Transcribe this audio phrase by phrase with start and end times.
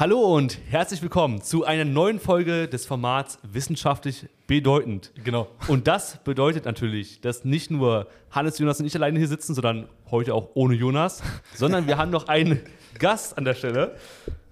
[0.00, 5.10] Hallo und herzlich willkommen zu einer neuen Folge des Formats Wissenschaftlich bedeutend.
[5.24, 5.48] Genau.
[5.66, 9.88] Und das bedeutet natürlich, dass nicht nur Hannes, Jonas und ich alleine hier sitzen, sondern
[10.08, 11.20] heute auch ohne Jonas,
[11.52, 12.60] sondern wir haben noch einen
[13.00, 13.96] Gast an der Stelle.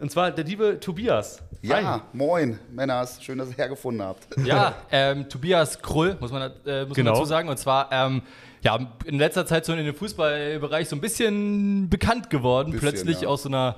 [0.00, 1.40] Und zwar der liebe Tobias.
[1.62, 2.00] Ja, Hi.
[2.12, 3.22] moin, Männers.
[3.22, 4.26] Schön, dass ihr hergefunden habt.
[4.44, 7.12] Ja, ähm, Tobias Krull, muss man, äh, muss Genau.
[7.12, 7.48] man dazu sagen.
[7.48, 8.22] Und zwar, ähm,
[8.62, 12.72] ja, in letzter Zeit so in dem Fußballbereich so ein bisschen bekannt geworden.
[12.72, 13.28] Bisschen, plötzlich ja.
[13.28, 13.76] aus so einer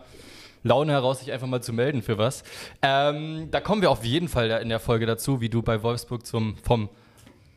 [0.63, 2.43] Laune heraus, sich einfach mal zu melden für was.
[2.83, 6.27] Ähm, da kommen wir auf jeden Fall in der Folge dazu, wie du bei Wolfsburg
[6.27, 6.89] zum, vom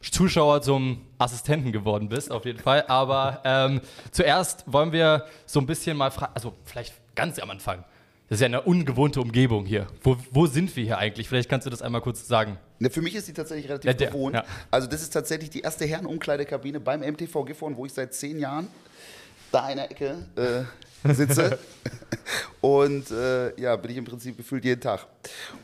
[0.02, 2.86] Zuschauer zum Assistenten geworden bist, auf jeden Fall.
[2.88, 7.84] Aber ähm, zuerst wollen wir so ein bisschen mal fragen, also vielleicht ganz am Anfang.
[8.28, 9.88] Das ist ja eine ungewohnte Umgebung hier.
[10.04, 11.28] Wo, wo sind wir hier eigentlich?
[11.28, 12.58] Vielleicht kannst du das einmal kurz sagen.
[12.80, 14.36] Ne, für mich ist die tatsächlich relativ Ja, der- bewohnt.
[14.36, 14.46] ja.
[14.72, 18.70] Also das ist tatsächlich die erste Herrenumkleidekabine beim MTV Gifhorn, wo ich seit zehn Jahren
[19.52, 20.64] da in der Ecke äh,
[21.06, 21.58] sitze.
[22.62, 25.08] Und äh, ja, bin ich im Prinzip gefühlt jeden Tag.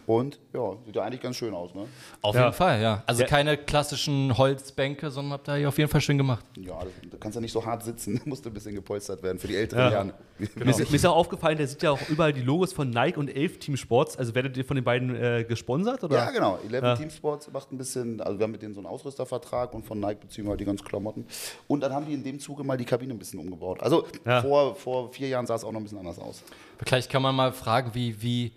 [0.05, 1.85] Und ja, sieht ja eigentlich ganz schön aus, ne?
[2.21, 2.41] Auf Ja.
[2.45, 3.03] jeden Fall, ja.
[3.05, 3.27] Also Ja.
[3.27, 6.43] keine klassischen Holzbänke, sondern habt ihr hier auf jeden Fall schön gemacht.
[6.57, 9.47] Ja, das, da kannst du nicht so hart sitzen, musste ein bisschen gepolstert werden für
[9.47, 9.91] die älteren Ja.
[9.91, 10.13] Jahren.
[10.55, 13.17] Mir, ist, mir ist auch aufgefallen, der sieht ja auch überall die Logos von Nike
[13.17, 14.17] und Elf Team Sports.
[14.17, 16.03] Also werdet ihr von den beiden äh, gesponsert?
[16.03, 16.15] Oder?
[16.17, 16.59] Ja, genau.
[16.67, 16.95] Eleven Ja.
[16.95, 19.99] Team Sports macht ein bisschen, also wir haben mit denen so einen Ausrüstervertrag und von
[19.99, 21.25] Nike beziehen wir halt die ganzen Klamotten.
[21.67, 23.81] Und dann haben die in dem Zuge mal die Kabine ein bisschen umgebaut.
[23.81, 24.41] Also Ja.
[24.43, 26.43] vor, vor vier Jahren sah es auch noch ein bisschen anders aus.
[26.85, 28.51] Vielleicht kann man mal fragen, wie, wie,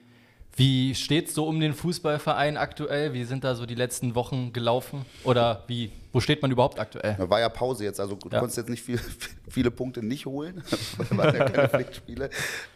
[0.57, 3.13] wie steht es so um den Fußballverein aktuell?
[3.13, 5.05] Wie sind da so die letzten Wochen gelaufen?
[5.25, 7.15] Oder wie, wo steht man überhaupt aktuell?
[7.17, 8.39] Da war ja Pause jetzt, also du Ja.
[8.41, 8.99] konntest jetzt nicht viel,
[9.49, 10.63] viele Punkte nicht holen.
[11.11, 12.31] da waren ja keine Pflichtspiele.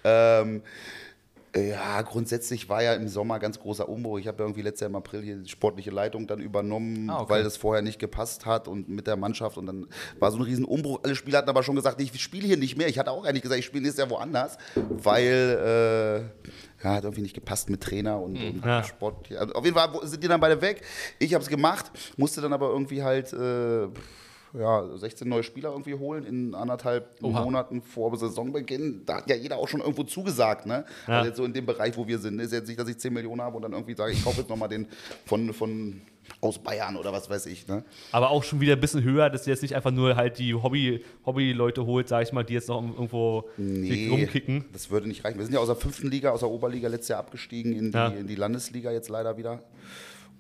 [0.05, 0.62] Ähm,
[1.56, 4.19] ja, grundsätzlich war ja im Sommer ganz großer Umbruch.
[4.19, 7.20] Ich habe ja irgendwie letztes Jahr im April hier die sportliche Leitung dann übernommen, Ah,
[7.20, 7.30] okay.
[7.30, 9.86] weil das vorher nicht gepasst hat und mit der Mannschaft und dann
[10.19, 10.98] war so ein riesen Umbruch.
[11.05, 12.89] Alle Spieler hatten aber schon gesagt, ich spiele hier nicht mehr.
[12.89, 17.22] Ich hatte auch eigentlich gesagt, ich spiele nächstes Jahr woanders, weil äh, ja, hat irgendwie
[17.22, 18.84] nicht gepasst mit Trainer und, und Ja.
[18.84, 19.32] Sport.
[19.32, 20.82] Also auf jeden Fall sind die dann beide weg.
[21.18, 23.88] Ich habe es gemacht, musste dann aber irgendwie halt äh,
[24.56, 27.42] ja, 16 neue Spieler irgendwie holen in anderthalb Oha.
[27.42, 29.02] Monaten vor Saisonbeginn.
[29.05, 30.67] Da hat ja jeder auch schon irgendwo zugesagt.
[30.67, 30.84] Ne?
[31.08, 31.14] Ja.
[31.14, 32.39] Also jetzt so in dem Bereich, wo wir sind.
[32.39, 34.50] Ist jetzt nicht, dass ich 10 Millionen habe und dann irgendwie sage, ich kaufe jetzt
[34.50, 34.86] nochmal den
[35.27, 36.00] von, von
[36.40, 37.67] aus Bayern oder was weiß ich.
[37.68, 37.85] Ne?
[38.12, 40.55] Aber auch schon wieder ein bisschen höher, dass ihr jetzt nicht einfach nur halt die
[40.55, 44.64] Hobby- Hobby-Leute holt, sag ich mal, die jetzt noch irgendwo sich rumkicken.
[44.73, 45.39] das würde nicht reichen.
[45.39, 47.96] Wir sind ja aus der fünften Liga, aus der Oberliga letztes Jahr abgestiegen in die,
[47.98, 48.08] Ja.
[48.08, 49.62] in die Landesliga jetzt leider wieder.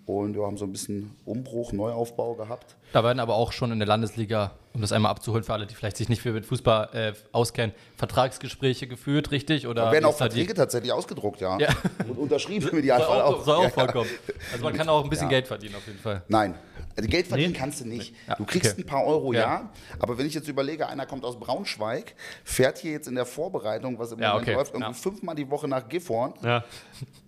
[0.06, 2.76] Und wir haben so ein bisschen Umbruch, Neuaufbau gehabt.
[2.92, 5.74] Da werden aber auch schon in der Landesliga, um das einmal abzuholen für alle, die
[5.74, 9.66] vielleicht sich nicht viel mit Fußball äh, auskennen, Vertragsgespräche geführt, richtig?
[9.68, 11.56] Oder Da werden auch da die- Verträge tatsächlich ausgedruckt, ja.
[11.58, 11.68] Ja.
[12.08, 13.44] Und unterschrieben im Soll Idealfall auch, auch.
[13.44, 13.70] soll auch Ja, ja.
[13.70, 14.10] vorkommen.
[14.52, 15.28] Also man kann auch ein bisschen.
[15.28, 16.22] Geld verdienen auf jeden Fall.
[16.28, 16.54] Nein.
[16.96, 17.58] Also Geld verdienen Nee?
[17.58, 18.14] kannst du nicht.
[18.28, 18.82] Ja, Du kriegst okay.
[18.82, 19.40] ein paar Euro, Ja.
[19.40, 19.72] ja.
[19.98, 23.98] Aber wenn ich jetzt überlege, einer kommt aus Braunschweig, fährt hier jetzt in der Vorbereitung,
[23.98, 24.56] was im Ja, Moment okay.
[24.56, 26.34] läuft, irgendwie fünfmal die Woche nach Gifhorn.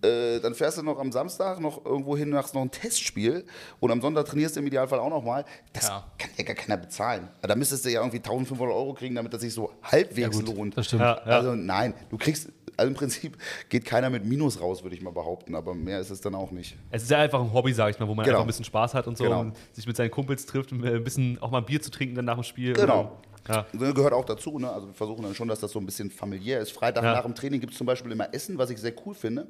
[0.01, 3.45] Äh, dann fährst du noch am Samstag noch irgendwo hin, machst noch ein Testspiel
[3.79, 5.43] und am Sonntag trainierst du im Idealfall auch nochmal.
[5.73, 7.27] Das kann ja gar keiner bezahlen.
[7.41, 10.77] Da müsstest du ja irgendwie 1500 Euro kriegen, damit das sich so halbwegs lohnt.
[10.77, 11.01] Das stimmt.
[11.03, 13.37] Also nein, du kriegst, also im Prinzip
[13.69, 16.51] geht keiner mit Minus raus, würde ich mal behaupten, aber mehr ist es dann auch
[16.51, 16.77] nicht.
[16.91, 18.37] Es ist ja einfach ein Hobby, sag ich mal, wo man Genau.
[18.37, 19.41] einfach ein bisschen Spaß hat und so Genau.
[19.41, 22.15] und sich mit seinen Kumpels trifft und ein bisschen auch mal ein Bier zu trinken
[22.15, 22.73] dann nach dem Spiel.
[22.73, 23.17] Genau.
[23.49, 23.65] Ja.
[23.71, 24.59] Gehört auch dazu.
[24.59, 24.69] Ne?
[24.69, 26.71] Also wir versuchen dann schon, dass das so ein bisschen familiär ist.
[26.73, 27.13] Freitag Ja.
[27.13, 29.47] nach dem Training gibt es zum Beispiel immer Essen, was ich sehr cool finde.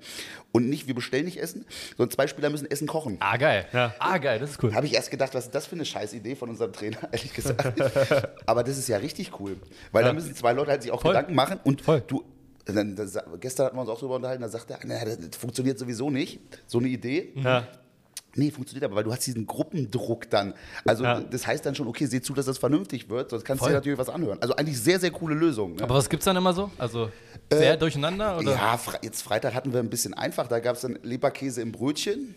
[0.52, 1.66] Und nicht, wir bestellen nicht Essen,
[1.98, 3.18] sondern zwei Spieler müssen Essen kochen.
[3.22, 3.66] Ah, geil.
[3.74, 3.96] Ja.
[3.98, 4.76] Ah, geil, das ist cool.
[4.76, 7.34] Habe ich erst gedacht, was ist das für eine scheiß Idee von unserem Trainer, ehrlich
[7.34, 7.82] gesagt.
[8.46, 9.58] Aber das ist ja richtig cool.
[9.92, 11.14] Weil da müssen zwei Leute halt sich auch Voll.
[11.14, 12.04] Gedanken machen und Voll.
[12.06, 12.24] du.
[12.68, 15.38] Dann, da, sa- gestern hatten wir uns auch drüber unterhalten, da sagte er, na, das
[15.38, 17.32] funktioniert sowieso nicht, so eine Idee.
[17.36, 17.68] Ja.
[18.36, 20.54] Nee, funktioniert aber, weil du hast diesen Gruppendruck dann.
[20.86, 21.22] Also Ja.
[21.22, 23.70] das heißt dann schon, okay, seh zu, dass das vernünftig wird, sonst kannst Voll.
[23.70, 24.38] du dir natürlich was anhören.
[24.42, 25.76] Also eigentlich sehr, sehr coole Lösung.
[25.76, 25.82] Ne?
[25.84, 26.70] Aber was gibt's dann immer so?
[26.78, 27.10] Also
[27.52, 28.38] sehr durcheinander?
[28.38, 28.52] Oder?
[28.52, 32.36] Ja, jetzt Freitag hatten wir ein bisschen einfach, da gab es dann Leberkäse im Brötchen.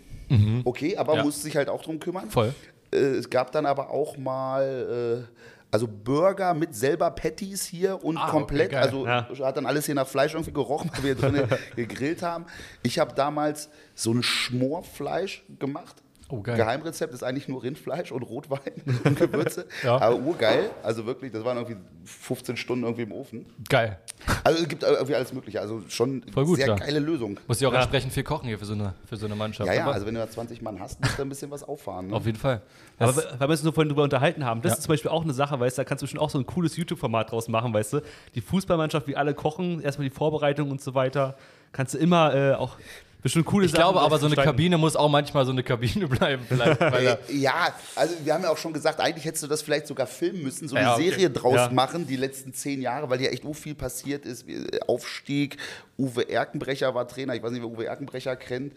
[0.64, 1.18] Okay, aber Mhm.
[1.18, 1.24] Ja.
[1.24, 2.30] musste sich halt auch drum kümmern.
[2.30, 2.54] Voll.
[2.92, 5.40] Äh, es gab dann aber auch mal äh,
[5.70, 8.70] also Burger mit selber Patties hier und Ah, okay, komplett.
[8.72, 8.82] geil.
[8.82, 9.28] also Ja.
[9.40, 12.46] hat dann alles hier nach Fleisch irgendwie gerochen, weil wir drinnen gegrillt haben.
[12.82, 15.96] Ich habe damals so ein Schmorfleisch gemacht.
[16.30, 16.56] Oh, geil.
[16.56, 18.60] Geheimrezept ist eigentlich nur Rindfleisch und Rotwein
[19.04, 19.66] und Gewürze.
[19.82, 19.96] Ja.
[20.00, 20.70] Aber urgeil.
[20.82, 23.46] Also wirklich, das waren irgendwie 15 Stunden irgendwie im Ofen.
[23.68, 23.98] Geil.
[24.44, 25.60] Also es gibt irgendwie alles Mögliche.
[25.60, 26.74] Also schon Voll gut, sehr ja.
[26.76, 27.38] geile Lösung.
[27.48, 27.80] Muss ja auch Ja.
[27.80, 29.66] entsprechend viel kochen hier für so eine, für so eine Mannschaft.
[29.68, 31.62] Ja, ja, Aber also wenn du da 20 Mann hast, musst du ein bisschen was
[31.62, 32.08] auffahren.
[32.08, 32.14] Ne?
[32.16, 32.62] auf jeden Fall.
[32.98, 34.76] Aber Das, weil wir uns nur vorhin drüber unterhalten haben, das Ja.
[34.78, 36.46] ist zum Beispiel auch eine Sache, weißt du, da kannst du schon auch so ein
[36.46, 38.00] cooles YouTube-Format draus machen, weißt du.
[38.34, 41.36] Die Fußballmannschaft, wie alle kochen, erstmal die Vorbereitung und so weiter,
[41.72, 42.76] kannst du immer äh, auch
[43.22, 43.82] bestimmt coole Ich Sachen.
[43.82, 44.34] glaube aber, so eine.
[44.36, 46.44] Kabine muss auch manchmal so eine Kabine bleiben.
[46.50, 49.86] Da, Äh, Ja, also wir haben ja auch schon gesagt, eigentlich hättest du das vielleicht
[49.86, 51.10] sogar filmen müssen, so eine Ja, okay.
[51.10, 51.70] Serie draus Ja.
[51.70, 54.48] machen, die letzten zehn Jahre, weil ja echt so viel passiert ist.
[54.48, 55.56] Äh, Aufstieg,
[55.98, 58.72] Uwe Erkenbrecher war Trainer, ich weiß nicht, wer Uwe Erkenbrecher kennt.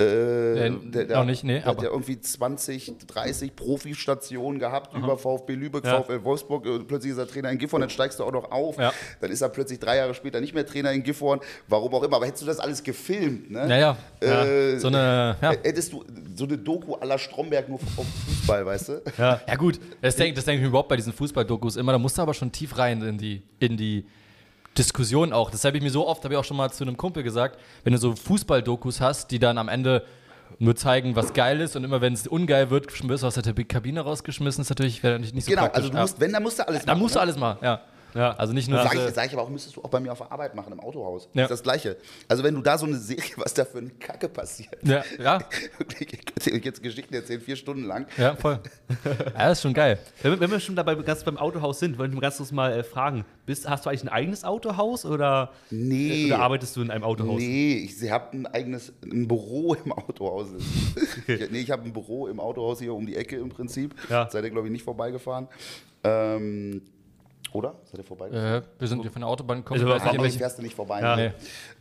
[0.00, 5.54] Äh, noch nicht, nee, der hat aber- ja irgendwie 20, 30 Profistationen gehabt, über VfB
[5.54, 6.02] Lübeck, Ja.
[6.02, 8.78] VfL Wolfsburg, äh, plötzlich ist er Trainer in Gifhorn, dann steigst du auch noch auf.
[8.78, 8.92] Ja.
[9.20, 12.16] Dann ist er plötzlich drei Jahre später nicht mehr Trainer in Gifhorn, warum auch immer.
[12.16, 13.68] Aber hättest du das alles gefilmt, ne?
[13.82, 14.44] Ja, ja.
[14.44, 15.50] Äh, so eine, ja.
[15.50, 19.02] Hättest du so eine Doku la Stromberg nur auf Fußball, weißt du?
[19.18, 21.92] Ja, gut, das denke das denk ich mir überhaupt bei diesen Fußballdokus immer.
[21.92, 24.06] Da musst du aber schon tief rein in die, in die
[24.76, 25.50] Diskussion auch.
[25.50, 27.58] Das habe ich mir so oft, habe ich auch schon mal zu einem Kumpel gesagt,
[27.84, 30.04] wenn du so Fußballdokus hast, die dann am Ende
[30.58, 33.64] nur zeigen, was geil ist und immer wenn es ungeil wird, wirst du aus der
[33.64, 35.76] Kabine rausgeschmissen, ist natürlich wäre nicht so Genau, praktisch.
[35.78, 36.02] also du ja.
[36.02, 37.02] musst, wenn, dann musst du alles dann machen.
[37.02, 37.22] musst du ne?
[37.22, 37.80] alles mal, ja.
[38.14, 38.32] Ja.
[38.36, 40.12] Also nicht nur Sag diese- ich, sag ich aber auch, müsstest du auch bei mir
[40.12, 41.28] auf der Arbeit machen, im Autohaus.
[41.34, 41.42] Ja.
[41.42, 41.96] Das ist das Gleiche.
[42.28, 44.76] Also wenn du da so eine Serie, was da für eine Kacke passiert.
[44.82, 45.38] ja, ja,
[45.78, 48.06] Wirklich, ich jetzt Geschichten erzählen, vier Stunden lang.
[48.16, 48.58] ja, voll.
[49.04, 49.98] ja, das ist schon geil.
[50.22, 52.52] Wenn, wir- wenn wir schon dabei ganz beim Autohaus sind, wollte ich mal ganz kurz
[52.52, 56.26] mal äh, fragen: bist, Hast du eigentlich ein eigenes Autohaus oder, Nee.
[56.26, 57.40] oder arbeitest du in einem Autohaus?
[57.40, 60.48] Nee, ich habe ein eigenes ein Büro im Autohaus.
[61.26, 63.94] Ich, nee, ich habe ein Büro im Autohaus hier um die Ecke im Prinzip.
[64.10, 64.28] Ja.
[64.30, 65.46] Seid ihr, glaube ich, nicht vorbeigefahren.
[66.04, 66.82] Ähm,
[67.54, 67.74] oder?
[67.84, 68.62] Seid ihr vorbeigefahren?
[68.62, 69.80] Äh, wir sind hier von der Autobahn gekommen.
[69.80, 71.00] Also, ich weiß nicht, fährst du nicht vorbei.
[71.00, 71.16] Ja.
[71.16, 71.34] ne?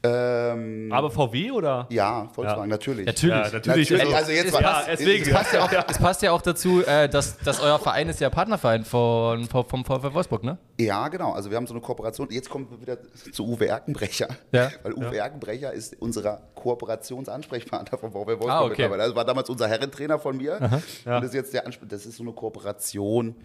[0.04, 1.88] Ähm, Aber VW oder?
[1.90, 2.68] ja, Volkswagen, Ja.
[2.68, 3.06] natürlich.
[3.06, 3.36] Natürlich.
[3.36, 3.90] Ja, natürlich.
[3.92, 5.24] Natürlich, also jetzt ja, mal- deswegen.
[5.24, 8.20] Es passt ja auch, es passt ja auch dazu, äh, dass, dass euer Verein ist
[8.20, 10.58] ja Partnerverein von, vom, vom VfL Wolfsburg, ne?
[10.80, 11.34] Ja, genau.
[11.34, 12.28] Also wir haben so eine Kooperation.
[12.32, 12.98] Jetzt kommen wir wieder
[13.32, 14.28] zu Uwe Erkenbrecher.
[14.52, 14.70] Ja.
[14.84, 18.70] Weil Uwe Erkenbrecher ist unser Kooperationsansprechpartner vom VfL Wolfsburg Ah, okay.
[18.72, 19.04] mittlerweile.
[19.04, 20.60] Also war damals unser Herrentrainer von mir.
[21.06, 21.16] Ja.
[21.18, 23.36] Und das ist jetzt der Ansp Das ist so eine Kooperation,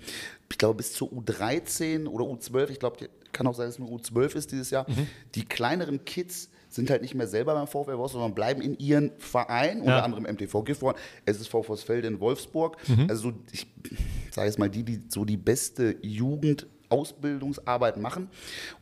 [0.50, 2.70] ich glaube, bis zur U13 oder U12.
[2.70, 4.88] Ich glaube, kann auch sein, dass es nur U12 ist dieses Jahr.
[4.88, 5.06] Mhm.
[5.34, 9.12] Die kleineren Kids sind halt nicht mehr selber beim VfL Wolfsburg, sondern bleiben in ihren
[9.18, 10.02] Verein, unter Ja.
[10.02, 12.76] anderem MTV Gifhorn, es ist VfL in Wolfsburg.
[12.88, 13.06] Mhm.
[13.08, 13.66] Also so, ich
[14.32, 18.28] sage jetzt mal, die, die so die beste Jugend Ausbildungsarbeit machen.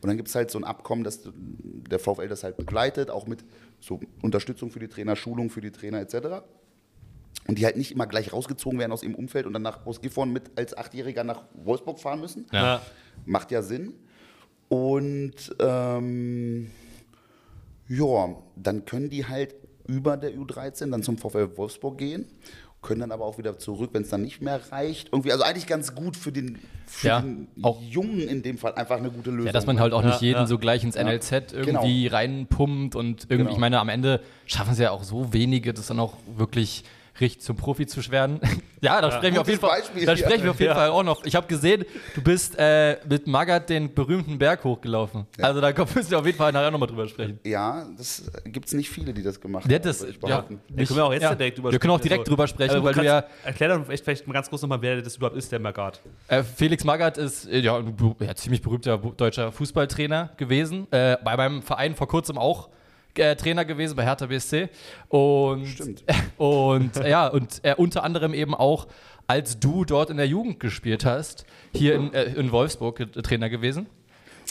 [0.01, 3.27] Und dann gibt es halt so ein Abkommen, dass der VfL das halt begleitet, auch
[3.27, 3.43] mit
[3.79, 6.43] so Unterstützung für die Trainer, Schulung für die Trainer etc.
[7.47, 10.01] Und die halt nicht immer gleich rausgezogen werden aus ihrem Umfeld und dann nach, aus
[10.01, 12.47] Gifhorn mit als Achtjähriger nach Wolfsburg fahren müssen.
[12.51, 12.81] Ja.
[13.25, 13.93] Macht ja Sinn.
[14.67, 16.71] Und ähm,
[17.87, 19.55] ja, dann können die halt
[19.87, 22.25] über der U13 dann zum VfL Wolfsburg gehen,
[22.81, 25.09] können dann aber auch wieder zurück, wenn es dann nicht mehr reicht.
[25.11, 26.57] Irgendwie, also eigentlich ganz gut für den,
[26.87, 29.45] für Ja, den auch- Jungen in dem Fall einfach eine gute Lösung.
[29.47, 30.47] Ja, dass man halt auch nicht Ja, jeden ja.
[30.47, 33.51] so gleich ins NLZ irgendwie reinpumpt und irgendwie, Genau.
[33.51, 36.83] ich meine, am Ende schaffen es ja auch so wenige, das dann auch wirklich
[37.19, 38.39] richtig zum Profi zu werden.
[38.81, 40.17] ja, da sprechen wir auf jeden Fall, Beispiel, da ja.
[40.17, 40.75] sprechen wir auf jeden Ja.
[40.75, 41.23] Fall auch noch.
[41.25, 45.25] Ich habe gesehen, du bist äh, mit Magat den berühmten Berg hochgelaufen.
[45.41, 47.39] Also da müssen wir auf jeden Fall nachher nochmal drüber sprechen.
[47.43, 49.81] Ja, das gibt es nicht viele, die das gemacht haben.
[49.81, 50.61] das, ich ja, behaupten.
[50.69, 51.35] Da können wir auch jetzt ja.
[51.35, 54.03] direkt drüber Wir können auch sprechen, direkt drüber sprechen, weil du ja Erklär doch vielleicht,
[54.03, 56.01] vielleicht mal ganz kurz nochmal, wer das überhaupt ist, der Magath.
[56.27, 60.87] Äh, Felix Magath ist äh, ja, ein ja, ziemlich berühmter deutscher Fußballtrainer gewesen.
[60.91, 62.69] Äh, bei meinem Verein vor kurzem auch
[63.19, 64.69] äh, Trainer gewesen, bei Hertha BSC.
[65.09, 66.03] Und, Stimmt.
[66.37, 68.87] und ja, und äh, unter anderem eben auch,
[69.27, 73.87] als du dort in der Jugend gespielt hast, hier in, äh, in Wolfsburg Trainer gewesen.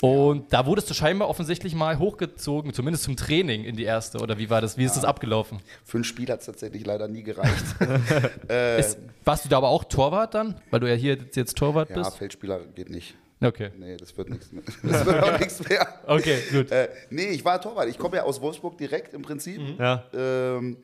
[0.00, 4.18] Und da wurdest du scheinbar offensichtlich mal hochgezogen, zumindest zum Training in die erste.
[4.18, 4.76] Oder wie war das?
[4.76, 5.60] Wie ist das abgelaufen?
[5.84, 7.64] Für ein Spiel hat es tatsächlich leider nie gereicht.
[8.48, 10.56] äh, Ist, warst du da aber auch Torwart dann?
[10.70, 12.16] Weil du ja hier jetzt- Torwart ja, bist?
[12.16, 13.14] Feldspieler geht nicht.
[13.44, 13.70] Okay.
[13.76, 14.62] Nee, das wird nichts mehr.
[14.82, 15.86] Das wird auch nichts mehr.
[16.06, 16.70] Okay, gut.
[16.70, 17.88] Äh, nee, ich war Torwart.
[17.88, 19.60] Ich komme ja aus Wolfsburg direkt im Prinzip.
[19.78, 20.04] Ja.
[20.14, 20.78] Ähm,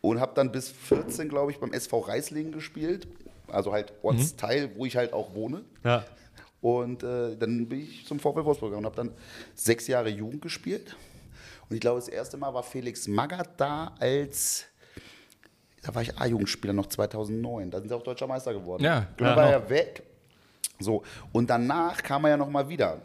[0.00, 3.06] und habe dann bis 14, glaube ich, beim SV Reislingen gespielt.
[3.48, 5.62] Also halt Ortsteil, wo ich halt auch wohne.
[5.84, 6.04] Ja.
[6.60, 9.12] Und äh, dann bin ich zum VfL Wolfsburg gegangen und habe dann
[9.54, 10.96] sechs Jahre Jugend gespielt.
[11.68, 14.66] Und ich glaube, das erste Mal war Felix Magath da als,
[15.82, 17.70] da war ich A-Jugendspieler noch 2009.
[17.70, 18.82] Da sind sie auch deutscher Meister geworden.
[18.82, 19.36] Ja, Dann ja.
[19.36, 20.02] war er weg.
[20.80, 21.02] So,
[21.32, 23.00] und danach kam er ja nochmal wieder.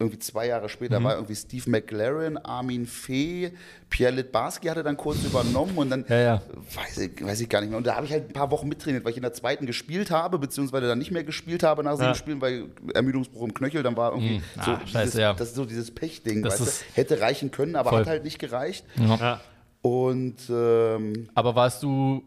[0.00, 1.04] Irgendwie zwei Jahre später Mhm.
[1.04, 3.52] war irgendwie Steve McLaren, Armin Fee,
[3.88, 6.42] Pierre Litbarski hatte dann kurz übernommen und dann Ja, ja.
[6.74, 7.78] Weiß, ich, weiß ich gar nicht mehr.
[7.78, 10.10] Und da habe ich halt ein paar Wochen mittrainiert, weil ich in der zweiten gespielt
[10.10, 12.14] habe, beziehungsweise dann nicht mehr gespielt habe nach sieben Ja.
[12.16, 14.42] Spielen, weil Ermüdungsbruch im Knöchel, dann war irgendwie Hm.
[14.56, 15.32] so, Ah, dieses, scheiße, ja.
[15.32, 16.96] das ist so dieses Pechding, Das weißt du?
[17.00, 18.00] Hätte reichen können, aber Voll.
[18.00, 18.84] hat halt nicht gereicht.
[18.96, 19.40] Ja.
[19.80, 22.24] Und ähm, Aber warst du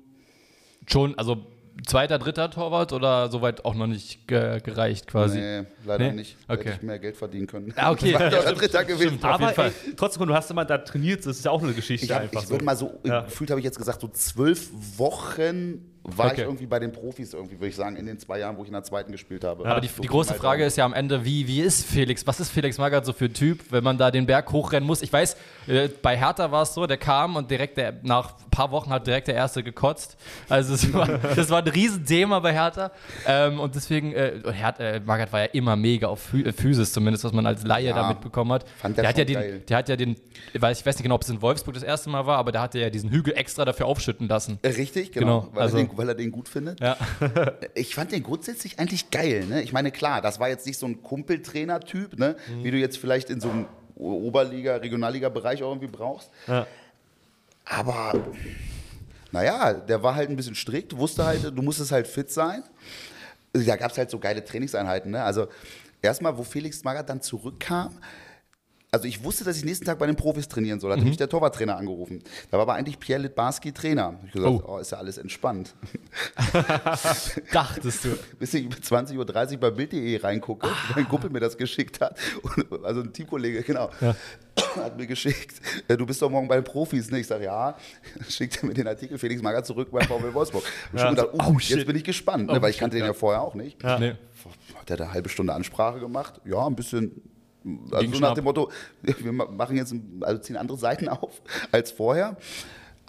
[0.86, 1.46] schon, also
[1.86, 5.40] zweiter, dritter Torwart oder soweit auch noch nicht ge gereicht quasi?
[5.40, 6.12] nee, leider Nee?
[6.14, 6.38] nicht.
[6.48, 6.64] Okay.
[6.66, 7.74] Hätte ich mehr Geld verdienen können.
[7.76, 8.12] Ah, okay.
[8.16, 9.20] Zweiter Ja, oder dritter gewesen.
[9.24, 12.12] Aber ey, trotzdem, du hast immer da trainiert, das ist ja auch eine Geschichte Ich,
[12.12, 12.54] hab- einfach ich so.
[12.54, 13.22] würde mal so, Ja.
[13.22, 15.82] gefühlt habe ich jetzt gesagt, so zwölf Wochen
[16.16, 16.36] war Okay.
[16.38, 18.68] ich irgendwie bei den Profis irgendwie, würde ich sagen, in den zwei Jahren, wo ich
[18.70, 19.66] in der zweiten gespielt habe.
[19.70, 22.26] Aber die, So die große Frage ist ja am Ende, wie, wie ist Felix?
[22.26, 25.02] Was ist Felix Magath so für ein Typ, wenn man da den Berg hochrennen muss?
[25.02, 25.36] Ich weiß,
[25.68, 28.90] äh, bei Hertha war es so, der kam und direkt der, nach ein paar Wochen
[28.90, 30.18] hat direkt der Erste gekotzt.
[30.48, 32.92] Also es war, das war ein Riesenthema bei Hertha.
[33.28, 36.94] Ähm, und deswegen, äh, Her äh, Magath war ja immer mega auf Phy äh, Physis,
[36.94, 38.66] zumindest was man als Laie Ja, da mitbekommen hat.
[38.80, 40.16] fand der der, hat ja den, der hat ja den,
[40.54, 42.52] ich weiß, ich weiß nicht genau, ob es in Wolfsburg das erste Mal war, aber
[42.54, 44.58] der hatte ja diesen Hügel extra dafür aufschütten lassen.
[44.62, 46.80] Äh, Richtig, genau, Genau, also- er weil er den gut findet.
[46.80, 46.98] Ja.
[47.74, 49.46] Ich fand den grundsätzlich eigentlich geil.
[49.46, 49.62] Ne?
[49.62, 52.36] Ich meine, klar, das war jetzt nicht so ein Kumpeltrainer-Typ, ne?
[52.50, 52.64] Mhm.
[52.64, 56.30] wie du jetzt vielleicht in so einem Oberliga-, Regionalliga-Bereich auch irgendwie brauchst.
[56.48, 56.66] Ja.
[57.66, 58.14] Aber
[59.32, 62.64] naja, der war halt ein bisschen strikt, wusste halt, du musstest halt fit sein.
[63.54, 65.12] Da gab es halt so geile Trainingseinheiten.
[65.12, 65.24] Ne?
[65.24, 65.48] Also
[66.02, 67.98] erstmal, wo Felix Magath dann zurückkam,
[68.92, 70.92] also ich wusste, dass ich nächsten Tag bei den Profis trainieren soll.
[70.92, 72.24] Hat mich der Torwarttrainer angerufen.
[72.50, 74.20] Da war aber eigentlich Pierre Litbarski Trainer.
[74.26, 74.76] Ich gesagt, Oh.
[74.76, 74.78] oh.
[74.78, 75.76] ist ja alles entspannt.
[77.52, 78.18] Dachtest du.
[78.40, 79.18] Bis ich um 20.30
[79.54, 82.18] Uhr bei Bild.de reingucke, mein Kumpel mir das geschickt hat.
[82.42, 83.90] Und, also ein Teamkollege, genau.
[84.76, 87.12] Hat mir geschickt, äh, du bist doch morgen bei den Profis.
[87.12, 87.20] Ne?
[87.20, 87.78] Ich sage, ja.
[88.30, 90.64] Schickt er mir den Artikel Felix Magath zurück bei VW Wolfsburg.
[90.92, 91.78] Und Ja, schon gedacht, oh, oh, shit.
[91.78, 92.58] jetzt bin ich gespannt, ne?
[92.58, 93.82] Oh, weil ich shit, kannte den ja vorher auch nicht.
[93.84, 94.00] Ja.
[94.00, 94.16] Nee.
[94.76, 96.40] Hat er da eine halbe Stunde Ansprache gemacht?
[96.46, 97.22] Ja, ein bisschen.
[97.92, 98.72] Also so nach dem Motto,
[99.02, 102.38] wir ma- machen jetzt, also ziehen andere Seiten auf als vorher.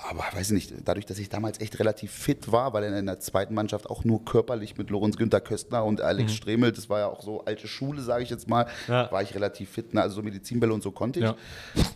[0.01, 3.07] Aber weiß ich nicht, dadurch, dass ich damals echt relativ fit war, weil er in
[3.07, 7.01] der zweiten Mannschaft auch nur körperlich mit Lorenz Günther Köstner und Alex Stremel, das war
[7.01, 9.11] ja auch so alte Schule, sage ich jetzt mal, Ja.
[9.11, 9.95] war ich relativ fit.
[9.95, 10.01] Ne?
[10.03, 11.25] Also so Medizinbälle und so konnte ich.
[11.25, 11.35] Ja.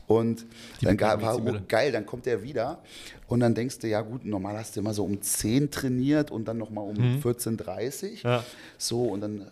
[0.09, 0.45] Und
[0.81, 2.81] dann ga- bekannten war oh, geil, dann kommt er wieder
[3.29, 6.47] und dann denkst du, ja gut, normal hast du immer so um 10 trainiert und
[6.47, 8.43] dann nochmal um 14.30 Ja.
[8.79, 9.47] So, und dann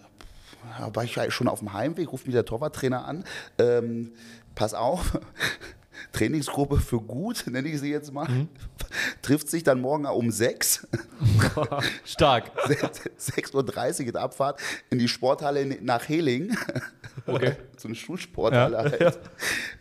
[0.79, 3.25] ja, war ich schon auf dem Heimweg, ruft mich der Torwarttrainer an.
[3.59, 4.13] Ähm,
[4.55, 5.19] pass auf,
[6.13, 8.27] Trainingsgruppe für gut, nenne ich sie jetzt mal,
[9.23, 10.87] trifft sich dann morgen um 6,
[12.05, 12.51] Stark.
[12.67, 13.55] 6.30
[14.01, 16.57] Uhr geht Abfahrt in die Sporthalle nach Heling.
[17.27, 17.53] Okay.
[17.77, 19.01] so eine Schulsporthalle halt.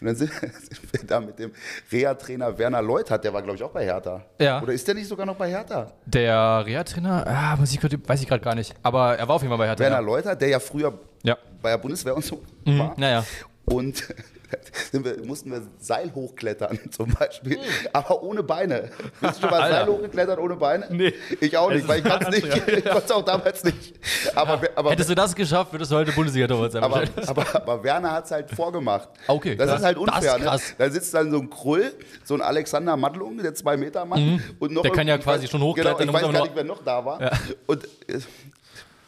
[0.01, 1.51] Und dann sind, sind wir da mit dem
[1.91, 4.25] Reha-Trainer Werner Leutert, der war, glaube ich, auch bei Hertha.
[4.39, 4.61] Ja.
[4.61, 5.91] Oder ist der nicht sogar noch bei Hertha?
[6.05, 8.75] Der Reha-Trainer, ah, muss ich weiß ich gerade gar nicht.
[8.83, 9.79] Aber er war auf jeden Fall bei Hertha.
[9.83, 10.01] Werner Ja.
[10.01, 11.37] Leutert, der ja früher Ja.
[11.61, 12.79] bei der Bundeswehr und so Mhm.
[12.79, 12.93] war.
[12.97, 13.25] Naja.
[13.65, 14.03] Und
[14.91, 17.57] wir, mussten wir Seil hochklettern zum Beispiel,
[17.93, 18.89] aber ohne Beine.
[19.21, 19.75] Bist du schon mal Alter.
[19.85, 20.87] Seil hochgeklettert ohne Beine?
[20.89, 21.13] Nee.
[21.39, 22.47] Ich auch nicht, weil ich kann es nicht.
[22.67, 23.93] Ich konnte es auch damals nicht.
[24.35, 26.83] Aber, aber, Hättest du das geschafft, würdest du heute Bundesliga-Torwart sein.
[26.83, 29.09] aber, aber, aber Werner hat es halt vorgemacht.
[29.27, 29.79] Okay, das krass.
[29.79, 30.35] ist halt Das unfair.
[30.37, 30.69] ist krass.
[30.69, 30.75] Ne?
[30.77, 34.41] Da sitzt dann so ein Krull, so ein Alexander Madlung, der zwei Meter Mann.
[34.59, 34.83] Und noch Mhm.
[34.83, 37.19] Der kann ja quasi schon hochklettern, Genau, ich weiß gar nicht, wer noch da war.
[37.67, 38.19] Und äh,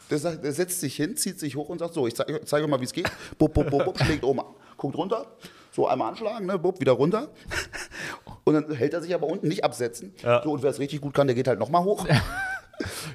[0.10, 2.64] der, sagt, der setzt sich hin, zieht sich hoch und sagt so, ich zeige zeig
[2.64, 3.10] euch mal, wie es geht.
[3.38, 4.42] Bub, bub, bub, bub, schlägt oben,
[4.82, 5.28] guckt runter,
[5.72, 7.30] so einmal anschlagen, ne, bub, wieder runter.
[8.44, 10.14] Und dann hält er sich aber unten nicht absetzen.
[10.24, 10.42] Ja.
[10.44, 12.06] So, und wer es richtig gut kann, der geht halt nochmal hoch.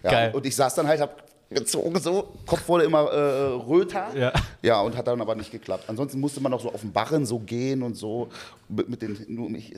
[0.04, 0.32] Ja, Geil.
[0.32, 4.06] Und ich saß dann halt, hab gezogen so, Kopf wurde immer äh, röter.
[4.14, 4.32] Ja.
[4.62, 5.85] ja, und hat dann aber nicht geklappt.
[5.88, 8.28] Ansonsten musste man noch so auf den Barren so gehen und so
[8.68, 9.75] mit, mit den nur mich,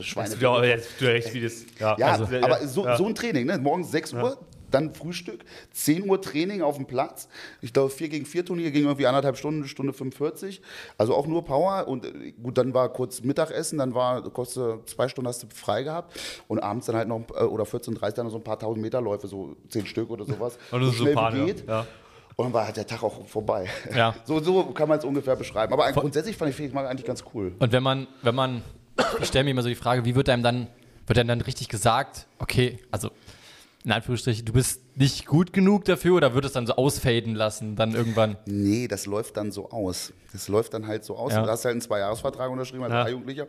[0.00, 0.36] Schweine.
[0.40, 1.66] Ja, jetzt du recht, wie das.
[1.78, 3.58] Ja, Ja, also, aber so, so ein Training, ne?
[3.58, 4.38] morgens 6 Uhr,
[4.70, 7.28] dann Frühstück, 10 Uhr Training auf dem Platz.
[7.60, 10.60] Ich glaube, 4 gegen 4 Turnier ging irgendwie anderthalb Stunden, eine Stunde 45.
[10.98, 11.88] Also auch nur Power.
[11.88, 15.82] Und äh, gut, dann war kurz Mittagessen, dann war äh, zwei Stunden hast du frei
[15.82, 16.18] gehabt.
[16.48, 19.00] Und abends dann halt noch, äh, oder 14.30 dann noch so ein paar tausend Meter
[19.00, 20.56] Läufe, so 10 Stück oder sowas.
[20.66, 21.66] Ist so schnell Pan, wie geht.
[21.68, 21.86] Ja.
[22.36, 23.66] Und dann war halt der Tag auch vorbei.
[23.94, 24.14] Ja.
[24.24, 25.72] So, so kann man es ungefähr beschreiben.
[25.72, 27.54] Aber grundsätzlich fand ich Felix mal eigentlich ganz cool.
[27.58, 28.62] Und wenn man, wenn man,
[29.20, 30.66] ich stelle mir immer so die Frage, wie wird einem dann,
[31.06, 33.10] wird einem dann richtig gesagt, okay, also
[33.86, 37.76] in Anführungsstrichen, du bist nicht gut genug dafür oder wird es dann so ausfaden lassen,
[37.76, 38.36] dann irgendwann?
[38.44, 40.12] Nee, das läuft dann so aus.
[40.32, 41.32] Das läuft dann halt so aus.
[41.32, 41.44] Ja.
[41.44, 43.04] Du hast halt einen Zweijahresvertrag unterschrieben als Ja.
[43.04, 43.46] A-Jugendlicher.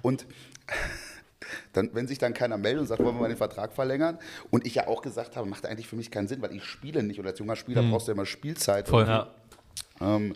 [0.00, 0.26] Und
[1.72, 4.20] dann, wenn sich dann keiner meldet und sagt, wollen wir mal den Vertrag verlängern,
[4.50, 7.02] und ich ja auch gesagt habe, macht eigentlich für mich keinen Sinn, weil ich spiele
[7.02, 7.18] nicht.
[7.18, 8.86] Und als junger Spieler brauchst du ja immer Spielzeit.
[8.86, 9.08] Voll.
[9.08, 9.26] Ja.
[10.00, 10.34] Ähm,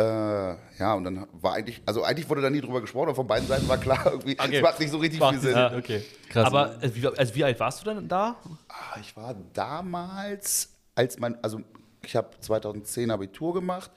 [0.00, 3.26] äh, ja, und dann war eigentlich, also eigentlich wurde da nie drüber gesprochen, aber von
[3.26, 4.62] beiden Seiten war klar, irgendwie, es Okay.
[4.62, 5.52] macht nicht so richtig viel Sinn.
[5.54, 5.78] Sinn.
[5.78, 6.46] Okay, krass.
[6.46, 8.36] Aber äh, wie, also wie alt warst du dann da?
[8.68, 11.60] Ah, Ich war damals, als mein, also
[12.04, 13.90] ich habe 2010 Abitur gemacht,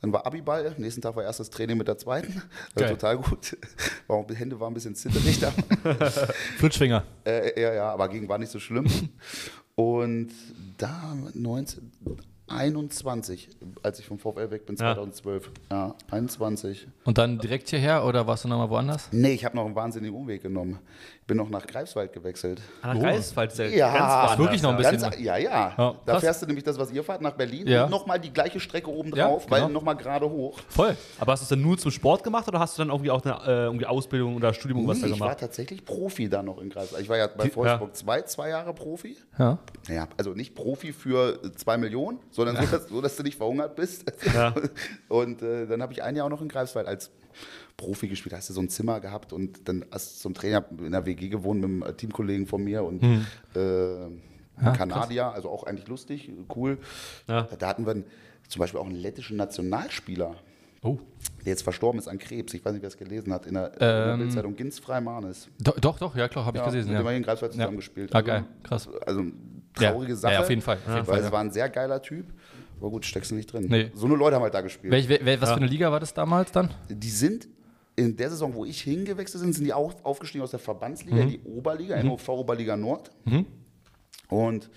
[0.00, 2.40] dann war Abiball, nächsten Tag war erstes Training mit der zweiten,
[2.74, 2.88] also Geil.
[2.90, 3.56] total gut.
[4.06, 5.52] War, Hände waren ein bisschen zitterig da,
[6.58, 7.04] Flutschfinger.
[7.26, 8.86] äh, ja, ja, aber gegen war nicht so schlimm.
[9.74, 10.30] Und
[10.78, 11.92] da 19,
[12.48, 13.48] 21,
[13.82, 14.94] als ich vom VfL weg bin, Ja.
[14.94, 15.50] 2012.
[15.70, 16.86] Ja, 21.
[17.04, 19.08] Und dann direkt hierher oder warst du nochmal woanders?
[19.12, 20.78] Nee, ich habe noch einen wahnsinnigen Umweg genommen.
[21.28, 22.60] Bin noch nach Greifswald gewechselt.
[22.80, 24.90] An der Greifswald ist ja, Ja, ganz ist wirklich noch ein ja.
[24.90, 25.74] bisschen- Ganz, ja, ja.
[25.76, 26.22] Ja, da krass.
[26.22, 27.84] fährst du nämlich das, was ihr fahrt, nach Berlin Ja.
[27.84, 29.56] und nochmal die gleiche Strecke oben Ja, drauf, genau.
[29.64, 30.58] weil nochmal gerade hoch.
[30.68, 30.96] Voll.
[31.20, 33.22] Aber hast du es dann nur zum Sport gemacht oder hast du dann irgendwie auch
[33.22, 35.40] eine äh, irgendwie Ausbildung oder Studium was Nee, da ich war gemacht?
[35.40, 37.02] tatsächlich Profi da noch in Greifswald.
[37.02, 39.14] Ich war ja bei Wolfsburg 2, zwei Jahre Profi.
[39.38, 39.58] Ja.
[39.86, 43.76] Ja, also nicht Profi für zwei Millionen, sondern so, dass, so, dass du nicht verhungert
[43.76, 44.10] bist.
[44.34, 44.54] Ja.
[45.08, 47.10] Und äh, dann habe ich ein Jahr auch noch in Greifswald als
[47.78, 48.34] Profi gespielt.
[48.34, 51.28] Hast du so ein Zimmer gehabt und dann hast du zum Trainer in der WG
[51.30, 53.24] gewohnt mit einem äh, Teamkollegen von mir und Hm.
[53.54, 54.06] äh,
[54.60, 56.78] ein Kanadier, also auch eigentlich lustig, cool.
[57.28, 57.48] Ja.
[57.58, 58.04] Da hatten wir einen,
[58.48, 60.34] zum Beispiel auch einen lettischen Nationalspieler,
[60.82, 60.98] Oh.
[61.44, 62.52] der jetzt verstorben ist an Krebs.
[62.54, 65.48] Ich weiß nicht, wer es gelesen hat, in der, Ähm, Bildzeitung Gins Freimanes.
[65.60, 66.86] Do, doch, doch, ja klar, habe ich Ja, gesehen.
[66.86, 67.02] mit Ja.
[67.02, 67.58] dem in Greifswald Ja.
[67.60, 68.12] zusammengespielt.
[68.14, 68.88] Ah, geil, krass.
[69.06, 69.28] Also Ja.
[69.92, 70.32] traurige Ja, Sache.
[70.34, 71.32] ja, auf jeden Fall, auf jeden weil Fall, es ja.
[71.32, 72.26] war ein sehr geiler Typ.
[72.80, 73.66] Aber gut, steckst du nicht drin.
[73.68, 73.90] Nee.
[73.94, 74.92] So eine Leute haben halt da gespielt.
[74.92, 76.70] Welch, wel, wel- was für eine Liga war das damals dann?
[76.88, 77.48] Die sind
[77.98, 81.22] in der Saison, wo ich hingewechselt bin, sind die auch aufgestiegen aus der Verbandsliga Mhm.
[81.22, 83.10] in die Oberliga, NOV Oberliga Nord.
[84.28, 84.70] Und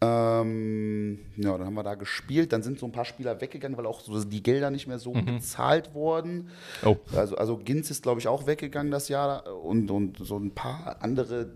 [0.00, 2.52] ähm, ja, dann haben wir da gespielt.
[2.52, 5.12] Dann sind so ein paar Spieler weggegangen, weil auch so die Gelder nicht mehr so
[5.12, 6.50] bezahlt wurden.
[6.82, 6.88] Mhm.
[6.88, 6.96] Oh.
[7.16, 10.96] Also, also Ginz ist, glaube ich, auch weggegangen das Jahr und, und so ein paar
[11.00, 11.50] andere,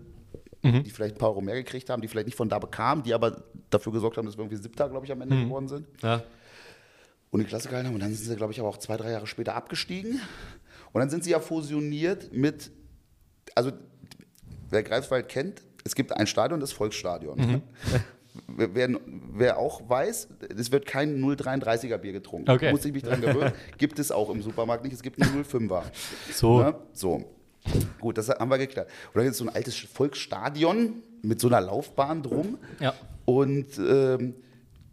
[0.61, 0.83] Mhm.
[0.83, 3.13] die vielleicht ein paar Euro mehr gekriegt haben, die vielleicht nicht von da bekamen, die
[3.13, 5.43] aber dafür gesorgt haben, dass wir irgendwie Siebter, glaube ich, am Ende Mhm.
[5.45, 6.21] geworden sind Ja.
[7.31, 7.93] und die Klasse gehalten haben.
[7.95, 10.19] Und dann sind sie, glaube ich, aber auch zwei, drei Jahre später abgestiegen.
[10.91, 12.71] Und dann sind sie ja fusioniert mit,
[13.55, 13.71] also
[14.69, 17.61] wer Greifswald kennt, es gibt ein Stadion, das Volksstadion.
[18.47, 18.89] Wer, wer,
[19.33, 22.49] wer auch weiß, es wird kein 0,33er Bier getrunken.
[22.49, 22.71] Okay.
[22.71, 23.51] Muss ich mich dran gewöhnen.
[23.77, 25.81] gibt es auch im Supermarkt nicht, es gibt nur 0,5er.
[26.31, 26.61] So.
[26.61, 26.75] Ne?
[26.93, 27.25] So.
[27.99, 28.87] Gut, das haben wir geklärt.
[29.07, 32.59] Und dann gibt es so ein altes Volksstadion mit so einer Laufbahn drum.
[32.79, 32.93] Ja.
[33.25, 34.35] Und ähm,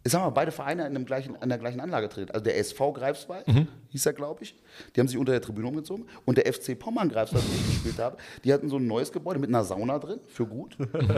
[0.07, 2.33] jetzt haben wir beide Vereine in, dem gleichen, an der gleichen Anlage trainiert.
[2.33, 3.45] Also der SV Greifswald,
[3.89, 4.55] hieß er, glaube ich.
[4.95, 6.05] Die haben sich unter der Tribüne umgezogen.
[6.25, 9.39] Und der FC Pommern Greifswald, wo ich gespielt habe, die hatten so ein neues Gebäude
[9.39, 10.77] mit einer Sauna drin, für gut.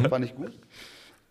[0.10, 0.51] Fand ich gut.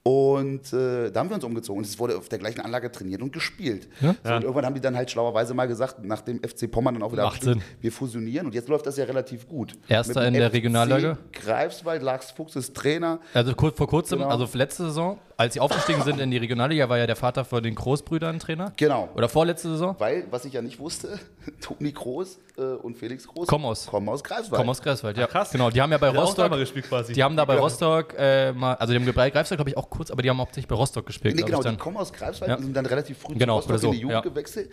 [0.04, 3.20] Und äh, da haben wir uns umgezogen und es wurde auf der gleichen Anlage trainiert
[3.20, 3.88] und gespielt.
[4.00, 7.02] So, und irgendwann haben die dann halt schlauerweise mal gesagt, nach dem FC Pommern dann
[7.02, 7.60] auch wieder Sinn.
[7.82, 9.74] wir fusionieren und jetzt läuft das ja relativ gut.
[9.86, 11.18] Erster in der FC Regionalliga?
[11.32, 13.20] Greifswald, Lachs Fuchs ist Trainer.
[13.34, 14.30] Also kurz vor kurzem, Genau.
[14.30, 17.62] also letzte Saison, als sie aufgestiegen sind in die Regionalliga, war ja der Vater von
[17.62, 18.72] den Großbrüdern Trainer.
[18.76, 19.08] Genau.
[19.14, 19.94] Oder vorletzte Saison?
[19.98, 21.16] Weil, was ich ja nicht wusste,
[21.60, 23.86] Toni Groß äh, und Felix Groß Kommen aus.
[23.86, 24.58] kommen aus Greifswald.
[24.60, 25.28] Komm aus Greifswald, ja.
[25.28, 25.52] krass.
[25.52, 27.12] Genau, die haben ja bei Der Rostock, mal gespielt quasi.
[27.12, 29.88] die haben da bei Rostock äh, mal, also die haben bei Greifswald, glaube ich, auch
[29.88, 31.78] kurz, aber die haben hauptsächlich bei Rostock gespielt, Nee, genau, ich, die dann.
[31.78, 32.56] kommen aus Greifswald Ja.
[32.56, 34.20] und sind dann relativ früh Genau, zu Rostock so, in die Jugend ja.
[34.22, 34.70] gewechselt.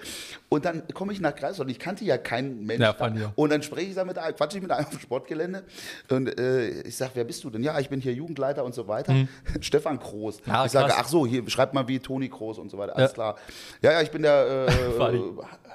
[0.49, 2.81] Und dann komme ich nach Greifswald und ich kannte ja keinen Mensch.
[2.81, 2.97] Ja, da.
[2.97, 3.25] fand ich.
[3.35, 5.63] Und dann spreche ich da mit einem, quatsche ich mit einem auf dem Sportgelände
[6.09, 7.61] und äh, ich sage, wer bist du denn?
[7.61, 9.13] Ja, ich bin hier Jugendleiter und so weiter.
[9.61, 10.39] Stefan Groß.
[10.45, 10.54] Mhm.
[10.61, 12.95] Ah, ich sage, ach so, hier schreibt mal wie Toni Groß und so weiter.
[12.95, 13.13] Alles Ja.
[13.13, 13.35] klar.
[13.81, 15.17] Ja, ja, ich bin der Funny.
[15.19, 15.21] äh,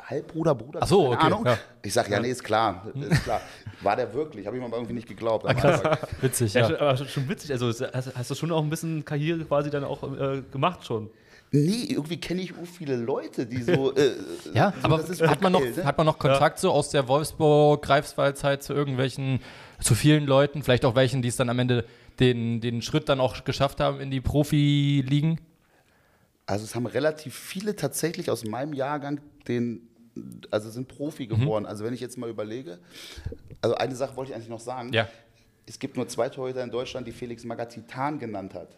[0.09, 0.81] Halbbruder, Bruder.
[0.83, 1.47] Ach so, keine okay, Ahnung.
[1.47, 1.59] ja.
[1.83, 3.41] Ich sage, ja, nee, ist klar, ist klar.
[3.83, 4.47] War der wirklich?
[4.47, 5.47] Habe ich mir aber irgendwie nicht geglaubt.
[5.47, 5.97] Anfang.
[6.21, 6.67] witzig, Ja, ja.
[6.69, 7.53] schon, aber schon, witzig.
[7.53, 11.11] Also hast, hast du schon auch ein bisschen Karriere quasi dann auch äh, gemacht schon.
[11.53, 13.93] Nee, irgendwie kenne ich auch viele Leute, die so.
[13.95, 14.13] Äh,
[14.55, 15.85] Ja, so, aber das ist hat man, noch, ne?
[15.85, 19.41] hat man noch Kontakt so aus der Wolfsburg-Greifswald-Zeit zu irgendwelchen,
[19.81, 21.85] zu vielen Leuten, vielleicht auch welchen, die es dann am Ende
[22.21, 25.41] den, den Schritt dann auch geschafft haben in die Profiligen?
[26.47, 29.89] Also es haben relativ viele tatsächlich aus meinem Jahrgang den,
[30.51, 31.29] also sind Profi Mhm.
[31.41, 31.67] geworden.
[31.67, 32.79] Also wenn ich jetzt mal überlege,
[33.63, 34.93] also eine Sache wollte ich eigentlich noch sagen.
[34.93, 35.09] Ja.
[35.67, 38.69] Es gibt nur zwei Torhüter in Deutschland, die Felix Magath Titan genannt hat.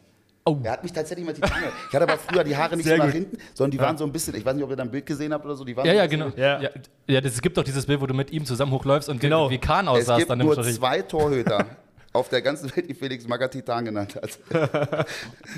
[0.45, 0.59] Oh.
[0.65, 1.73] Er hat mich tatsächlich mal Titan genannt.
[1.89, 3.15] Ich hatte aber früher die Haare nicht Sehr so nach gut.
[3.15, 5.07] hinten, sondern die waren so ein bisschen, ich weiß nicht, ob ihr da ein Bild
[5.07, 6.25] gesehen habt oder so, die waren Ja, so ja, ein genau.
[6.27, 6.61] bisschen- Ja.
[6.61, 6.71] Ja,
[7.07, 9.49] ja das, es gibt doch dieses Bild, wo du mit ihm zusammen hochläufst und Genau.
[9.49, 11.65] wie Kahn Es aussahst gibt dann im nur zwei Torhüter
[12.15, 14.39] auf der ganzen Welt, die Felix Magath Titan genannt hat.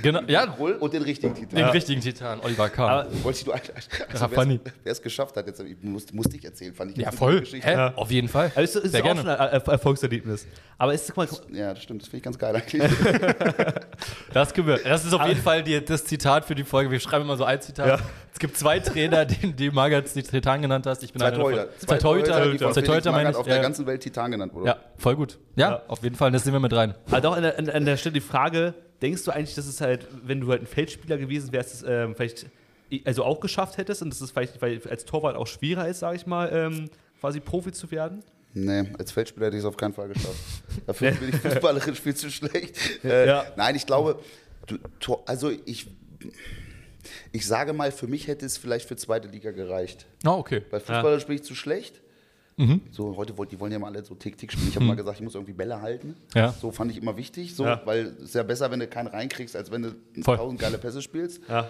[0.02, 1.56] Genau, ja, und den richtigen Titan.
[1.56, 3.06] den richtigen Titan, Oliver Kahn.
[3.22, 3.70] Wolltest du eigentlich,
[4.12, 4.60] Ja, funny.
[4.82, 7.40] wer es geschafft hat, jetzt musste, musste ich erzählen, fand ich ja, voll.
[7.40, 7.66] Geschichte.
[7.68, 7.92] Hä?
[7.96, 8.52] Auf jeden Fall.
[8.54, 9.20] also es ist Sehr auch gerne.
[9.22, 10.46] schon ein Er Erfolgserlebnis.
[10.78, 11.16] Aber ist, guck
[11.50, 12.82] mal, Ja, das stimmt, das finde ich ganz geil eigentlich.
[14.32, 14.78] Das, können wir.
[14.78, 16.90] das ist auf jeden Fall die, das Zitat für die Folge.
[16.90, 17.86] Wir schreiben immer so ein Zitat.
[17.86, 17.98] Ja.
[18.34, 21.02] Es gibt zwei Trainer, die, die Magath die Titan genannt hast.
[21.04, 21.52] Ich bin Zwei einer davon.
[21.54, 21.78] Torhüter.
[21.78, 22.72] Zwei Torhüter.
[22.72, 23.36] Zwei Torhüter meine ich.
[23.36, 24.66] auf der Ja, ganzen Welt Titan genannt wurde.
[24.66, 25.38] ja, voll gut.
[25.56, 25.82] Ja, Ja.
[25.88, 26.30] auf jeden Fall.
[26.32, 26.94] Das nehmen wir mit rein.
[27.10, 29.80] halt auch an der, an, an der Stelle die Frage, denkst du eigentlich, dass es
[29.80, 32.46] halt, wenn du halt ein Feldspieler gewesen wärst, es ähm, vielleicht
[33.04, 36.16] also auch geschafft hättest und dass es vielleicht weil als Torwart auch schwerer ist, sage
[36.16, 38.22] ich mal, ähm, quasi Profi zu werden?
[38.52, 40.34] Nee, als Feldspieler hätte ich es auf keinen Fall geschafft.
[40.86, 42.76] Dafür bin ich fußballerisch viel zu schlecht.
[43.04, 43.44] Äh, Ja.
[43.56, 44.18] Nein, ich glaube,
[44.66, 45.86] du, also ich,
[47.34, 50.06] ich sage mal, für mich hätte es vielleicht für zweite Liga gereicht.
[50.24, 50.62] Oh, okay.
[50.70, 52.00] Weil fußballerisch bin ich zu schlecht.
[52.92, 54.68] So, heute wollt, die wollen ja mal alle so Tick-Tick spielen.
[54.68, 56.14] Ich habe mal gesagt, ich muss irgendwie Bälle halten.
[56.36, 56.52] Ja.
[56.52, 57.82] So fand ich immer wichtig, so, Ja.
[57.84, 60.36] weil es ist ja besser, wenn du keinen reinkriegst, als wenn du Voll.
[60.36, 61.40] tausend geile Pässe spielst.
[61.48, 61.68] Ja.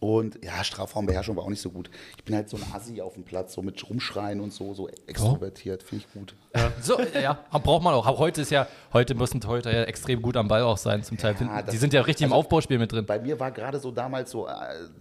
[0.00, 1.90] Und ja, Strafraumbeherrschung war auch nicht so gut.
[2.16, 4.88] Ich bin halt so ein Assi auf dem Platz, so mit Rumschreien und so, so
[5.08, 6.34] extrovertiert, finde ich gut.
[6.80, 8.06] So, ja, ja, braucht man auch.
[8.06, 11.16] Aber heute ist ja, heute müssen Torhüter ja extrem gut am Ball auch sein zum
[11.18, 11.34] Teil.
[11.40, 13.06] Ja, die sind ja richtig im also- Aufbauspiel mit drin.
[13.06, 14.52] Bei mir war gerade so damals so äh,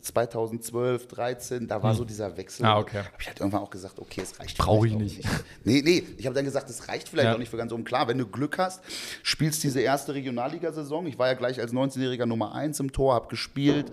[0.01, 2.65] 2012, 13, da war so dieser Wechsel.
[2.65, 2.99] Ah, okay.
[2.99, 4.57] Habe ich halt irgendwann auch gesagt, okay, es reicht.
[4.57, 5.31] Brauch vielleicht ich auch
[5.63, 7.36] Nee, nee, ich habe dann gesagt, es reicht vielleicht Ja.
[7.36, 7.83] auch nicht für ganz oben.
[7.83, 8.81] Klar, wenn du Glück hast,
[9.23, 11.05] spielst diese erste Regionalligasaison.
[11.07, 13.91] Ich war ja gleich als 19-Jähriger Nummer 1 im Tor, habe gespielt.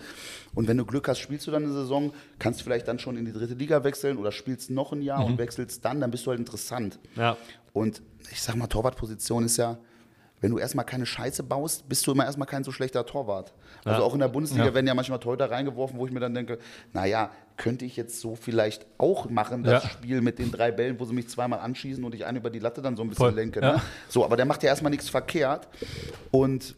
[0.54, 3.24] Und wenn du Glück hast, spielst du dann eine Saison, kannst vielleicht dann schon in
[3.24, 5.32] die dritte Liga wechseln oder spielst noch ein Jahr Mhm.
[5.32, 6.98] und wechselst dann, dann bist du halt interessant.
[7.16, 7.36] Ja.
[7.72, 9.78] Und ich sag mal, Torwartposition ist ja,
[10.40, 13.52] wenn du erstmal keine Scheiße baust, bist du immer erstmal kein so schlechter Torwart.
[13.84, 14.06] Also Ja.
[14.06, 14.74] auch in der Bundesliga Ja.
[14.74, 16.58] werden ja manchmal Torhüter reingeworfen, wo ich mir dann denke,
[16.92, 19.88] naja, könnte ich jetzt so vielleicht auch machen, das Ja.
[19.88, 22.58] Spiel mit den drei Bällen, wo sie mich zweimal anschießen und ich einen über die
[22.58, 23.34] Latte dann so ein bisschen Voll.
[23.34, 23.60] lenke.
[23.60, 23.80] Ne?
[24.08, 25.66] So, aber der macht ja erstmal nichts verkehrt.
[26.30, 26.74] Und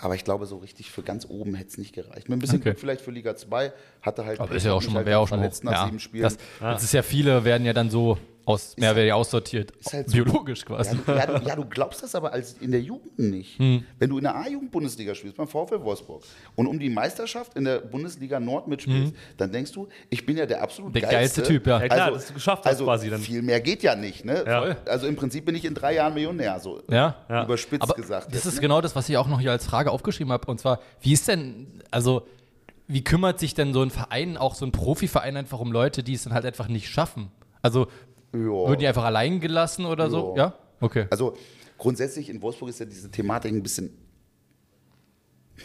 [0.00, 2.28] aber ich glaube, so richtig für ganz oben hätte es nicht gereicht.
[2.28, 2.70] Mit ein bisschen Okay.
[2.70, 3.72] Glück vielleicht für Liga 2
[4.02, 4.40] hatte halt.
[4.40, 5.62] Aber ist ja auch schon mal, halt wäre auch schon hoch.
[5.62, 6.22] nach Ja, sieben Spielen.
[6.24, 8.18] das, das ist ja viele werden ja dann so
[8.50, 10.96] aus, mehr werden ja aussortiert, ist halt so- biologisch Ja quasi.
[11.04, 13.58] du, ja, du, ja, du glaubst das aber als in der Jugend nicht.
[13.58, 13.84] Hm.
[13.98, 16.22] Wenn du in der A-Jugend-Bundesliga spielst, beim VfL Wolfsburg,
[16.56, 20.46] und um die Meisterschaft in der Bundesliga Nord mitspielst, dann denkst du, ich bin ja
[20.46, 21.00] der absolut Hm.
[21.00, 21.80] Der geilste Typ, ja.
[21.80, 23.20] Ja, klar, dass du geschafft hast also quasi dann.
[23.20, 24.24] Viel mehr geht ja nicht.
[24.24, 24.44] Ne?
[24.46, 24.76] Ja.
[24.86, 27.16] Also im Prinzip bin ich in drei Jahren Millionär, so Ja.
[27.28, 27.44] Ja.
[27.44, 28.26] überspitzt Aber gesagt.
[28.28, 28.60] das jetzt, ist ne?
[28.62, 30.50] genau das, was ich auch noch hier als Frage aufgeschrieben habe.
[30.50, 32.26] Und zwar, wie ist denn, also,
[32.88, 36.14] wie kümmert sich denn so ein Verein, auch so ein Profiverein einfach um Leute, die
[36.14, 37.30] es dann halt einfach nicht schaffen?
[37.62, 37.86] Also,
[38.32, 38.38] Ja.
[38.40, 40.34] würden die einfach allein gelassen oder so?
[40.36, 40.44] Ja.
[40.44, 40.54] Ja?
[40.80, 41.06] Okay.
[41.10, 41.36] Also
[41.78, 43.90] grundsätzlich in Wolfsburg ist ja diese Thematik ein bisschen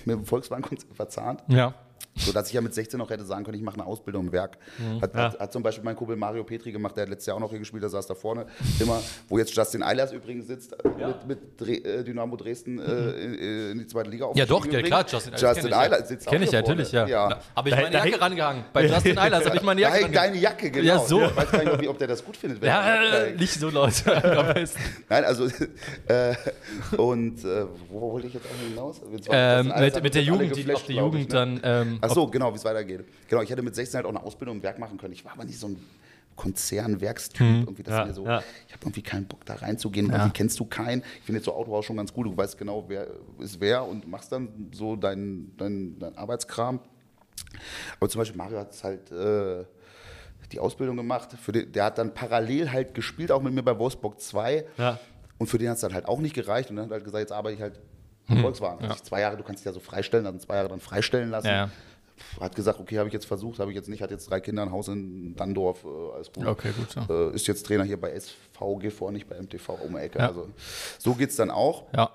[0.05, 1.43] mit dem Volkswagen-Konzept verzahnt.
[1.47, 1.73] Ja.
[2.17, 4.31] So dass ich ja mit 16 noch hätte sagen können, ich mache eine Ausbildung im
[4.31, 4.57] Werk.
[5.01, 5.19] Hat, Ja.
[5.23, 7.49] hat, hat zum Beispiel mein Kumpel Mario Petri gemacht, der hat letztes Jahr auch noch
[7.49, 8.45] hier gespielt, der saß da vorne.
[8.79, 13.33] Immer, wo jetzt Justin Eilers übrigens sitzt, mit, mit Dre äh, Dynamo Dresden äh, in,
[13.71, 15.05] in die zweite Liga Ja, doch, ja, klar.
[15.09, 15.79] Justin Eilers Justin kenn ich, ja.
[15.81, 17.07] Eilers sitzt Kenn auch ich ja, natürlich, ja.
[17.07, 17.39] ja.
[17.53, 18.63] Aber ich Da- meine da Jacke rangehangen.
[18.71, 20.13] Bei Justin Eilers habe ich meine Jacke rangehangen.
[20.33, 20.85] deine Jacke, genau.
[20.85, 21.21] Ja, so.
[21.25, 22.63] Ich weiß gar nicht, ob, ob der das gut findet.
[22.63, 23.93] Ja, äh, nicht so, Leute.
[24.53, 24.79] Besten.
[25.09, 25.45] Nein, also,
[26.07, 26.33] äh,
[26.97, 29.01] und äh, wo wollte ich jetzt auch hinaus?
[29.29, 31.33] Ähm, mit, mit der Jugend, die, auf die ich, Jugend ne?
[31.33, 31.59] dann.
[31.63, 33.05] Ähm, Ach so, genau, wie es weitergeht.
[33.27, 35.13] Genau, ich hätte mit 16 halt auch eine Ausbildung im Werk machen können.
[35.13, 35.77] Ich war aber nicht so ein
[36.35, 37.41] Konzernwerkstyp.
[37.41, 38.39] Irgendwie, das Ja, mir so, ja.
[38.67, 40.07] Ich habe irgendwie keinen Bock, da reinzugehen.
[40.07, 40.15] Ja.
[40.15, 41.01] Irgendwie kennst du keinen.
[41.19, 42.25] Ich finde jetzt so Autohaus schon ganz cool.
[42.25, 43.07] Du weißt genau, wer
[43.39, 46.79] ist wer und machst dann so deinen dein, dein Arbeitskram.
[47.99, 49.63] Aber zum Beispiel Mario hat es halt äh,
[50.51, 51.29] die Ausbildung gemacht.
[51.41, 54.65] Für den, der hat dann parallel halt gespielt, auch mit mir bei Wolfsburg 2.
[54.77, 54.99] Ja.
[55.37, 56.69] Und für den hat es dann halt auch nicht gereicht.
[56.69, 57.79] Und dann hat er halt gesagt, jetzt arbeite ich halt
[58.27, 58.41] Hm.
[58.41, 58.89] Volkswagen.
[58.91, 61.47] Ich zwei Jahre, du kannst dich ja so freistellen, dann zwei Jahre dann freistellen lassen.
[61.47, 61.69] Ja.
[62.39, 64.63] Hat gesagt, okay, habe ich jetzt versucht, habe ich jetzt nicht, hat jetzt drei Kinder,
[64.63, 66.45] ein Haus in Dandorf, äh, alles gut.
[66.45, 67.07] Okay, gut, ja.
[67.29, 70.19] Äh, ist jetzt Trainer hier bei SV GV, nicht bei MTV um die Ecke.
[70.19, 70.27] Ja.
[70.27, 70.49] Also
[70.97, 71.83] so geht es dann auch.
[71.95, 72.09] ja.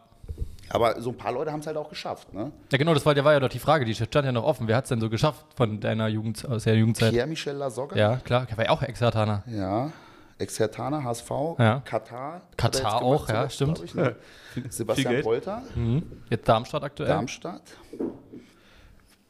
[0.72, 2.32] Aber so ein paar Leute haben es halt auch geschafft.
[2.32, 2.52] Ne?
[2.70, 4.68] Ja, genau, das war, der war ja doch die Frage, die stand ja noch offen.
[4.68, 7.10] Wer hat es denn so geschafft von deiner Jugend, aus der Jugendzeit?
[7.10, 7.96] Pierre-Michel Lasogga.
[7.96, 9.42] Ja, klar, der war ja auch Ex-Hartaner.
[9.48, 9.90] Ja.
[10.38, 11.82] Exertana, HSV, Ja.
[11.84, 12.42] Katar.
[12.56, 13.82] Katar auch, ja, zuletzt, stimmt.
[13.84, 14.14] Ich, ne?
[14.70, 15.22] Sebastian.
[15.22, 15.62] Polter,
[16.30, 17.08] Jetzt Darmstadt aktuell.
[17.08, 17.62] Darmstadt.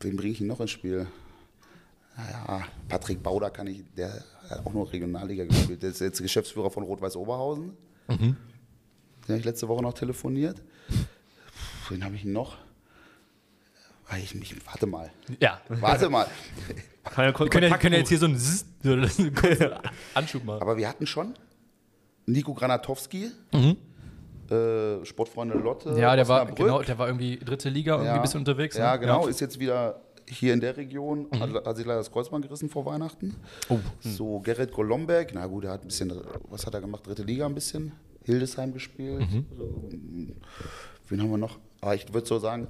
[0.00, 1.06] Wen bringe ich ihn noch ins Spiel?
[2.16, 5.82] Naja, Patrick Bauder kann ich, der hat auch noch Regionalliga gespielt.
[5.82, 7.76] Der ist jetzt Geschäftsführer von Rot-Weiß Oberhausen.
[8.08, 8.36] Den
[9.28, 10.60] habe ich letzte Woche noch telefoniert.
[11.88, 12.56] Wen habe ich noch?
[14.18, 15.10] Ich, ich, warte mal.
[15.38, 15.60] Ja.
[15.68, 16.26] Warte mal.
[17.04, 19.34] Kann ja Kon Wir können, ja, können ja jetzt hier so einen, Zzz, so einen
[19.34, 19.70] kurzen
[20.14, 20.62] Anschub machen.
[20.62, 21.34] Aber wir hatten schon
[22.26, 23.30] Nico Granatowski,
[24.50, 25.98] äh, Sportfreunde Lotte.
[25.98, 28.76] Ja, der war, genau, der war irgendwie dritte Liga irgendwie ein bisschen unterwegs.
[28.76, 29.00] Ja, ne?
[29.00, 29.26] genau.
[29.26, 31.28] Ist jetzt wieder hier in der Region.
[31.38, 33.36] Hat, hat sich leider das Kreuzband gerissen vor Weihnachten.
[33.68, 33.78] Oh.
[34.00, 35.32] So, Gerrit Golombek.
[35.34, 36.12] Na gut, er hat ein bisschen,
[36.48, 37.06] was hat er gemacht?
[37.06, 37.92] Dritte Liga ein bisschen.
[38.24, 39.26] Hildesheim gespielt.
[39.56, 39.88] So,
[41.08, 41.58] wen haben wir noch?
[41.80, 42.68] Aber ich würde so sagen,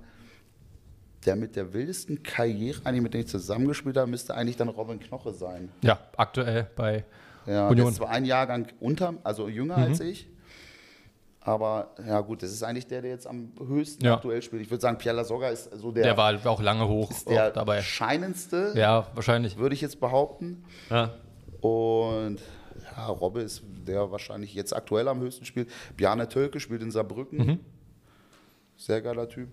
[1.27, 4.99] der mit der wildesten Karriere, eigentlich mit dem ich zusammengespielt habe, müsste eigentlich dann Robin
[4.99, 5.71] Knoche sein.
[5.83, 7.05] Ja, aktuell bei
[7.47, 7.87] Ja, Union.
[7.87, 7.90] Mhm.
[7.90, 10.29] ist zwar ein Jahrgang unter, also jünger als ich.
[11.51, 14.15] Aber ja gut, das ist eigentlich der, der jetzt am höchsten Ja.
[14.15, 14.63] aktuell spielt.
[14.63, 17.53] Ich würde sagen, Pierre Lasogga ist so der, Der war auch lange hoch der auch
[17.53, 17.83] dabei.
[17.83, 19.57] scheinendste, Ja, wahrscheinlich.
[19.59, 20.63] würde ich jetzt behaupten.
[20.91, 21.11] Ja.
[21.61, 22.39] Und
[22.97, 25.69] ja, Robbe ist der wahrscheinlich jetzt aktuell am höchsten spielt.
[25.97, 27.39] Bjarne Tölke spielt in Saarbrücken.
[27.39, 27.61] Mhm.
[28.77, 29.49] Sehr geiler Typ.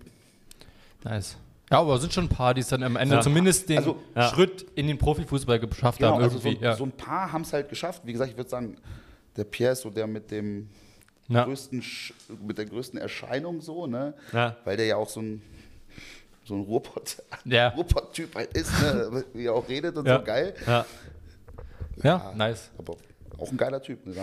[1.02, 1.36] Nice.
[1.70, 3.20] Ja, aber es sind schon ein paar, die es dann am Ende Ja.
[3.20, 4.28] zumindest den Also- Ja.
[4.28, 6.22] Schritt in den Profifußball geschafft Genau, haben.
[6.22, 6.64] also so, Irgendwie.
[6.64, 6.76] ja.
[6.76, 8.02] so ein paar haben es halt geschafft.
[8.04, 8.76] Wie gesagt, ich würde sagen,
[9.36, 10.70] der Pierre ist so der mit dem
[11.28, 11.44] Ja.
[11.44, 11.82] größten,
[12.46, 14.14] mit der größten Erscheinung so, ne?
[14.32, 14.56] Ja.
[14.64, 15.42] Weil der ja auch so ein
[16.44, 17.68] so ein Ruhrpott, Ja.
[17.68, 19.24] Ruhrpott-Typ halt ist, ne?
[19.34, 20.54] wie er auch redet und so geil.
[20.66, 20.86] Ja.
[22.02, 22.70] ja, nice.
[22.78, 22.96] Aber
[23.38, 24.06] auch ein geiler Typ.
[24.06, 24.14] Ne?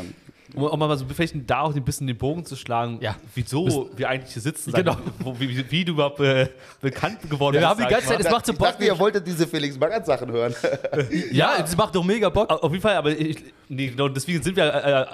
[0.56, 3.15] Um, um mal so vielleicht da auch ein bisschen den Bogen zu schlagen, Ja.
[3.34, 4.72] wieso wir eigentlich hier sitzen.
[4.72, 4.98] Genau.
[5.20, 6.48] Wo, wie, wie, du überhaupt äh,
[6.82, 7.70] bekannt geworden Ja, wir bist.
[7.70, 8.18] haben die sag ganze ich mal.
[8.18, 10.56] Zeit- Es macht so ich Bock, dachte, ihr wolltet diese Felix Magath Sachen hören.
[11.32, 12.50] Ja, das macht doch mega Bock.
[12.50, 13.38] Auf jeden Fall, aber ich,
[13.70, 14.65] nee, genau, deswegen sind wir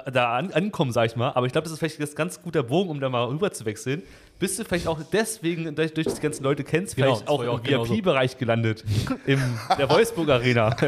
[0.06, 1.30] äh, da an, angekommen, sag ich mal.
[1.34, 3.64] Aber ich glaube, das ist vielleicht ein ganz guter Bogen, um da mal rüber zu
[3.64, 4.02] wechseln.
[4.38, 7.50] Bist du vielleicht auch deswegen, durch, durch die ganzen Leute kennst, Genau, vielleicht auch ja
[7.50, 7.94] im auch genauso.
[7.94, 8.82] VIP-Bereich gelandet,
[9.26, 9.40] in
[9.78, 10.76] der Wolfsburg Arena.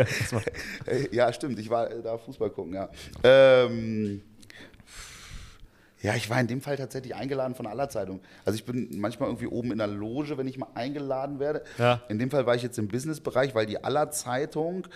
[0.86, 2.88] Äh, ja, stimmt, ich war äh, da Fußball gucken, ja.
[3.22, 4.20] Ähm,
[6.04, 8.20] ja, ich war in dem Fall tatsächlich eingeladen von aller Zeitung.
[8.44, 11.62] Also ich bin manchmal irgendwie oben in der Loge, wenn ich mal eingeladen werde.
[11.78, 12.02] Ja.
[12.08, 14.86] In dem Fall war ich jetzt im Businessbereich, weil die aller Zeitung,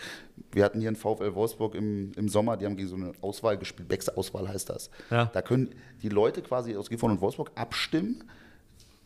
[0.53, 3.57] wir hatten hier in VfL Wolfsburg im, im Sommer, die haben gegen so eine Auswahl
[3.57, 4.91] gespielt, Becks-Auswahl heißt das.
[5.11, 5.25] Ja.
[5.33, 8.23] Da können die Leute quasi aus Gifhorn und Wolfsburg abstimmen,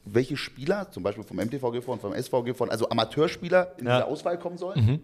[0.05, 3.99] welche Spieler, zum Beispiel vom MTV Gifhorn, vom SV Gifhorn, also Amateurspieler in Ja.
[3.99, 5.01] diese Auswahl kommen sollen.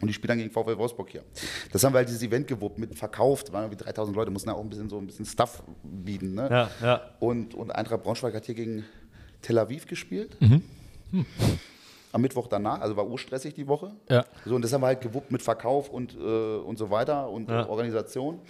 [0.00, 1.24] Und die spielen dann gegen VfL Wolfsburg hier.
[1.72, 3.52] Das haben wir halt dieses Event gewuppt, mit verkauft.
[3.52, 6.34] waren irgendwie 3000 Leute, mussten ja auch ein bisschen so ein bisschen Stuff bieten.
[6.34, 6.48] Ne?
[6.50, 7.00] Ja, ja.
[7.18, 8.84] Und, und Eintracht Braunschweig hat hier gegen
[9.42, 10.36] Tel Aviv gespielt.
[12.12, 13.92] Am Mittwoch danach, also war urstressig die Woche.
[14.08, 14.24] Ja.
[14.44, 17.48] So, und das haben wir halt gewuppt mit Verkauf und, äh, und so weiter und
[17.48, 17.68] Ja.
[17.68, 18.40] Organisation.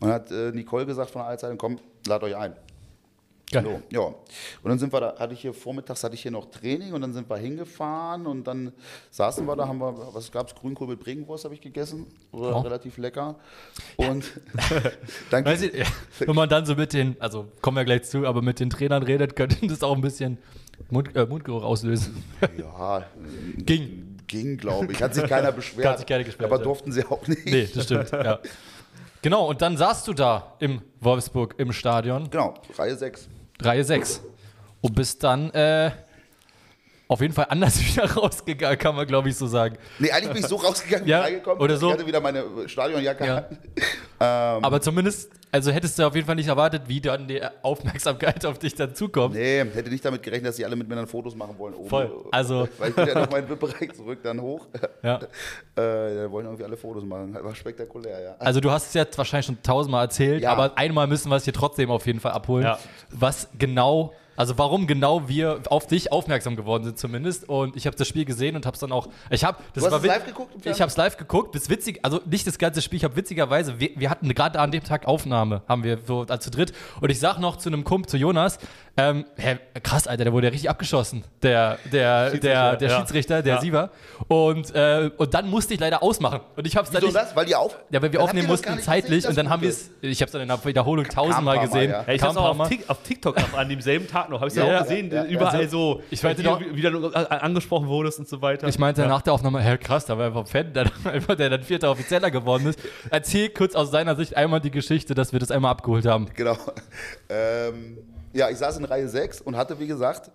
[0.00, 2.54] Und hat äh, Nicole gesagt von der Allzeitung, komm, lad euch ein.
[3.52, 3.64] Geil.
[3.64, 4.00] So, ja.
[4.00, 4.16] Und
[4.64, 7.12] dann sind wir da, hatte ich hier vormittags hatte ich hier noch Training und dann
[7.12, 8.72] sind wir hingefahren und dann
[9.10, 12.06] saßen wir da, haben wir, was gab es, Grünkohl mit Bregenwurst habe ich gegessen.
[12.32, 12.60] War Oh.
[12.60, 13.36] relativ lecker.
[13.96, 14.24] Und
[15.30, 15.86] dann Weiß ich, ja,
[16.18, 19.02] wenn man dann so mit den, also kommen wir gleich zu, aber mit den Trainern
[19.02, 20.38] redet, könnte das auch ein bisschen
[20.90, 22.24] Mund, äh, Mundgeruch auslösen.
[22.58, 23.04] ja,
[23.58, 24.16] Ging.
[24.26, 25.02] ging, glaube ich.
[25.02, 25.86] Hat sich keiner beschwert.
[25.86, 26.62] Hat sich keiner beschwert, Aber ja.
[26.64, 27.44] durften sie auch nicht.
[27.44, 28.38] Nee, das stimmt, ja.
[29.20, 33.28] Genau, und dann saßt du da im Wolfsburg im Stadion, Genau, Reihe 6.
[33.62, 34.22] Reihe 6.
[34.80, 35.90] Und bist dann äh,
[37.12, 39.76] auf jeden Fall anders wieder rausgegangen, kann man glaube ich so sagen.
[39.98, 41.60] Nee, eigentlich bin ich so rausgegangen, Ja, bin reingekommen.
[41.60, 41.88] oder so.
[41.88, 43.48] Ich hatte wieder meine Stadionjacke Ja.
[44.24, 48.46] Ähm, Aber zumindest, also hättest du auf jeden Fall nicht erwartet, wie dann die Aufmerksamkeit
[48.46, 49.34] auf dich dann zukommt.
[49.34, 51.74] Nee, hätte nicht damit gerechnet, dass sie alle mit mir dann Fotos machen wollen.
[51.74, 51.88] Oben.
[51.88, 52.24] Voll.
[52.30, 54.68] Also- Weil ich bin ja noch meinen VIP-Bereich zurück, dann hoch.
[55.02, 55.16] Ja.
[55.16, 55.20] Äh,
[55.74, 57.34] da wollen irgendwie alle Fotos machen.
[57.34, 58.34] War spektakulär, ja.
[58.38, 60.52] Also du hast es jetzt wahrscheinlich schon tausendmal erzählt, Ja.
[60.52, 62.62] aber einmal müssen wir es hier trotzdem auf jeden Fall abholen.
[62.64, 62.78] Ja.
[63.10, 67.48] Was genau, also warum genau wir auf dich aufmerksam geworden sind zumindest.
[67.48, 69.90] Und ich habe das Spiel gesehen und habe es dann auch, ich habe, das Du
[69.90, 71.54] hast war es live geguckt Ich habe es live geguckt.
[71.54, 72.98] Das witzig, also nicht das ganze Spiel.
[72.98, 76.44] Ich habe witzigerweise, wir, wir hatten gerade an dem Tag Aufnahme, haben wir so als
[76.44, 76.72] zu dritt.
[77.00, 78.58] Und ich sag noch zu einem Kumpel, zu Jonas,
[78.96, 82.98] ähm, hä, krass, Alter, der wurde ja richtig abgeschossen, der, der, der, der ja.
[82.98, 83.60] Schiedsrichter, der Ja.
[83.60, 83.90] Siever.
[84.28, 86.40] Und, äh, und dann musste ich leider ausmachen.
[86.56, 87.16] Und ich habe es dann Wieso nicht.
[87.16, 87.34] das?
[87.34, 87.78] Weil die auf.
[87.90, 90.32] Ja, weil wir aufnehmen mussten zeitlich gesehen, und dann haben wir es, ich habe es
[90.32, 91.90] dann in der Wiederholung tausendmal paar Mal, gesehen.
[91.90, 92.04] ja.
[92.06, 92.66] Ja, ich paar auch Mal.
[92.66, 95.24] auf, auf TikTok noch an demselben Tag noch, habe ich ja, Ja, auch gesehen, ja,
[95.24, 95.30] ja.
[95.30, 98.42] überall Also, so, ich meinte wie, doch- wie, wie du äh, angesprochen wurdest und so
[98.42, 98.68] weiter.
[98.68, 99.08] Ich meinte ja.
[99.08, 102.66] nach der Aufnahme, hä, krass, da war einfach ein Fan, der dann vierter Offizieller geworden
[102.66, 102.78] ist.
[103.10, 106.28] Erzähl kurz aus seiner Sicht einmal die Geschichte, dass wir das einmal abgeholt haben.
[106.34, 106.56] Genau.
[107.28, 107.96] Ähm,
[108.32, 110.30] ja, ich saß in Reihe 6 und hatte, wie gesagt,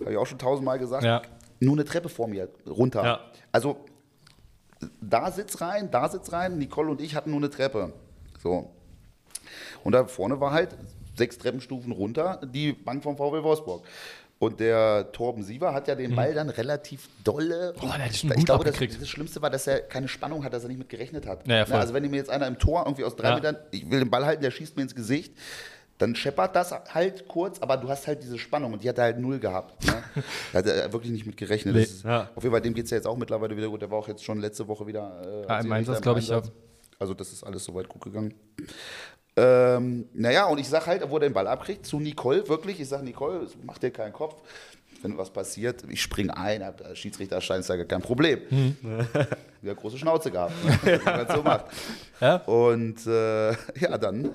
[0.00, 1.22] habe ich auch schon tausendmal gesagt, Ja.
[1.60, 3.04] nur eine Treppe vor mir runter.
[3.04, 3.20] Ja.
[3.52, 3.78] Also
[5.00, 7.92] da sitzt rein, da sitzt rein, Nicole und ich hatten nur eine Treppe.
[8.42, 8.70] So.
[9.84, 10.70] Und da vorne war halt
[11.16, 13.84] sechs Treppenstufen runter die Bank vom VW Wolfsburg.
[14.38, 17.74] Und der Torben Siever hat ja den Ball dann relativ dolle.
[17.76, 17.80] Mhm.
[17.80, 20.44] Boah, der hat schon ich gut glaube, das, das Schlimmste war, dass er keine Spannung
[20.44, 21.46] hat, dass er nicht mit gerechnet hat.
[21.46, 21.76] Ja, ja, voll.
[21.76, 23.34] also wenn mir jetzt einer im Tor irgendwie aus drei Ja.
[23.34, 25.34] Metern, ich will den Ball halten, der schießt mir ins Gesicht,
[26.00, 29.04] dann scheppert das halt kurz, aber du hast halt diese Spannung und die hat er
[29.04, 29.84] halt null gehabt.
[29.84, 30.02] Ne?
[30.52, 31.74] da hat er wirklich nicht mit gerechnet.
[31.74, 31.82] Nee.
[31.82, 32.30] Ist, Ja.
[32.34, 33.82] Auf jeden Fall, dem geht es ja jetzt auch mittlerweile wieder gut.
[33.82, 36.40] Der war auch jetzt schon letzte Woche wieder äh, Ja, im Einsatz, glaub ich, ja.
[36.98, 38.34] Also das ist alles soweit gut gegangen.
[39.36, 42.88] Ähm, naja, und ich sag halt, wo er den Ball abkriegt, zu Nicole, wirklich, ich
[42.88, 44.40] sag Nicole, mach dir keinen Kopf.
[45.02, 48.40] Wenn was passiert, ich spring ein, hab der Schiedsrichter Steinsteiger kein Problem.
[48.48, 48.76] Hm.
[49.62, 50.52] Wieder große Schnauze gehabt,
[50.84, 51.00] ne?
[51.04, 51.66] man so macht.
[52.20, 52.36] Ja?
[52.36, 54.34] Und äh, ja, dann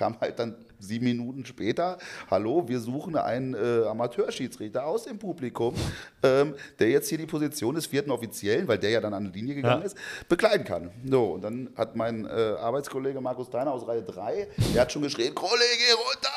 [0.00, 1.98] kam halt dann sieben Minuten später,
[2.30, 5.74] hallo, wir suchen einen äh, Amateurschiedsrichter aus dem Publikum,
[6.22, 9.38] ähm, der jetzt hier die Position des vierten Offiziellen, weil der ja dann an die
[9.38, 9.86] Linie gegangen Ja.
[9.86, 10.90] ist, bekleiden kann.
[11.04, 15.02] So, und dann hat mein äh, Arbeitskollege Markus Deiner aus Reihe 3, der hat schon
[15.02, 16.30] geschrien, Kollege, runter!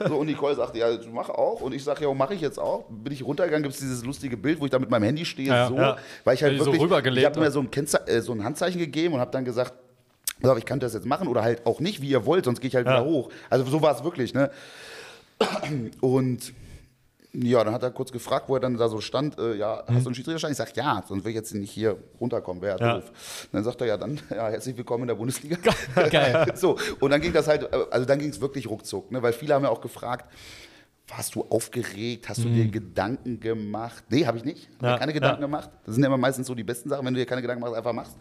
[0.08, 1.60] So, und Nicole sagte, ja, mach auch.
[1.62, 2.84] Und ich sage, ja, mache ich jetzt auch.
[2.90, 5.48] Bin ich runtergegangen, gibt es dieses lustige Bild, wo ich da mit meinem Handy stehe,
[5.48, 5.96] Ja, so, ja.
[6.24, 7.70] weil ich halt So wirklich, rübergelehnt ich habe mir so ein,
[8.06, 9.72] äh, so ein Handzeichen gegeben und habe dann gesagt,
[10.42, 12.68] auf, ich kann das jetzt machen oder halt auch nicht, wie ihr wollt, sonst gehe
[12.68, 12.94] ich halt Ja.
[13.00, 13.30] wieder hoch.
[13.50, 14.50] Also so war es wirklich, ne?
[16.00, 16.52] Und
[17.32, 20.04] ja, dann hat er kurz gefragt, wo er dann da so stand, äh, ja, hast
[20.04, 20.52] du einen Schiedsrichterschein?
[20.52, 23.10] Ich sag, ja, sonst will ich jetzt nicht hier runterkommen, wäre ja doof.
[23.50, 25.56] Und dann sagt er, ja, dann, ja, herzlich willkommen in der Bundesliga.
[26.10, 26.52] Geil.
[26.54, 29.20] so, und dann ging das halt, äh, also dann ging es wirklich ruckzuck, ne?
[29.20, 30.30] weil viele haben ja auch gefragt,
[31.08, 32.28] warst du aufgeregt?
[32.28, 34.04] Hast du dir Gedanken gemacht?
[34.10, 34.68] Nee, habe ich nicht.
[34.78, 35.46] Hab Ja, keine Gedanken ja.
[35.48, 35.70] gemacht.
[35.84, 37.74] Das sind ja immer meistens so die besten Sachen, wenn du dir keine Gedanken machst,
[37.76, 38.16] einfach machst.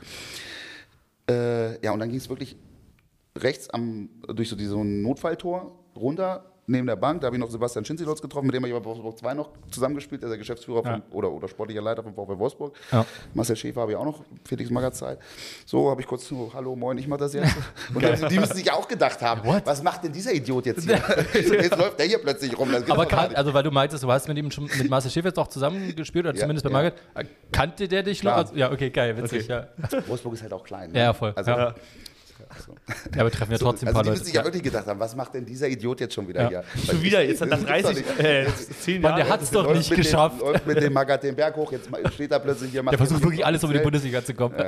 [1.30, 2.58] Äh, ja, und dann ging es wirklich
[3.38, 7.22] rechts am, durch so diesen Notfalltor runter, neben der Bank.
[7.22, 9.50] Da habe ich noch Sebastian Schinzilotz getroffen, mit dem habe ich bei Wolfsburg 2 noch
[9.70, 10.92] zusammengespielt, der ist der Geschäftsführer Ja.
[10.94, 12.76] von, oder, oder sportlicher Leiter von VfL Wolfsburg.
[12.92, 13.06] Ja.
[13.34, 15.20] Marcel Schäfer habe ich auch noch, Felix Magatzeit.
[15.66, 17.54] So habe ich kurz so, hallo, moin, ich mache das jetzt.
[17.94, 21.02] Und dann, die müssen sich auch gedacht haben, was macht denn dieser Idiot jetzt hier?
[21.34, 22.70] jetzt läuft der hier plötzlich rum.
[22.70, 23.38] Aber doch gar kan nicht.
[23.38, 26.26] also weil du meintest, du hast mit ihm schon mit Marcel Schäfer jetzt auch zusammengespielt
[26.26, 26.72] oder Ja, zumindest bei.
[26.72, 26.96] Margaret.
[27.52, 28.32] Kannte der dich noch?
[28.32, 28.38] Klar.
[28.46, 29.68] Also, ja, okay, geil, witzig, ja.
[30.08, 30.92] Wolfsburg ist halt auch klein.
[30.92, 31.00] Ne?
[31.00, 31.34] Ja, voll.
[31.36, 31.76] Also, Ja.
[32.60, 32.76] So.
[33.14, 34.20] Ja, aber treffen ja trotzdem ein also paar die Leute.
[34.20, 36.50] müssen sich ja wirklich gedacht haben, was macht denn dieser Idiot jetzt schon wieder Ja.
[36.50, 36.64] hier?
[36.86, 38.46] Schon wieder, jetzt nach 30, äh,
[38.80, 39.18] 10 Mann, Jahren.
[39.26, 40.40] der hat's doch Läuft nicht mit geschafft.
[40.42, 42.84] Dem, läuft mit dem Magat den Berg hoch, jetzt steht er plötzlich hier.
[42.84, 44.56] macht Der versucht wirklich alles, um in die Bundesliga zu kommen.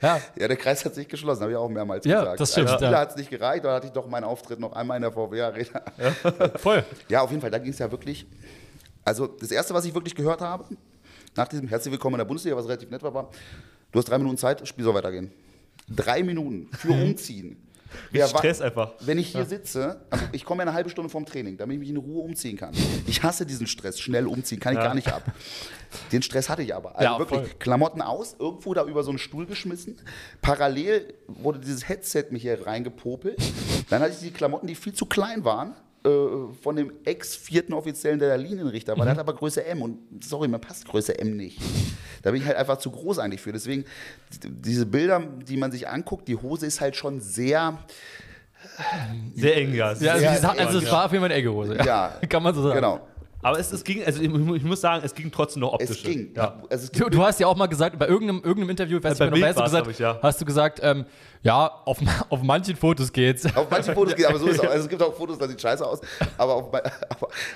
[0.00, 2.40] Ja, Ja, der Kreis hat sich geschlossen, habe ich auch mehrmals Ja, gesagt.
[2.40, 2.98] das stimmt, Als Spieler ja.
[3.00, 5.82] hat es nicht gereicht, da hatte ich doch meinen Auftritt noch einmal in der VW-Arena.
[6.56, 6.84] voll.
[7.08, 8.24] Ja, auf jeden Fall, da ging es ja wirklich.
[9.04, 10.64] Also, das Erste, was ich wirklich gehört habe,
[11.34, 13.28] nach diesem Herzlich Willkommen in der Bundesliga, was relativ nett war, war,
[13.90, 15.32] du hast drei Minuten Zeit, Spiel soll weitergehen.
[15.94, 17.56] Drei Minuten für Umziehen.
[18.10, 18.92] Wer Stress einfach.
[19.00, 21.80] Wenn ich hier sitze, also ich komme ja eine halbe Stunde vom Training, damit ich
[21.80, 22.74] mich in Ruhe umziehen kann.
[23.06, 25.22] Ich hasse diesen Stress, schnell umziehen, kann ich gar nicht ab.
[26.12, 26.96] Den Stress hatte ich aber.
[26.96, 27.50] Also Ja, wirklich, voll.
[27.58, 29.96] Klamotten aus, irgendwo da über so einen Stuhl geschmissen.
[30.42, 33.38] Parallel wurde dieses Headset mich hier reingepopelt.
[33.88, 35.74] Dann hatte ich die Klamotten, die viel zu klein waren,
[36.04, 36.08] äh,
[36.62, 39.04] von dem ex-vierten Offiziellen, der Linienrichter war.
[39.04, 41.60] Der hat aber Größe M und sorry, mir passt Größe M nicht.
[42.22, 43.52] Da bin ich halt einfach zu groß eigentlich für.
[43.52, 43.84] Deswegen,
[44.42, 47.78] die- diese Bilder, die man sich anguckt, die Hose ist halt schon sehr,
[49.34, 49.76] Sehr eng, ja.
[49.76, 50.92] Ja, also, Ja, die Sa- ja, also es ja.
[50.92, 51.76] war auf jeden Fall eine Eggehose.
[51.84, 52.14] Ja.
[52.28, 52.74] Kann man so sagen.
[52.76, 53.00] genau.
[53.40, 55.90] Aber es, es ging, also ich, ich muss sagen, es ging trotzdem noch optisch.
[55.90, 56.32] Es ging.
[56.34, 56.60] Ja.
[56.68, 59.04] Also es Du, ging du hast ja auch mal gesagt, bei irgendeinem, irgendeinem Interview, ich
[59.04, 60.18] weiß Äh, nicht bei mehr, noch, hast du gesagt, ich, ja.
[60.20, 61.04] hast du gesagt, ähm,
[61.42, 61.98] ja, auf,
[62.28, 63.44] auf manchen Fotos geht's.
[63.56, 64.70] Auf manchen Fotos geht aber so ist es auch.
[64.70, 66.00] Also es gibt auch Fotos, da sieht scheiße aus,
[66.36, 66.82] aber auf, aber,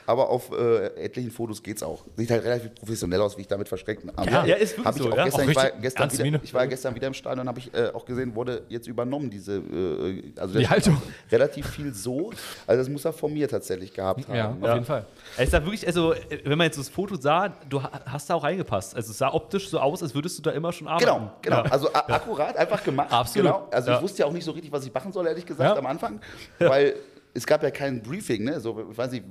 [0.06, 2.02] aber auf äh, etlichen Fotos geht es auch.
[2.16, 4.30] Sieht halt relativ professionell aus, wie ich damit verschreckt habe.
[4.30, 5.24] Ja, ja, ist wirklich Hab ich so, auch ja.
[5.24, 7.90] Gestern, Auch ich, war gestern wieder, ich war gestern wieder im Stadion, habe ich äh,
[7.92, 11.00] auch gesehen, wurde jetzt übernommen, diese, äh, also Die Haltung.
[11.30, 12.30] Relativ viel so.
[12.66, 14.34] Also das muss er von mir tatsächlich gehabt haben.
[14.36, 14.74] Ja, auf Ja.
[14.74, 15.06] jeden Fall.
[15.36, 16.14] Es sah wirklich, also,
[16.44, 18.94] wenn man jetzt das Foto sah, du ha- hast da auch reingepasst.
[18.94, 21.04] Also, es sah optisch so aus, als würdest du da immer schon arbeiten.
[21.04, 21.64] Genau, genau.
[21.64, 21.70] Ja.
[21.70, 23.12] Also akkurat, einfach gemacht.
[23.12, 23.52] Absolut.
[23.52, 23.68] Genau.
[23.72, 23.96] Also Ja.
[23.96, 25.78] ich wusste ja auch nicht so richtig, was ich machen soll, ehrlich gesagt, Ja.
[25.78, 26.20] am Anfang.
[26.58, 26.94] Weil
[27.34, 28.60] es gab ja kein Briefing, ne?
[28.60, 29.24] So, ich weiß nicht,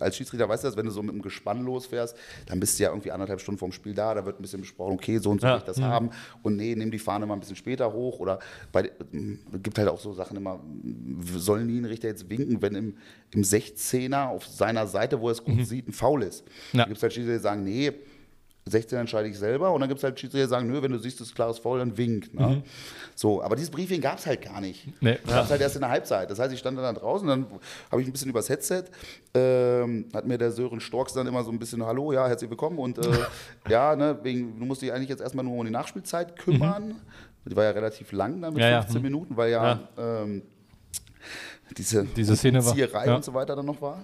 [0.00, 2.84] als Schiedsrichter weißt du das, wenn du so mit einem Gespann losfährst, dann bist du
[2.84, 5.40] ja irgendwie anderthalb Stunden vorm Spiel da, da wird ein bisschen besprochen, okay, so und
[5.40, 5.54] so Ja.
[5.54, 6.10] will ich das haben.
[6.44, 8.20] Und nee, nimm die Fahne mal ein bisschen später hoch.
[8.20, 8.38] Oder
[8.70, 8.92] bei
[9.52, 10.60] es gibt halt auch so Sachen immer,
[11.36, 12.96] sollen die Richter jetzt winken, wenn im,
[13.32, 16.44] im 16er auf seiner Seite, wo er es gut sieht, ein Foul ist.
[16.72, 16.82] Ja.
[16.82, 17.92] Da gibt es halt Schiedsrichter, die sagen, nee,
[18.68, 20.98] 16 entscheide ich selber und dann gibt es halt Schiedsrichter, die sagen, nö, wenn du
[20.98, 22.34] siehst, es ist klares Foul, dann wink.
[22.34, 22.64] Ne?
[23.14, 24.88] So, aber dieses Briefing gab es halt gar nicht.
[25.00, 25.18] Nee.
[25.24, 26.28] Das gab es halt erst in der Halbzeit.
[26.30, 27.46] Das heißt, ich stand dann da draußen, dann
[27.92, 28.84] habe ich ein bisschen übers Headset,
[29.34, 32.78] ähm, hat mir der Sören Storks dann immer so ein bisschen, hallo, ja, herzlich willkommen
[32.80, 33.10] und äh,
[33.68, 36.96] ja, ne, wegen, du musst dich eigentlich jetzt erstmal nur um die Nachspielzeit kümmern.
[37.48, 38.82] Die war ja relativ lang dann mit Ja, ja.
[38.82, 40.42] 15 Minuten, weil ja, Ähm,
[41.78, 43.14] diese, Diese Szene war- Zieherei ja.
[43.14, 44.02] und so weiter dann noch war.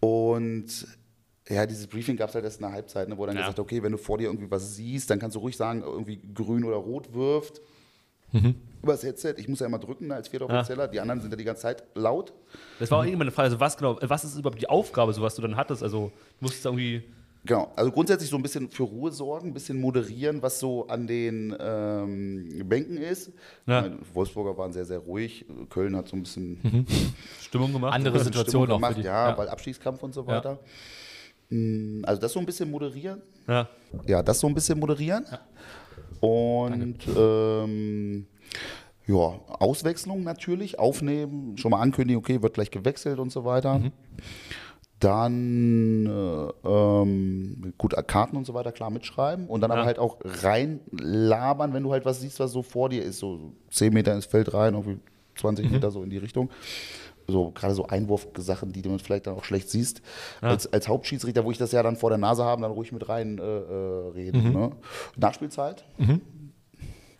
[0.00, 0.86] Und
[1.48, 3.42] ja, dieses Briefing gab es halt erst in der Halbzeit, ne, wo dann Ja.
[3.42, 6.20] gesagt okay, wenn du vor dir irgendwie was siehst, dann kannst du ruhig sagen, irgendwie
[6.34, 7.60] grün oder rot wirft.
[8.32, 9.34] Über das Headset.
[9.38, 10.58] Ich muss ja immer drücken ne, als vierter Ja.
[10.60, 10.88] Offizieller.
[10.88, 12.34] Die anderen sind ja die ganze Zeit laut.
[12.78, 15.22] Das war auch irgendwann eine Frage, also was genau, was ist überhaupt die Aufgabe, so
[15.22, 15.82] was du dann hattest?
[15.82, 17.02] Also, du musstest irgendwie.
[17.44, 17.72] Genau.
[17.76, 21.56] Also grundsätzlich so ein bisschen für Ruhe sorgen, ein bisschen moderieren, was so an den
[21.60, 23.28] ähm, Bänken ist.
[23.66, 23.82] Ja.
[23.82, 25.46] Meine, Wolfsburger waren sehr, sehr ruhig.
[25.70, 26.86] Köln hat so ein bisschen
[27.40, 27.94] Stimmung gemacht.
[27.94, 29.02] Andere Situation Stimmung auch für gemacht, die.
[29.06, 30.54] ja, weil Abstiegskampf und so weiter.
[30.54, 30.58] Mm,
[31.50, 33.22] Also das so ein bisschen moderieren.
[33.46, 33.68] Ja.
[34.06, 35.24] Ja, das so ein bisschen moderieren.
[36.20, 38.26] Und ähm,
[39.06, 43.80] ja, Auswechslung natürlich, aufnehmen, schon mal ankündigen, okay, wird gleich gewechselt und so weiter.
[44.98, 49.86] Dann äh, ähm, gut, Karten und so weiter, klar mitschreiben und dann aber Ja.
[49.86, 53.92] halt auch reinlabern, wenn du halt was siehst, was so vor dir ist, so 10
[53.92, 54.98] Meter ins Feld rein, irgendwie
[55.36, 56.48] 20 Meter so in die Richtung.
[57.28, 60.00] So gerade so Einwurfsachen, die du man vielleicht dann auch schlecht siehst.
[60.40, 63.08] Als, als Hauptschiedsrichter, wo ich das ja dann vor der Nase habe, dann ruhig mit
[63.08, 64.52] rein äh, äh, reden.
[64.52, 64.70] Ne?
[65.16, 65.84] Nachspielzeit.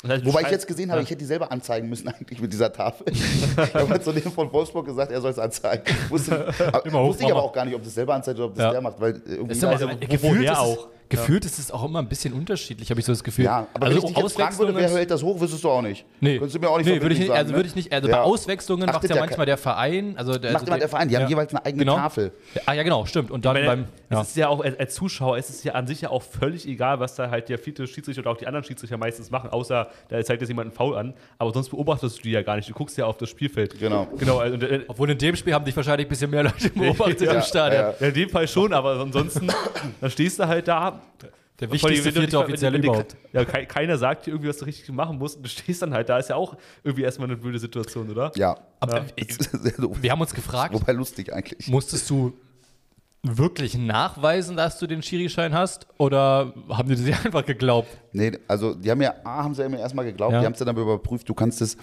[0.03, 2.53] Das heißt, Wobei ich jetzt gesehen habe, ich hätte die selber anzeigen müssen eigentlich mit
[2.53, 3.07] dieser Tafel.
[3.13, 5.85] ich habe zu dem von Wolfsburg gesagt, er soll es anzeigen.
[6.09, 8.49] Wusste, aber, Immer hoch, wusste ich aber auch gar nicht, ob das selber anzeigt oder
[8.49, 8.71] ob das Ja.
[8.73, 9.01] der macht.
[9.01, 10.89] Weil irgendwie Ist aber, Also, gefühlt, ist es, auch?
[11.09, 13.45] Gefühlt ist es auch immer ein bisschen unterschiedlich, habe ich so das Gefühl.
[13.45, 15.83] ja, aber wenn ich dich jetzt fragen würde, wer hält das hoch, wüsstest du auch
[15.83, 16.05] nicht.
[16.21, 17.75] Nee, Könntest du mir auch nicht nee würde ich nicht, verbindlich also sagen, würde ich
[17.77, 18.17] nicht, also Ja.
[18.17, 21.09] bei Auswechslungen macht ja ja manchmal der Verein, also der, Macht also immer der Verein,
[21.09, 21.29] die haben ja.
[21.29, 21.97] jeweils eine eigene Genau.
[21.97, 22.33] Tafel.
[22.67, 23.31] Ah ja, genau, stimmt.
[23.31, 24.21] Und dann Weil beim, ja.
[24.23, 26.67] Es ist ja auch als als Zuschauer, es ist ja an sich ja auch völlig
[26.69, 29.89] egal, was da halt der vierte Schiedsrichter oder auch die anderen Schiedsrichter meistens machen, außer
[30.09, 31.15] da zeigt jetzt jemand einen Foul an.
[31.39, 32.69] Aber sonst beobachtest du die ja gar nicht.
[32.69, 33.79] Du guckst ja auf das Spielfeld.
[33.79, 34.07] Genau.
[34.19, 34.39] Genau.
[34.39, 37.33] Also, äh, Obwohl in dem Spiel haben dich wahrscheinlich ein bisschen mehr Leute beobachtet Ja,
[37.33, 37.83] im Stadion.
[37.83, 37.95] ja.
[38.01, 39.49] ja, in dem Fall schon, aber ansonsten,
[40.01, 40.96] dann stehst du halt da,
[41.61, 43.17] Der wichtigste vierte Offizielle überhaupt.
[43.33, 45.95] Ja, kei- keiner sagt dir irgendwie, was du richtig machen musst und du stehst dann
[45.95, 46.19] halt da.
[46.19, 46.55] Ist ja auch
[46.85, 48.31] irgendwie erstmal eine blöde Situation, oder?
[48.37, 48.59] Ja.
[48.79, 49.05] Aber Ja.
[49.29, 49.97] Sehr doof.
[50.01, 51.67] wir haben uns gefragt, Wobei lustig eigentlich.
[51.69, 52.35] musstest du
[53.23, 55.87] wirklich nachweisen, dass du den Schiri-Schein hast?
[55.99, 57.89] Oder haben die dir einfach geglaubt?
[58.13, 60.41] Nee, also die haben ja, A, haben sie ja erstmal geglaubt, Ja.
[60.41, 61.77] die haben es dann aber überprüft, du kannst es,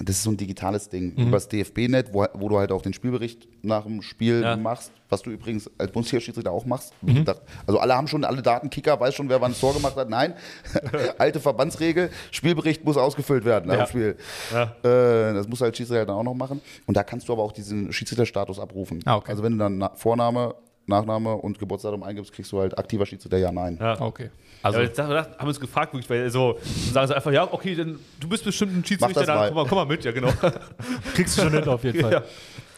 [0.00, 1.28] das ist so ein digitales Ding, Mhm.
[1.28, 4.56] übers DFB-Net, wo, wo du halt auch den Spielbericht nach dem Spiel Ja.
[4.56, 6.92] machst, was du übrigens als Bundesliga-Schiedsrichter auch machst.
[7.02, 7.24] Mhm.
[7.66, 10.10] Also alle haben schon alle Daten, Kicker weiß schon, wer wann ein Tor gemacht hat.
[10.10, 10.34] Nein,
[11.18, 13.84] alte Verbandsregel, Spielbericht muss ausgefüllt werden nach Ja.
[13.84, 14.16] dem Spiel.
[14.52, 14.62] Ja.
[14.82, 16.60] Äh, das muss halt Schiedsrichter dann auch noch machen.
[16.86, 19.00] Und da kannst du aber auch diesen Schiedsrichterstatus abrufen.
[19.04, 19.30] Ah, okay.
[19.30, 20.54] Also wenn du dann Na- Vorname,
[20.86, 23.78] Nachname und Geburtsdatum eingibst, kriegst du halt aktiver Schiedsrichter, ja, nein.
[23.80, 24.00] Ja.
[24.00, 24.30] Okay.
[24.62, 26.58] Also, Also, ja, das haben wir uns gefragt, wirklich, weil so
[26.92, 29.48] sagen sie einfach, ja, okay, dann, du bist bestimmt ein Schiedsrichter, das dann mal.
[29.48, 30.28] komm mal, komm mal mit, ja, genau.
[31.14, 32.12] kriegst du schon hin auf jeden Fall.
[32.12, 32.22] ja.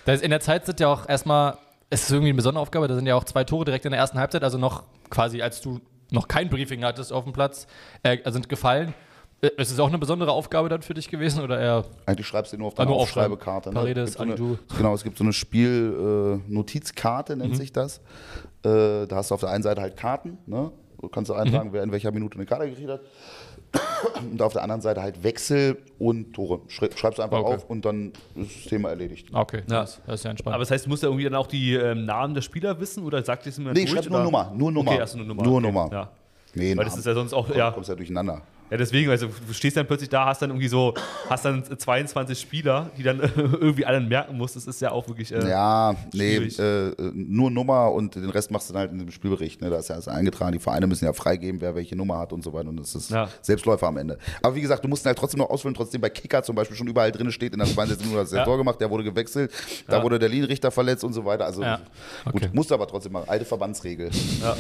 [0.05, 1.59] Da ist in der Zeit sind ja auch erstmal,
[1.91, 4.01] es ist irgendwie eine besondere Aufgabe, da sind ja auch zwei Tore direkt in der
[4.01, 5.81] ersten Halbzeit, also noch quasi, als du
[6.11, 7.67] noch kein Briefing hattest auf dem Platz,
[8.03, 8.95] äh, sind gefallen.
[9.57, 11.85] Äh, Ist es auch eine besondere Aufgabe dann für dich gewesen oder eher?
[12.07, 13.33] Eigentlich schreibst du nur auf Ah, deine nur aufschreiben.
[13.35, 13.71] Aufschreibekarte.
[13.73, 17.99] Paredes, Es gibt so eine, genau, es gibt so eine Spiel-Notizkarte, nennt sich das.
[18.63, 20.39] Äh, da hast du auf der einen Seite halt Karten.
[20.47, 20.71] Ne?
[21.01, 23.01] Du kannst du eintragen, wer in welcher Minute eine Karte gekriegt hat.
[24.31, 26.61] Und auf der anderen Seite halt Wechsel und Tore.
[26.69, 27.55] Schreib, schreibst du einfach Okay.
[27.57, 29.29] auf und dann ist das Thema erledigt.
[29.33, 29.81] Okay, Ja.
[29.81, 30.55] das, das ist ja entspannt.
[30.55, 33.05] Aber das heißt, du musst ja irgendwie dann auch die ähm, Namen der Spieler wissen
[33.05, 33.91] oder sagt ihr es mir Nee, durch?
[33.91, 34.23] schreib nur?
[34.23, 34.93] Nummer, nur Nummer.
[34.93, 35.43] Okay, erst nur Nummer.
[35.43, 35.67] Nur okay.
[35.67, 35.89] Nummer.
[35.93, 36.11] Ja.
[36.55, 36.99] Nee, Weil das Namen.
[37.01, 37.71] ist ja sonst auch, Du ja.
[37.73, 38.41] kommst ja durcheinander.
[38.71, 40.93] Ja, deswegen, also du stehst dann plötzlich da, hast dann irgendwie so,
[41.29, 44.57] hast dann 22 Spieler, die dann irgendwie alle merken musst.
[44.57, 45.31] Das ist ja auch wirklich.
[45.33, 49.11] Äh, Ja, nee, äh, nur Nummer und den Rest machst du dann halt in dem
[49.13, 49.61] Spielbericht.
[49.61, 49.71] Ne?
[49.71, 50.53] Da ist ja alles eingetragen.
[50.53, 52.69] Die Vereine müssen ja freigeben, wer welche Nummer hat und so weiter.
[52.69, 53.29] Und das ist Ja.
[53.41, 54.19] Selbstläufer am Ende.
[54.43, 55.75] Aber wie gesagt, du musst ihn halt trotzdem noch ausfüllen.
[55.75, 58.37] Trotzdem bei Kicker zum Beispiel schon überall drin steht, in der 62 Minute hast du
[58.37, 58.41] Ja.
[58.43, 59.53] der Tor gemacht, der wurde gewechselt,
[59.87, 60.03] da Ja.
[60.03, 61.45] wurde der Linienrichter verletzt und so weiter.
[61.47, 61.77] Also Ja.
[62.25, 62.51] gut, Okay.
[62.53, 63.29] musst du aber trotzdem machen.
[63.29, 64.11] Alte Verbandsregel.
[64.43, 64.57] Ja.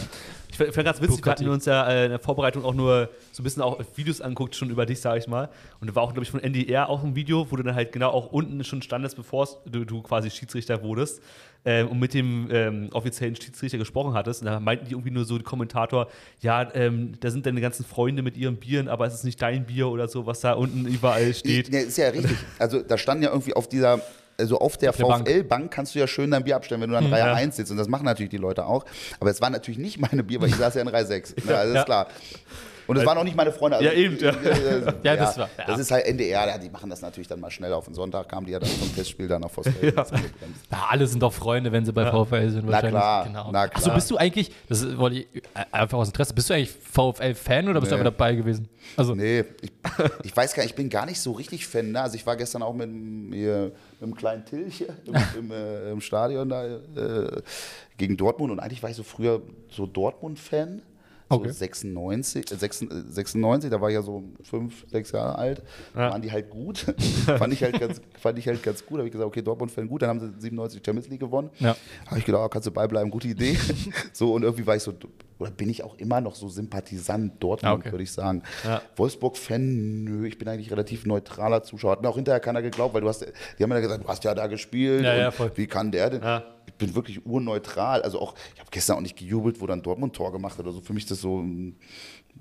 [0.49, 3.43] Ich fand ganz witzig, wir hatten uns ja äh, in der Vorbereitung auch nur so
[3.43, 5.49] ein bisschen auch Videos anguckt, schon über dich, sage ich mal.
[5.81, 7.93] Und da war auch, glaube ich, von NDR auch ein Video, wo du dann halt
[7.93, 11.21] genau auch unten schon standest, bevor du, du quasi Schiedsrichter wurdest
[11.65, 14.43] ähm, und mit dem ähm, offiziellen Schiedsrichter gesprochen hattest.
[14.43, 16.09] Und da meinten die irgendwie nur so, die Kommentator,
[16.41, 19.67] ja, ähm, da sind deine ganzen Freunde mit ihren Bieren, aber es ist nicht dein
[19.67, 21.73] Bier oder so, was da unten überall steht.
[21.73, 22.37] Ja, ist ja richtig.
[22.59, 24.01] Also da stand ja irgendwie auf dieser,
[24.39, 25.29] also auf der der Bank.
[25.29, 27.35] VfL-Bank kannst du ja schön dein Bier abstellen, wenn du dann Reihe ja.
[27.35, 27.71] 1 sitzt.
[27.71, 28.85] Und das machen natürlich die Leute auch.
[29.21, 31.35] Aber es war natürlich nicht meine Bier, weil ich saß ja in Reihe 6.
[31.47, 31.57] Ne?
[31.57, 31.81] Also Ja.
[31.81, 32.09] ist klar.
[32.87, 33.79] Und es waren auch nicht meine Freunde.
[33.79, 34.31] Also, Ja, eben, ja.
[34.31, 35.65] äh, Ja, das war- ja.
[35.67, 38.29] Das ist halt NDR, ja, die machen das natürlich dann mal schnell auf den Sonntag,
[38.29, 39.95] kamen die ja dann vom Testspiel dann auf Vosfeld.
[39.97, 42.67] Ja, alle sind doch Freunde, wenn sie bei VfL sind.
[42.67, 42.91] Na wahrscheinlich.
[43.01, 43.49] klar, Genau.
[43.53, 43.95] na Achso, klar.
[43.97, 47.81] bist du eigentlich, das wollte ich, äh, einfach aus Interesse, bist du eigentlich VfL-Fan oder
[47.81, 48.01] bist du Nee.
[48.03, 48.69] einfach dabei gewesen?
[48.97, 49.73] Also, Nee, ich,
[50.23, 51.91] ich weiß gar nicht, ich bin gar nicht so richtig Fan.
[51.93, 52.01] Ne?
[52.01, 56.01] Also ich war gestern auch mit, mit dem kleinen Till hier im, im, äh, im
[56.01, 57.43] Stadion da äh,
[57.97, 60.83] gegen Dortmund und eigentlich war ich so früher so Dortmund-Fan.
[61.29, 61.51] So Okay.
[61.51, 65.63] 96, äh, 96, 96, da war ich ja so fünf, sechs Jahre alt.
[65.95, 66.11] Ja.
[66.11, 66.79] waren die halt gut.
[67.39, 68.99] fand, ich halt ganz, fand ich halt ganz gut.
[68.99, 70.03] Da habe ich gesagt, okay, Dortmund-Fan gut.
[70.03, 71.51] Dann haben sie 97 Champions League gewonnen.
[71.59, 71.77] Ja.
[72.07, 73.59] Habe ich gedacht, oh, kannst du beibleiben, gute Idee.
[74.13, 74.93] so und irgendwie war ich so,
[75.39, 77.91] oder bin ich auch immer noch so Sympathisant Dortmund, Ah, okay.
[77.93, 78.43] würde ich sagen.
[78.65, 78.81] Ja.
[78.95, 81.93] Wolfsburg-Fan, nö, ich bin eigentlich relativ neutraler Zuschauer.
[81.93, 83.27] Hat mir auch hinterher keiner geglaubt, weil du hast,
[83.59, 85.03] die haben ja gesagt, du hast ja da gespielt.
[85.05, 85.33] Ja, ja.
[85.57, 86.23] Wie kann der denn?
[86.79, 88.03] Bin wirklich urneutral.
[88.03, 90.73] Also auch, ich habe gestern auch nicht gejubelt, wo dann Dortmund Tor gemacht hat oder
[90.73, 90.81] so.
[90.81, 91.77] Für mich ist das so ein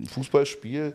[0.07, 0.93] Fußballspiel.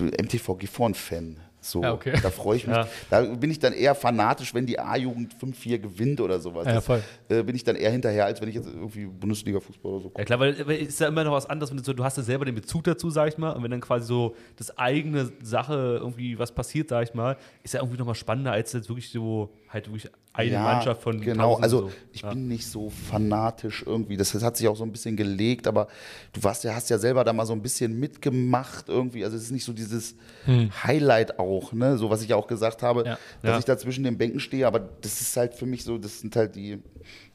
[0.00, 1.38] MTV Gifhorn-Fan.
[1.64, 2.14] So, Ja, okay.
[2.20, 2.74] da freue ich mich.
[2.74, 2.88] Ja.
[3.08, 6.66] Da bin ich dann eher fanatisch, wenn die A-Jugend 5-4 gewinnt oder sowas.
[6.66, 7.00] Ja, Das, voll.
[7.28, 10.24] äh, bin ich dann eher hinterher, als wenn ich jetzt irgendwie Bundesliga-Fußball oder so Ja
[10.24, 12.24] klar, weil, weil ist ja immer noch was anderes, wenn du, so, du hast ja
[12.24, 15.98] selber den Bezug dazu, sag ich mal, und wenn dann quasi so das eigene Sache
[16.00, 19.52] irgendwie was passiert, sag ich mal, ist ja irgendwie nochmal spannender, als jetzt wirklich so
[19.68, 21.56] halt wirklich eine Mannschaft von genau.
[21.56, 21.92] Also so.
[22.12, 22.30] ich ja.
[22.30, 24.16] bin nicht so fanatisch irgendwie.
[24.16, 25.88] Das, das hat sich auch so ein bisschen gelegt, aber
[26.32, 29.24] du warst ja, hast ja selber da mal so ein bisschen mitgemacht irgendwie.
[29.24, 30.14] Also es ist nicht so dieses
[30.46, 31.98] Highlight auch, ne?
[31.98, 33.12] So was ich ja auch gesagt habe, Ja.
[33.14, 33.50] dass Hm.
[33.50, 33.58] Ja.
[33.58, 36.34] ich da zwischen den Bänken stehe, aber das ist halt für mich so, das sind
[36.36, 36.78] halt die.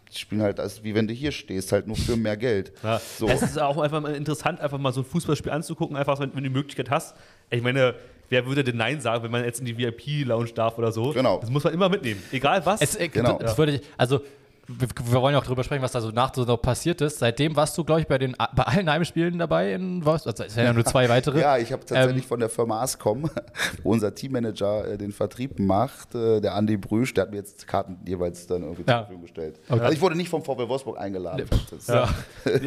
[0.10, 2.72] Die spielen halt, als wie wenn du hier stehst, halt nur für mehr Geld.
[2.82, 3.02] Ja.
[3.20, 3.28] So.
[3.28, 6.44] Es ist auch einfach mal interessant, einfach mal so ein Fußballspiel anzugucken, einfach wenn, wenn
[6.46, 7.14] du die Möglichkeit hast.
[7.50, 7.94] Ich meine,
[8.30, 11.12] wer würde denn Nein sagen, wenn man jetzt in die VIP-Lounge darf oder so?
[11.12, 11.40] Genau.
[11.40, 12.22] Das muss man immer mitnehmen.
[12.32, 12.82] Egal was.
[12.82, 13.38] Es, äh, Genau.
[13.40, 14.22] das würde ich, also
[14.68, 17.20] wir, wir wollen ja auch drüber sprechen, was da so nach so noch passiert ist.
[17.20, 20.34] Seitdem warst du, glaube ich, bei, den, bei allen Heimspielen dabei in Wolfsburg.
[20.34, 21.40] Also es sind ja nur zwei weitere.
[21.40, 23.30] Ja, ich habe tatsächlich Ähm, von der Firma Ascom,
[23.84, 27.66] wo unser Teammanager äh, den Vertrieb macht, äh, der Andi Brüsch, der hat mir jetzt
[27.66, 29.00] Karten jeweils dann irgendwie zur Ja.
[29.00, 29.60] Verfügung gestellt.
[29.70, 29.80] Okay.
[29.80, 31.46] Also ich wurde nicht vom VW Wolfsburg eingeladen.
[31.72, 32.10] Das, ja.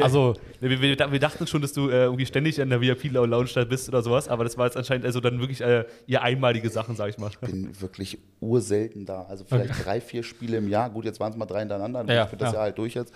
[0.00, 3.88] Also, wir, wir, wir dachten schon, dass du äh, irgendwie ständig in der VIP-Lounge bist
[3.88, 7.10] oder sowas, aber das war jetzt anscheinend also dann wirklich äh, ihr einmalige Sachen, sag
[7.10, 7.30] ich mal.
[7.42, 9.26] bin wirklich urselten da.
[9.28, 10.88] Also vielleicht drei, vier Spiele im Jahr.
[10.90, 11.89] Gut, jetzt waren es mal drei hintereinander.
[11.98, 12.14] Hintereinander.
[12.14, 12.58] Ja, ich finde das ja.
[12.58, 13.12] ja halt durch jetzt.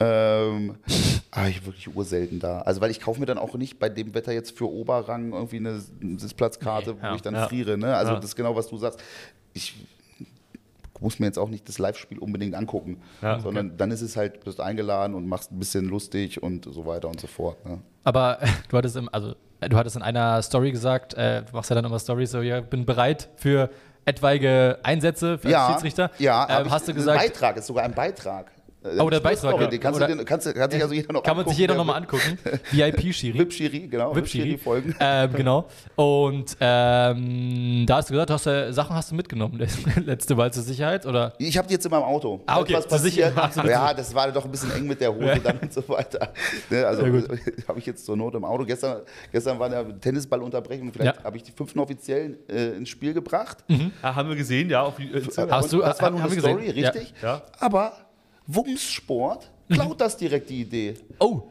[0.00, 0.76] Ähm,
[1.30, 2.60] aber ich wirklich urselten da.
[2.62, 5.56] Also, weil ich kaufe mir dann auch nicht bei dem Wetter jetzt für Oberrang irgendwie
[5.56, 5.80] eine
[6.18, 7.14] Sitzplatzkarte, wo ja.
[7.14, 7.48] ich dann Ja.
[7.48, 7.76] friere.
[7.78, 7.94] Ne?
[7.94, 8.16] Also, Ja.
[8.16, 9.00] das ist genau, was du sagst.
[9.52, 9.74] Ich
[11.00, 14.36] muss mir jetzt auch nicht das Live-Spiel unbedingt angucken, Ja, sondern dann ist es halt,
[14.36, 17.64] du bist eingeladen und machst ein bisschen lustig und so weiter und so fort.
[17.66, 17.78] Ne?
[18.04, 21.52] Aber äh, du hattest im, also äh, du hattest in einer Story gesagt, äh, du
[21.52, 23.70] machst ja dann immer Stories, so ja, bin bereit für
[24.04, 26.10] etwaige Einsätze für als Schiedsrichter.
[26.18, 28.50] Ja, ähm, hast du ein gesagt, Beitrag, ist sogar ein Beitrag.
[28.84, 29.66] Äh, Oh, der Story, Beitrag, ja.
[29.68, 31.78] Den kannst, du, Oder- kannst, kann sich also jeder noch kann man sich jeder der
[31.78, 32.38] nochmal angucken.
[32.70, 33.38] VIP-Schiri.
[33.38, 34.14] VIP-Schiri, genau.
[34.14, 34.58] VIP-Schiri.
[34.58, 34.94] folgen.
[35.00, 35.66] ähm, genau.
[35.96, 39.58] Und ähm, da hast du gesagt, du hast, äh, Sachen hast du mitgenommen,
[40.04, 41.32] letzte Mal zur Sicherheit, oder?
[41.38, 42.42] Ich habe die jetzt in meinem Auto.
[42.46, 43.34] Ah, okay, Was Sicherheit.
[43.34, 43.38] passiert?
[43.38, 43.70] Absolut.
[43.70, 45.38] Ja, das war doch ein bisschen eng mit der Hose Ja.
[45.38, 46.32] dann und so weiter.
[46.70, 48.64] Ne, also habe ich jetzt zur Not im Auto.
[48.64, 50.92] Gestern, gestern war eine Tennisballunterbrechung.
[50.92, 51.24] Vielleicht Ja.
[51.24, 53.58] habe ich die fünften Offiziellen äh, ins Spiel gebracht.
[54.02, 54.82] Ah, haben wir gesehen, ja.
[54.82, 56.76] Auf, äh, Hast du- das war nur eine Story, gesehen.
[56.82, 56.90] Ja.
[56.90, 57.14] richtig?
[57.22, 57.42] Ja.
[57.60, 57.92] Aber
[58.46, 60.94] Wumms-Sport klaut das direkt die Idee.
[61.18, 61.42] Oh,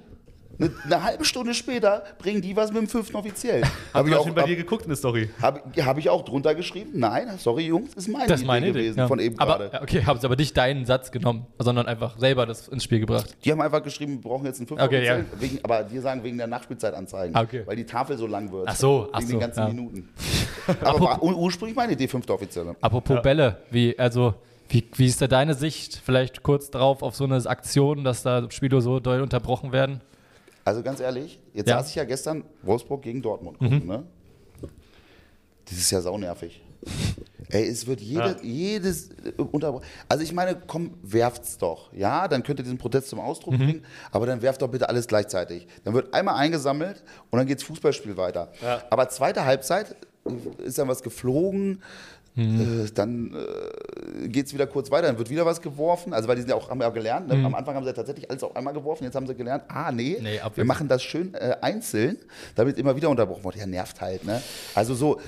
[0.59, 3.63] Eine, eine halbe Stunde später bringen die was mit dem fünften Offiziellen.
[3.65, 5.29] Haben Habe wir ich, auch schon bei auch- dir geguckt in der Story.
[5.41, 6.91] hab, hab ich auch drunter geschrieben?
[6.93, 8.79] Nein, sorry Jungs, ist meine das ist Idee meine Idee.
[8.79, 9.07] gewesen ja.
[9.07, 9.69] von eben aber, gerade.
[9.73, 12.99] ja, Okay, haben sie aber nicht deinen Satz genommen, sondern einfach selber das ins Spiel
[12.99, 13.35] gebracht.
[13.43, 15.13] Die haben einfach geschrieben, wir brauchen jetzt einen fünften Okay, ja.
[15.15, 17.63] Offiziellen, wegen, aber die sagen wegen der Nachspielzeit anzeigen, Ah, okay.
[17.65, 18.67] weil die Tafel so lang wird.
[18.67, 19.67] Ach so, ach wegen so, den ganzen ja.
[19.69, 20.09] Minuten.
[20.81, 22.75] Aber war ur- ursprünglich meine Idee, fünfte Offizielle.
[22.79, 24.35] Apropos Bälle, wie, also,
[24.73, 26.01] wie, wie ist da deine Sicht?
[26.03, 30.01] Vielleicht kurz drauf auf so eine Aktion, dass da Spiele so doll unterbrochen werden?
[30.65, 31.75] Also ganz ehrlich, jetzt Ja.
[31.75, 31.79] Mhm.
[31.81, 34.03] saß ich ja gestern Wolfsburg gegen Dortmund gucken, ne?
[35.65, 36.61] Das ist ja saunervig.
[37.49, 38.35] Ey, es wird jede, Ja.
[38.41, 39.85] jedes äh, unterbrochen.
[40.09, 41.93] Also ich meine, komm, werft's doch.
[41.93, 43.25] Ja, dann könnt ihr diesen Protest zum Mhm.
[43.25, 45.67] Ausdruck bringen, aber dann werft doch bitte alles gleichzeitig.
[45.83, 48.51] Dann wird einmal eingesammelt und dann geht's Fußballspiel weiter.
[48.61, 48.81] Ja.
[48.89, 49.95] Aber zweite Halbzeit
[50.25, 51.81] äh, ist dann was geflogen,
[52.35, 52.85] Mhm.
[52.85, 56.13] äh, dann äh, geht es wieder kurz weiter, dann wird wieder was geworfen.
[56.13, 57.35] Also weil die sind ja auch, haben ja auch gelernt, ne?
[57.45, 59.91] am Anfang haben sie ja tatsächlich alles auf einmal geworfen, jetzt haben sie gelernt, ah
[59.91, 62.17] nee, Nee, wir machen das schön äh, einzeln,
[62.55, 63.55] damit immer wieder unterbrochen wird.
[63.57, 64.23] Ja, nervt halt.
[64.23, 64.41] Ne?
[64.73, 65.19] Also so,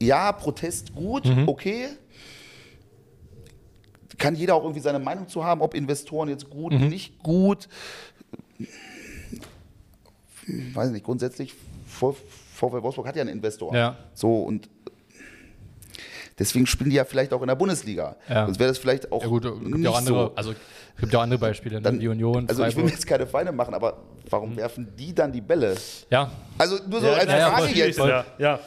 [0.00, 1.48] ja, Protest gut, Mhm.
[1.48, 1.88] okay.
[4.18, 6.88] Kann jeder auch irgendwie seine Meinung zu haben, ob Investoren jetzt gut, Mhm.
[6.88, 7.68] nicht gut.
[10.74, 11.52] Weiß nicht, grundsätzlich,
[11.86, 13.74] VfL Wolfsburg hat ja einen Investor.
[13.74, 13.96] Ja.
[14.14, 14.68] So und
[16.38, 18.16] deswegen spielen die ja vielleicht auch in der Bundesliga.
[18.28, 18.46] Ja.
[18.46, 20.32] Sonst wäre das vielleicht auch Ja gut, es gibt nicht ja auch andere, so.
[20.34, 20.54] also
[20.98, 21.82] gibt ja auch andere Beispiele, ne?
[21.82, 22.84] Dann- wie Union, Also ich will Freiburg.
[22.86, 23.98] mir jetzt keine Feinde machen, aber
[24.30, 25.74] warum werfen die dann die Bälle?
[26.10, 27.98] ja, Also nur so Ja, als Frage jetzt.
[27.98, 28.60] Ja, ja.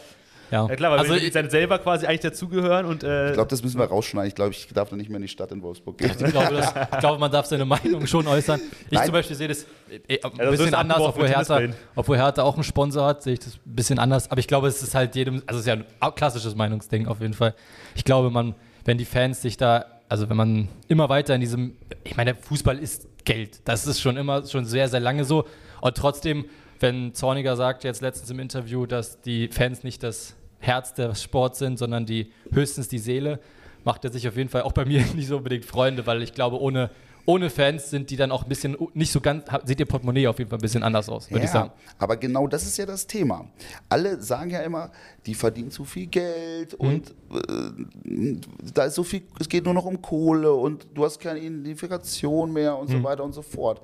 [0.51, 0.67] Ja.
[0.67, 3.63] ja klar, weil also, wir dann selber quasi eigentlich dazugehören und äh, Ich glaube, das
[3.63, 4.27] müssen wir rausschneiden.
[4.27, 6.11] Ich glaube, ich darf dann nicht mehr in die Stadt in Wolfsburg gehen.
[6.11, 8.59] ich, glaube, das, ich glaube, man darf seine Meinung schon äußern.
[8.85, 9.05] Ich Nein.
[9.05, 11.61] zum Beispiel sehe das äh, ein das bisschen ist anders, obwohl Hertha,
[11.95, 14.29] obwohl Hertha auch einen Sponsor hat, sehe ich das ein bisschen anders.
[14.31, 17.21] Aber ich glaube, es ist halt jedem, also es ist ja ein klassisches Meinungsding auf
[17.21, 17.55] jeden Fall.
[17.95, 21.75] Ich glaube, man, wenn die Fans sich da, also wenn man immer weiter in diesem,
[22.03, 23.61] ich meine, Fußball ist Geld.
[23.65, 25.45] Das ist schon immer, schon sehr, sehr lange so.
[25.81, 26.45] Und trotzdem,
[26.79, 31.59] wenn Zorniger sagt jetzt letztens im Interview, dass die Fans nicht das Herz des Sports
[31.59, 33.39] sind, sondern die höchstens die Seele,
[33.83, 36.33] macht er sich auf jeden Fall auch bei mir nicht so unbedingt Freunde, weil ich
[36.33, 36.89] glaube, ohne,
[37.25, 40.37] ohne Fans sind die dann auch ein bisschen nicht so ganz, sieht ihr Portemonnaie auf
[40.39, 41.71] jeden Fall ein bisschen anders aus, würde ich sagen.
[41.97, 43.47] aber genau das ist ja das Thema.
[43.87, 44.91] Alle sagen ja immer,
[45.25, 46.87] die verdienen zu viel Geld Mhm.
[46.87, 48.35] und äh,
[48.73, 52.51] da ist so viel, es geht nur noch um Kohle und du hast keine Identifikation
[52.51, 52.93] mehr und Mhm.
[52.93, 53.81] so weiter und so fort.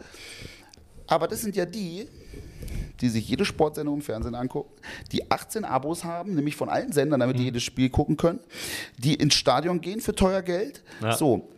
[1.07, 2.07] Aber das sind ja die,
[3.01, 4.71] die sich jede Sportsendung im Fernsehen angucken,
[5.11, 7.45] die 18 Abos haben, nämlich von allen Sendern, damit die Mhm.
[7.47, 8.39] jedes Spiel gucken können,
[8.97, 10.83] die ins Stadion gehen für teuer Geld.
[11.01, 11.15] Ja.
[11.15, 11.49] So,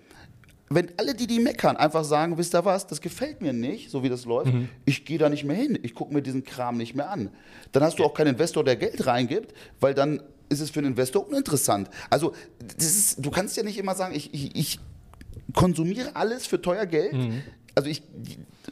[0.69, 4.03] wenn alle, die die meckern, einfach sagen, wisst ihr was, das gefällt mir nicht, so
[4.03, 4.67] wie das läuft, Mhm.
[4.85, 7.29] ich gehe da nicht mehr hin, ich gucke mir diesen Kram nicht mehr an.
[7.71, 10.89] Dann hast du auch keinen Investor, der Geld reingibt, weil dann ist es für einen
[10.89, 11.89] Investor uninteressant.
[12.09, 12.33] Also,
[12.77, 14.79] ist, du kannst ja nicht immer sagen, ich, ich, ich
[15.53, 17.13] konsumiere alles für teuer Geld.
[17.13, 17.41] Mhm.
[17.77, 18.01] Also ich,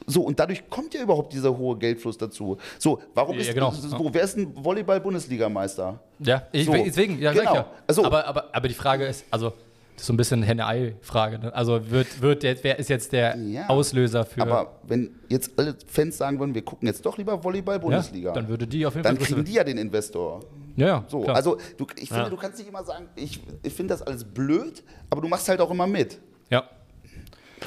[0.07, 2.57] so, und dadurch kommt ja überhaupt dieser hohe Geldfluss dazu.
[2.79, 3.69] So, warum Ja, ist, genau.
[3.69, 5.99] so, wer ist ein Volleyball-Bundesligameister?
[6.19, 7.53] Ja, ich, So, deswegen, ja, genau.
[7.53, 7.65] ja.
[7.85, 9.51] Also- aber, aber, aber die Frage ist, also,
[9.93, 11.37] das ist so ein bisschen Henne-Ei-Frage.
[11.37, 11.53] Ne?
[11.53, 13.69] Also, wird, wird der, wer ist jetzt der Ja.
[13.69, 14.41] Auslöser für.
[14.41, 18.65] Aber wenn jetzt alle Fans sagen würden, wir gucken jetzt doch lieber Volleyball-Bundesliga, dann würde
[18.65, 19.25] die auf jeden dann Fall.
[19.27, 20.41] kriegen die ja den Investor.
[20.77, 21.35] ja, ja, So, klar.
[21.35, 24.83] also du, ich finde, du kannst nicht immer sagen, ich, ich finde das alles blöd,
[25.11, 26.17] aber du machst halt auch immer mit.
[26.49, 26.63] ja.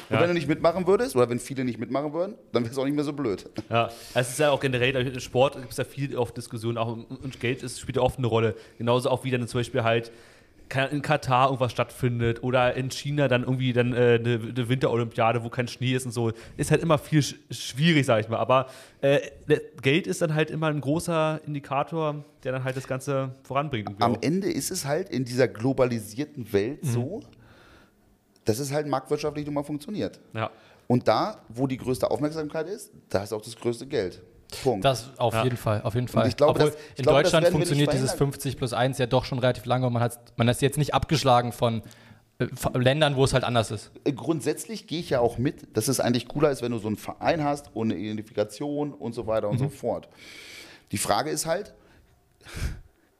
[0.09, 0.21] Und Ja.
[0.21, 2.85] wenn du nicht mitmachen würdest, oder wenn viele nicht mitmachen würden, dann wäre es auch
[2.85, 3.49] nicht mehr so blöd.
[3.69, 6.87] Ja, es ist ja auch generell, im Sport gibt es ja viel auf Diskussionen, auch
[6.95, 8.55] und Geld ist, spielt ja oft eine Rolle.
[8.77, 10.11] Genauso auch wie dann zum Beispiel halt
[10.91, 15.49] in Katar irgendwas stattfindet oder in China dann irgendwie dann äh, eine, eine Winterolympiade, wo
[15.49, 18.37] kein Schnee ist und so, ist halt immer viel sch schwierig, sag ich mal.
[18.37, 18.67] Aber
[19.01, 19.19] äh,
[19.81, 23.89] Geld ist dann halt immer ein großer Indikator, der dann halt das Ganze voranbringt.
[23.99, 24.15] Am.
[24.21, 26.87] Ende ist es halt in dieser globalisierten Welt Mhm.
[26.87, 27.19] so,
[28.49, 30.19] das ist halt marktwirtschaftlich nun mal funktioniert.
[30.33, 30.49] Ja.
[30.87, 34.21] Und da, wo die größte Aufmerksamkeit ist, da ist auch das größte Geld.
[34.63, 34.83] Punkt.
[34.83, 35.43] Das auf Ja.
[35.43, 36.27] jeden Fall, auf jeden Fall.
[36.27, 38.33] ich glaube, Obwohl das- ich in glaube, das Deutschland funktioniert dieses verhindern.
[38.33, 40.95] 50 plus 1 ja doch schon relativ lange und man hat man ist jetzt nicht
[40.95, 41.83] abgeschlagen von
[42.39, 43.91] äh, von Ländern, wo es halt anders ist.
[44.05, 46.87] Äh, Grundsätzlich gehe ich ja auch mit, dass es eigentlich cooler ist, wenn du so
[46.87, 49.65] einen Verein hast ohne Identifikation und so weiter und Mhm.
[49.65, 50.09] so fort.
[50.91, 51.75] Die Frage ist halt,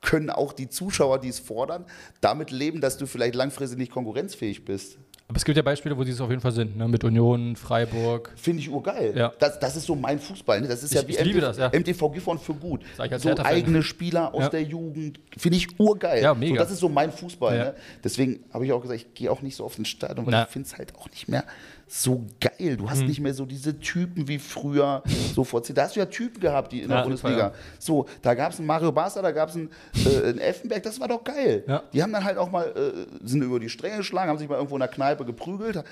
[0.01, 1.85] können auch die Zuschauer, die es fordern,
[2.21, 4.97] damit leben, dass du vielleicht langfristig nicht konkurrenzfähig bist?
[5.29, 6.87] Aber es gibt ja Beispiele, wo sie es auf jeden Fall sind, ne?
[6.87, 8.31] mit Union, Freiburg.
[8.35, 9.13] Finde ich urgeil.
[9.15, 9.31] Ja.
[9.37, 10.59] Das, das ist so mein Fußball.
[10.59, 10.67] Ne?
[10.67, 11.69] Das ist ja Ich- wie ich liebe das, ja.
[11.71, 12.81] MTV Gifhorn für gut.
[13.19, 14.49] So eigene Spieler aus Ja.
[14.49, 15.19] der Jugend.
[15.37, 16.23] Finde ich urgeil.
[16.23, 16.55] Ja, mega.
[16.55, 17.55] So, das ist so mein Fußball.
[17.55, 17.63] Ja.
[17.65, 17.73] Ne?
[18.03, 20.43] Deswegen habe ich auch gesagt, ich gehe auch nicht so oft ins Stadion, weil Na.
[20.45, 21.43] ich finde es halt auch nicht mehr
[21.91, 22.77] so geil.
[22.77, 25.01] Du hast nicht mehr so diese Typen wie früher,
[25.33, 25.75] so vor zehn.
[25.75, 27.37] Da hast du ja Typen gehabt, die in der Ja, Bundesliga.
[27.37, 27.53] ja.
[27.79, 29.69] So, da gab es einen Mario Basler, da gab es einen,
[30.05, 31.63] äh, einen Effenberg, das war doch geil.
[31.67, 31.81] Ja.
[31.91, 34.55] Die haben dann halt auch mal, äh, sind über die Stränge geschlagen, haben sich mal
[34.57, 35.83] irgendwo in der Kneipe geprügelt, da,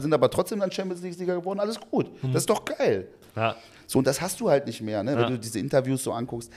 [0.00, 2.10] sind aber trotzdem dann Champions League-Sieger geworden, alles gut.
[2.24, 2.32] Mhm.
[2.32, 3.06] Das ist doch geil.
[3.94, 3.96] Ja.
[3.96, 5.12] So, und das hast du halt nicht mehr, ne?
[5.12, 5.18] Ja.
[5.20, 6.50] wenn du diese Interviews so anguckst.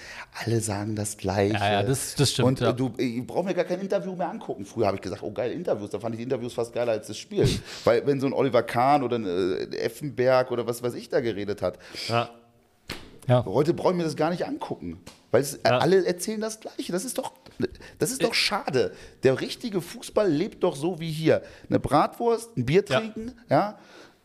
[0.43, 1.53] Alle sagen das Gleiche.
[1.53, 2.71] Ja, ja, das- das stimmt, Und äh, ja.
[2.73, 4.65] du, ich brauche mir gar kein Interview mehr angucken.
[4.65, 5.89] Früher habe ich gesagt, oh geil, Interviews.
[5.91, 7.47] Da fand ich die Interviews fast geiler als das Spiel.
[7.85, 11.19] Weil wenn so ein Oliver Kahn oder ein äh, Effenberg oder was weiß ich da
[11.21, 11.77] geredet hat,
[12.07, 12.29] Ja.
[13.27, 13.43] Ja.
[13.45, 15.01] heute brauche ich mir das gar nicht angucken.
[15.31, 15.79] Weil es, Ja.
[15.79, 16.91] alle erzählen das Gleiche.
[16.93, 17.33] Das ist doch,
[17.99, 18.93] das ist doch schade.
[19.23, 21.41] Der richtige Fußball lebt doch so wie hier.
[21.69, 22.99] Eine Bratwurst, ein Bier Ja.
[23.01, 23.77] trinken, ja.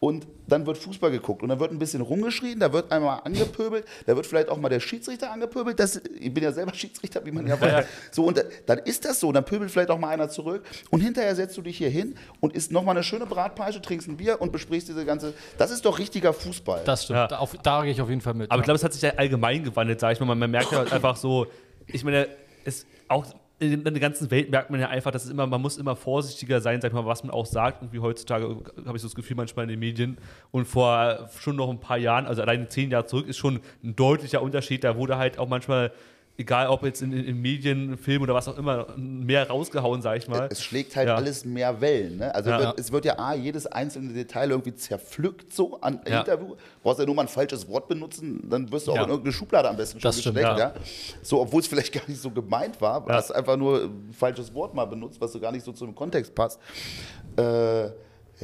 [0.02, 3.84] Und dann wird Fußball geguckt und dann wird ein bisschen rumgeschrien, da wird einmal angepöbelt,
[4.04, 5.78] da wird vielleicht auch mal der Schiedsrichter angepöbelt.
[5.78, 7.86] Das, ich bin ja selber Schiedsrichter, wie man ja weiß.
[8.10, 11.36] So, und dann ist das so, dann pöbelt vielleicht auch mal einer zurück und hinterher
[11.36, 14.50] setzt du dich hier hin und isst nochmal eine schöne Bratpeitsche, trinkst ein Bier und
[14.50, 15.34] besprichst diese ganze.
[15.56, 16.82] Das ist doch richtiger Fußball.
[16.84, 17.18] Das stimmt.
[17.18, 17.28] Ja.
[17.28, 18.50] Da, auf, da gehe ich auf jeden Fall mit.
[18.50, 18.62] Aber ja.
[18.62, 20.34] ich glaube, es hat sich ja allgemein gewandelt, sag ich mal.
[20.34, 21.46] Man, merkt ja einfach so,
[21.86, 22.26] ich meine,
[22.64, 23.24] es auch
[23.58, 26.60] in der ganzen Welt merkt man ja einfach, dass es immer, man muss immer vorsichtiger
[26.60, 27.82] sein, sag mal, was man auch sagt.
[27.82, 28.44] Irgendwie heutzutage
[28.84, 30.18] habe ich so das Gefühl manchmal in den Medien.
[30.50, 33.94] Und vor schon noch ein paar Jahren, also allein zehn Jahre zurück, ist schon ein
[33.94, 34.82] deutlicher Unterschied.
[34.82, 35.92] Da wurde halt auch manchmal,
[36.38, 40.28] egal ob jetzt in, in, Medien, Film oder was auch immer, mehr rausgehauen, sag ich
[40.28, 40.48] mal.
[40.50, 41.14] Es schlägt halt Ja.
[41.14, 42.16] alles mehr Wellen.
[42.16, 42.34] Ne?
[42.34, 42.58] Also Ja.
[42.58, 46.20] wird, es wird ja A, jedes einzelne Detail irgendwie zerpflückt so an Ja.
[46.20, 46.56] Interview.
[46.82, 49.02] Brauchst ja nur mal ein falsches Wort benutzen, dann wirst du auch Ja.
[49.04, 50.58] in irgendeine Schublade am besten schon Das stimmt, gesteckt.
[50.58, 50.68] ja.
[50.68, 50.74] Ja.
[51.22, 53.14] So, obwohl es vielleicht gar nicht so gemeint war, Ja.
[53.14, 56.34] hast einfach nur ein falsches Wort mal benutzt, was so gar nicht so zum Kontext
[56.34, 56.58] passt.
[57.36, 57.90] Äh,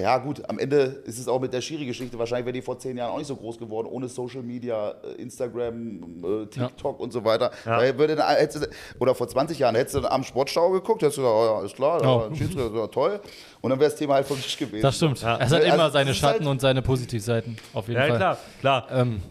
[0.00, 0.76] ja, gut, am Ende
[1.06, 2.18] ist es auch mit der Schiri-Geschichte.
[2.18, 5.20] Wahrscheinlich wäre die vor zehn Jahren auch nicht so groß geworden, ohne Social Media, äh,
[5.20, 7.50] Instagram, äh, TikTok und so weiter.
[7.66, 7.80] Ja.
[7.80, 8.68] Da würde, dann- hättest du-
[9.00, 11.74] oder vor 20 Jahren hättest du am Sportstau geguckt, hättest du gesagt, oh ja, ist
[11.74, 12.28] klar, Ja.
[12.28, 12.78] ja.
[12.80, 13.20] Ja, toll.
[13.60, 14.82] Und dann wäre das Thema halt vom Tisch gewesen.
[14.82, 15.20] das stimmt.
[15.20, 15.36] Ja.
[15.38, 17.56] Es hat Also, immer es seine ist Schatten halt- und seine Positivseiten.
[17.74, 18.16] Auf jeden Ja, Fall.
[18.16, 18.86] klar, klar.
[18.92, 19.22] Ähm,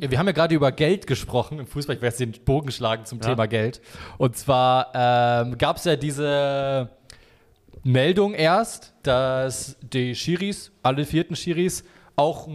[0.00, 1.96] ja, wir haben ja gerade über Geld gesprochen im Fußball.
[1.96, 3.28] Ich werde jetzt den Bogen schlagen zum Ja.
[3.30, 3.80] Thema Geld.
[4.18, 6.90] Und zwar ähm, gab es ja diese
[7.84, 11.84] Meldung erst, dass die Schiris, alle vierten Schiris,
[12.16, 12.48] auch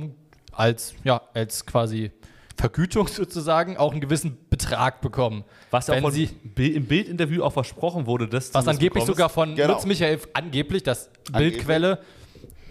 [0.52, 2.12] als, ja, als quasi
[2.58, 5.44] Vergütung sozusagen auch einen gewissen Betrag bekommen.
[5.72, 9.08] Was ja auch sie, im Bildinterview auch versprochen wurde, dass was angeblich bekommst.
[9.08, 9.74] sogar von Genau.
[9.74, 11.54] Lutz Michael, angeblich, das Angeblich.
[11.58, 12.00] Bildquelle,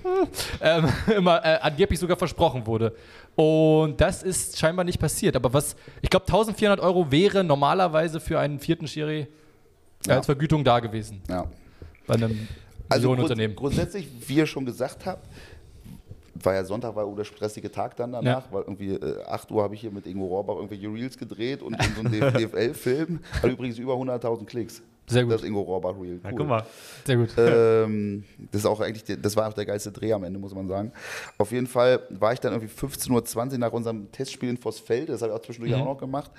[0.03, 0.29] hm,
[0.61, 2.95] ähm, immer äh, angeblich sogar versprochen wurde.
[3.37, 5.37] Und das ist scheinbar nicht passiert.
[5.37, 9.27] Aber was, ich glaube, 1400 Euro wäre normalerweise für einen vierten Schiri
[10.07, 10.17] Ja.
[10.17, 11.23] als Vergütung da gewesen.
[11.29, 11.47] Ja.
[12.07, 12.49] Bei einem
[12.91, 13.57] Also grund, Millionenunternehmen.
[13.57, 15.27] grundsätzlich, wie ihr schon gesagt habt,
[16.43, 19.75] war ja Sonntag, war der stressige Tag dann danach, weil irgendwie äh, 8 Uhr habe
[19.75, 23.79] ich hier mit Ingo Rohrbach irgendwelche Reels gedreht und in so einem DFL-Film hat übrigens
[23.79, 24.81] über 100.000 Klicks.
[25.07, 25.33] Sehr gut.
[25.33, 26.21] Das Ingo Rohrbach Reel.
[26.23, 26.37] Ja, Cool.
[26.39, 26.63] guck mal.
[27.05, 27.31] Sehr gut.
[27.37, 30.69] Ähm, das ist auch eigentlich, das war auch der geilste Dreh am Ende, muss man
[30.69, 30.93] sagen.
[31.37, 35.23] Auf jeden Fall war ich dann irgendwie 15.20 Uhr nach unserem Testspiel in Vossfelde, das
[35.23, 35.83] habe ich auch zwischendurch Mhm.
[35.83, 36.31] auch noch gemacht,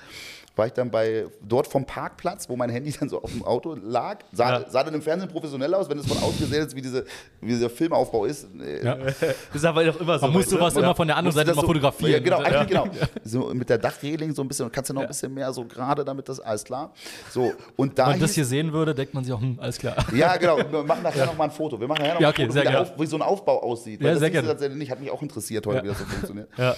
[0.56, 3.74] war ich dann bei, dort vom Parkplatz, wo mein Handy dann so auf dem Auto
[3.82, 4.70] lag, sah, Ja.
[4.70, 7.06] sah dann im Fernsehen professionell aus, wenn es von außen gesehen ist, wie, diese,
[7.40, 8.48] wie dieser Filmaufbau ist.
[8.84, 8.96] Ja.
[8.96, 9.16] Das
[9.54, 10.26] ist aber doch immer so.
[10.26, 12.12] Man muss sowas immer von der anderen Seite mal so- fotografieren.
[12.12, 12.88] Ja, genau, Und, eigentlich genau.
[13.24, 16.04] So mit der Dachreling so ein bisschen, kannst du noch ein bisschen mehr so gerade,
[16.04, 16.94] damit das alles klar.
[17.30, 19.78] So, und da Wenn man das hier sehen würde, denkt man sich auch, hm, alles
[19.78, 19.96] klar.
[20.14, 20.58] ja, genau.
[20.58, 21.80] Wir machen nachher noch mal ein Foto.
[21.80, 22.76] Wir machen nachher noch Ja, mal okay, ein Foto, sehr wie.
[22.76, 24.02] Auf, wie so ein Aufbau aussieht.
[24.02, 24.48] Ja, das sehr gerne.
[24.50, 24.92] tatsächlich nicht.
[24.92, 25.84] Hat mich auch interessiert heute, Ja.
[25.84, 26.50] wie das so funktioniert.
[26.58, 26.76] Ja.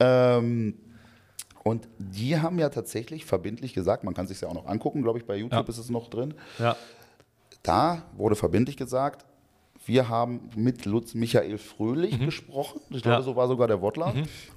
[0.00, 0.74] Ähm,
[1.64, 5.18] und die haben ja tatsächlich verbindlich gesagt, man kann sich ja auch noch angucken, glaube
[5.18, 5.68] ich, bei YouTube Ja.
[5.68, 6.34] ist es noch drin.
[6.58, 6.76] Ja.
[7.62, 9.26] Da wurde verbindlich gesagt,
[9.86, 12.26] wir haben mit Lutz Michael Fröhlich Mhm.
[12.26, 12.80] gesprochen.
[12.90, 13.22] Ich glaube, Ja.
[13.22, 14.14] so war sogar der Wortlaut.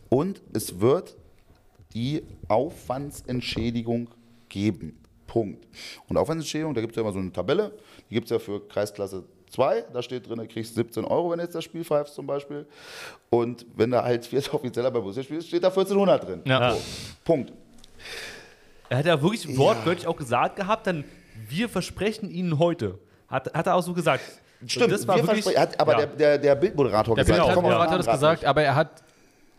[0.09, 1.15] Und es wird
[1.93, 4.09] die Aufwandsentschädigung
[4.49, 4.99] geben.
[5.27, 5.67] Punkt.
[6.07, 7.73] Und Aufwandsentschädigung, da gibt es ja immer so eine Tabelle,
[8.09, 9.23] die gibt es ja für Kreisklasse
[9.53, 12.25] 2, da steht drin, du kriegst 17 Euro, wenn du jetzt das Spiel pfeifst zum
[12.27, 12.65] Beispiel.
[13.29, 16.41] Und wenn da halt vierter Offizieller bei Borussia spielst, steht da 1400 drin.
[16.45, 16.71] Ja.
[16.71, 16.81] So,
[17.23, 17.53] Punkt.
[18.89, 21.03] Er hat ja wirklich wortwörtlich auch gesagt gehabt, dann
[21.47, 22.99] wir versprechen Ihnen heute.
[23.27, 24.23] Hat, hat er auch so gesagt.
[24.65, 25.97] Stimmt, das war wir wirklich- hat, aber ja.
[26.05, 29.03] der, der, der Bildmoderator Der gesagt, Bildmoderator hat Namen gesagt, aber er hat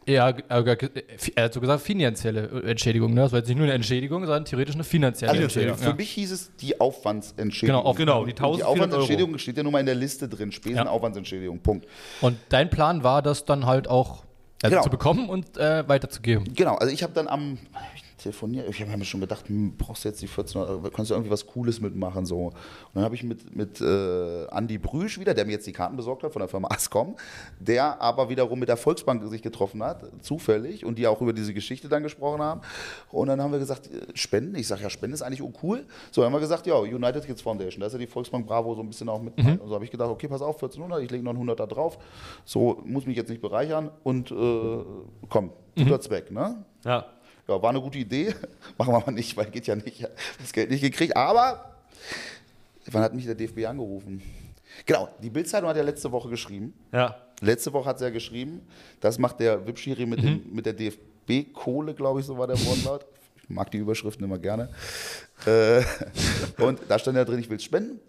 [0.07, 0.89] eher, äh,
[1.35, 3.15] er hat so gesagt finanzielle Entschädigung.
[3.15, 3.23] Ne?
[3.23, 5.79] Das war jetzt nicht nur eine Entschädigung, sondern theoretisch eine finanzielle Also Entschädigung.
[5.79, 7.79] für mich hieß es die Aufwandsentschädigung.
[7.81, 8.73] Genau, auf- Genau, die die 1400 Euro.
[8.73, 10.53] Aufwandsentschädigung steht ja nun mal in der Liste drin.
[10.53, 11.87] Spesenaufwandsentschädigung, Punkt.
[12.21, 14.25] Und dein Plan war, das dann halt auch
[14.63, 14.83] also Genau.
[14.85, 16.55] zu bekommen und äh, weiterzugeben.
[16.55, 17.59] Genau, also ich habe dann am
[17.97, 21.11] ich telefoniert, ich habe mir schon gedacht, hm, brauchst du jetzt die 1400 Euro, kannst
[21.11, 22.47] du irgendwie was Cooles mitmachen so.
[22.47, 22.55] Und
[22.95, 26.23] dann habe ich mit, mit äh, Andy Brüsch wieder, der mir jetzt die Karten besorgt
[26.23, 27.17] hat von der Firma Ascom,
[27.61, 31.55] der aber wiederum mit der Volksbank sich getroffen hat, zufällig, und die auch über diese
[31.55, 32.61] Geschichte dann gesprochen haben.
[33.11, 35.87] Und dann haben wir gesagt, äh, Spenden, ich sage ja, Spenden ist eigentlich uncool.
[36.11, 38.75] So, dann haben wir gesagt, ja, United Kids Foundation, da ist ja die Volksbank Bravo
[38.75, 39.37] so ein bisschen auch mit.
[39.39, 41.67] Und so habe ich gedacht, okay, pass auf, 1400, ich lege noch einen 100 da
[41.67, 41.99] drauf.
[42.45, 44.85] So, muss mich jetzt nicht bereichern und äh,
[45.29, 46.65] komm, guter Zweck, ne?
[46.85, 47.07] Ja.
[47.49, 48.35] Ja, war eine gute Idee.
[48.79, 50.07] Machen wir mal nicht, weil geht ja nicht.
[50.41, 51.17] Das Geld nicht gekriegt.
[51.17, 51.75] Aber
[52.91, 54.23] wann hat mich der DFB angerufen?
[54.87, 56.73] Genau, die Bildzeitung hat ja letzte Woche geschrieben.
[56.93, 57.17] Ja.
[57.41, 58.63] Letzte Woche hat sie ja geschrieben,
[59.01, 63.05] das macht der Wipschiri mit, dem- mit der DFB-Kohle, glaube ich, so war der Wortlaut.
[63.43, 64.69] Ich mag die Überschriften immer gerne.
[65.47, 65.83] Äh,
[66.63, 68.01] und da stand ja drin, ich will es spenden.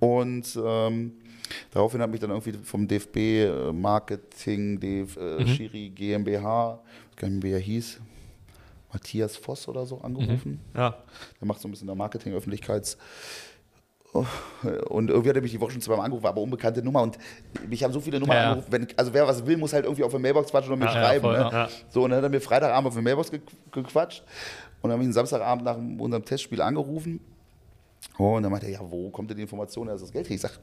[0.00, 1.12] Und ähm,
[1.72, 7.20] daraufhin hat mich dann irgendwie vom DFB äh, Marketing, DF, äh, Schiri GmbH, ich weiß
[7.20, 8.00] gar nicht mehr, wie er hieß,
[8.98, 10.60] Matthias Voss oder so angerufen.
[10.74, 10.96] Ja.
[11.40, 12.98] Der macht so ein bisschen der Marketing, Öffentlichkeits.
[14.12, 17.02] Und irgendwie hat er mich die Woche schon zweimal angerufen, aber unbekannte Nummer.
[17.02, 17.18] Und
[17.68, 18.48] mich haben so viele Nummern Ja, ja.
[18.52, 18.72] angerufen.
[18.72, 20.92] Wenn, also wer was will, muss halt irgendwie auf der Mailbox quatschen und mir Ja,
[20.92, 21.20] schreiben.
[21.20, 21.68] voll, ne?
[21.90, 23.40] So, und dann hat er mir Freitagabend auf der Mailbox ge
[23.70, 24.24] gequatscht.
[24.80, 27.20] Und dann habe ich ihn Samstagabend nach unserem Testspiel angerufen.
[28.16, 30.36] Und dann meinte er, ja, wo kommt denn die Information, dass das Geld kriegt?
[30.36, 30.58] Ich sag,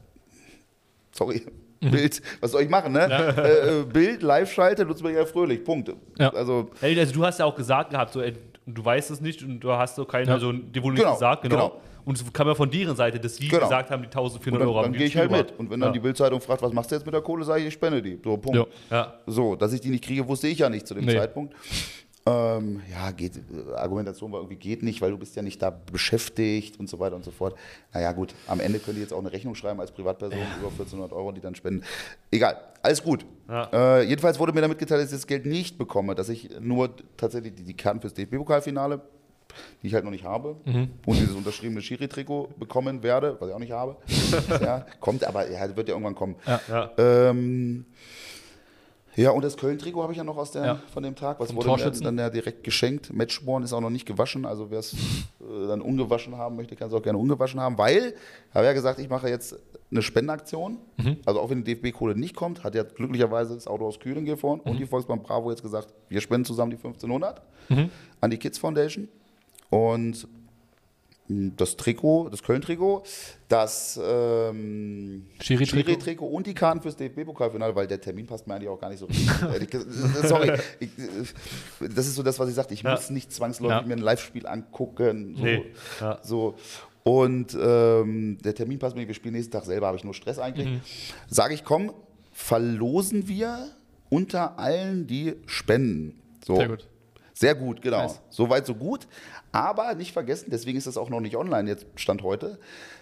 [1.12, 1.42] sorry,
[1.80, 3.04] Bild, was soll ich machen, ne?
[3.36, 5.92] Äh, äh, Bild, Live-Schalte, nutzt man ja fröhlich, Punkt.
[6.18, 6.30] Ja.
[6.32, 8.32] Also, Also du hast ja auch gesagt gehabt, so, ey,
[8.66, 10.34] du weißt es nicht und du hast so keine, Ja.
[10.34, 11.54] also dir wurde Genau, nicht gesagt, genau.
[11.56, 11.80] genau.
[12.04, 13.62] Und es kam ja von deren Seite, dass die Genau.
[13.62, 15.52] gesagt haben, die 1400 und dann, Euro dann haben gehe ich halt mit.
[15.58, 15.92] Und wenn dann ja.
[15.92, 18.18] die Bildzeitung fragt, was machst du jetzt mit der Kohle, sage ich, ich spende die.
[18.22, 18.56] So, Punkt.
[18.56, 18.96] Ja.
[18.96, 19.14] Ja.
[19.26, 21.14] So, dass ich die nicht kriege, wusste ich ja nicht zu dem Nee.
[21.16, 21.54] Zeitpunkt.
[22.28, 25.70] Ähm, ja, geht, äh, Argumentation war irgendwie geht nicht, weil du bist ja nicht da
[25.70, 27.56] beschäftigt und so weiter und so fort.
[27.94, 31.12] Naja, gut, am Ende können die jetzt auch eine Rechnung schreiben als Privatperson über 1400
[31.12, 31.84] Euro, die dann spenden.
[32.32, 33.24] Egal, alles gut.
[33.48, 33.98] Ja.
[33.98, 36.90] Äh, jedenfalls wurde mir damit geteilt, dass ich das Geld nicht bekomme, dass ich nur
[37.16, 39.00] tatsächlich die, die Karten fürs DFB-Pokalfinale,
[39.82, 40.90] die ich halt noch nicht habe, Mhm.
[41.06, 43.96] und dieses unterschriebene Schiri-Trikot bekommen werde, was ich auch nicht habe.
[44.60, 46.34] ja, kommt aber, ja, wird ja irgendwann kommen.
[46.68, 46.90] Ja.
[46.98, 47.86] Ähm,
[49.16, 50.82] ja, und das Köln-Trikot habe ich ja noch aus der, Ja.
[50.92, 51.40] von dem Tag.
[51.40, 53.12] Was Vom wurde mir dann ja direkt geschenkt.
[53.12, 54.44] Matchborn ist auch noch nicht gewaschen.
[54.44, 57.78] Also wer es äh, dann ungewaschen haben möchte, kann es auch gerne ungewaschen haben.
[57.78, 58.14] Weil,
[58.54, 59.56] habe ja gesagt, ich mache jetzt
[59.90, 60.78] eine Spendenaktion.
[60.96, 61.16] Mhm.
[61.24, 64.60] Also auch wenn die DFB-Kohle nicht kommt, hat ja glücklicherweise das Auto aus Kühlen gefahren
[64.64, 64.70] Mhm.
[64.72, 67.90] und die Volksbank Bravo jetzt gesagt, wir spenden zusammen die 1500 Mhm.
[68.20, 69.08] an die Kids Foundation.
[69.70, 70.28] Und
[71.28, 73.02] das Trikot, das Köln-Trikot,
[73.48, 76.26] das ähm, Schiri-Trikot?
[76.26, 79.06] Und die Karten fürs DFB-Pokalfinale, weil der Termin passt mir eigentlich auch gar nicht so
[79.06, 79.28] richtig.
[80.24, 80.90] Sorry, ich,
[81.80, 82.74] das ist so das, was ich sagte.
[82.74, 82.92] Ich Ja.
[82.92, 83.86] muss nicht zwangsläufig Ja.
[83.86, 85.34] mir ein Live-Spiel angucken.
[85.36, 85.64] So, Nee.
[86.00, 86.18] Ja.
[86.22, 86.54] so.
[87.02, 89.08] Und ähm, der Termin passt mir nicht.
[89.08, 90.66] Wir spielen nächsten Tag selber, habe ich nur Stress eigentlich.
[90.68, 90.80] Mhm.
[91.28, 91.92] Sage ich, komm,
[92.32, 93.68] verlosen wir
[94.10, 96.20] unter allen, die spenden.
[96.44, 96.56] So.
[96.56, 96.86] Sehr gut.
[97.36, 98.04] Sehr gut, genau.
[98.04, 98.20] Nice.
[98.30, 99.06] Soweit, so gut.
[99.52, 102.58] Aber nicht vergessen, deswegen ist das auch noch nicht online, jetzt Stand heute.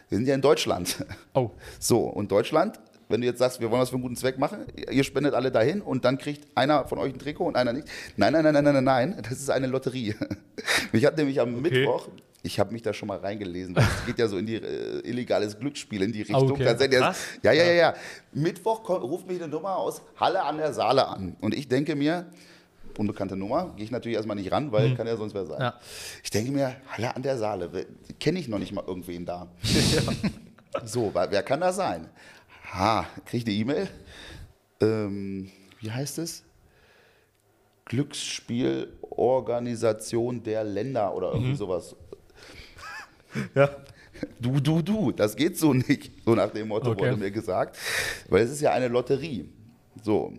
[0.08, 1.04] Wir sind ja in Deutschland.
[1.34, 1.50] Oh.
[1.78, 4.66] So, und Deutschland, wenn du jetzt sagst, wir wollen was für einen guten Zweck machen,
[4.90, 7.86] ihr spendet alle dahin und dann kriegt einer von euch ein Trikot und einer nicht.
[8.16, 10.16] Nein, nein, nein, nein, nein, nein, nein, das ist eine Lotterie.
[10.92, 12.08] Mich hat nämlich am Mittwoch,
[12.42, 15.58] ich habe mich da schon mal reingelesen, es geht ja so in die äh, illegales
[15.58, 16.50] Glücksspiel in die Richtung.
[16.50, 16.66] Okay.
[17.00, 17.16] Was?
[17.42, 17.94] Ja, ja, ja, ja.
[18.32, 21.36] Mittwoch kommt, ruft mich eine Nummer aus Halle an der Saale an.
[21.40, 22.26] Und ich denke mir,
[22.98, 25.60] unbekannte Nummer, gehe ich natürlich erstmal nicht ran, weil kann ja sonst wer sein.
[25.60, 25.78] Ja.
[26.22, 27.86] Ich denke mir, Halle an der Saale,
[28.20, 29.48] kenne ich noch nicht mal irgendwen da.
[30.84, 32.08] So, wer, kann das sein?
[32.72, 33.88] Ha, kriege ich eine E-Mail.
[34.80, 35.48] Ähm,
[35.80, 36.42] wie heißt es?
[37.84, 41.94] Glücksspielorganisation der Länder oder irgendwie sowas.
[43.54, 43.68] Ja.
[44.38, 46.12] Du, du, du, das geht so nicht.
[46.24, 47.00] So nach dem Motto Okay.
[47.06, 47.76] wurde mir gesagt.
[48.28, 49.48] Weil es ist ja eine Lotterie.
[50.04, 50.32] So.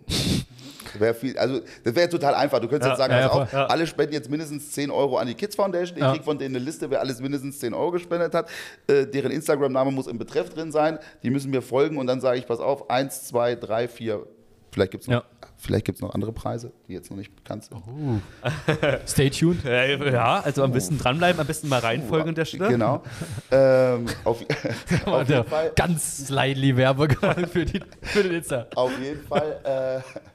[1.00, 2.60] Wär viel, also, das wäre total einfach.
[2.60, 3.66] Du könntest Ja, jetzt sagen, ja, auf, voll, ja.
[3.68, 5.98] alle spenden jetzt mindestens 10 Euro an die Kids Foundation.
[5.98, 6.12] Ich Ja.
[6.12, 8.50] kriege von denen eine Liste, wer alles mindestens 10 Euro gespendet hat.
[8.88, 11.00] Äh, deren Instagram-Name muss im Betreff drin sein.
[11.24, 14.26] Die müssen mir folgen und dann sage ich, pass auf, 1, 2, 3, 4.
[14.72, 15.24] Vielleicht gibt es noch, Ja.
[15.56, 17.82] vielleicht gibt's noch andere Preise, die jetzt noch nicht bekannt sind.
[19.08, 19.64] Stay tuned.
[19.64, 22.68] Ja, also am besten dranbleiben, am besten mal reinfolgen an der Stelle.
[22.68, 23.02] Genau.
[23.52, 24.42] ähm, auf,
[25.06, 25.72] auf jeden Fall.
[25.78, 27.08] Ganz slightly Werbe
[27.52, 28.68] für, die, für den Insta.
[28.76, 30.35] Auf jeden Fall, äh,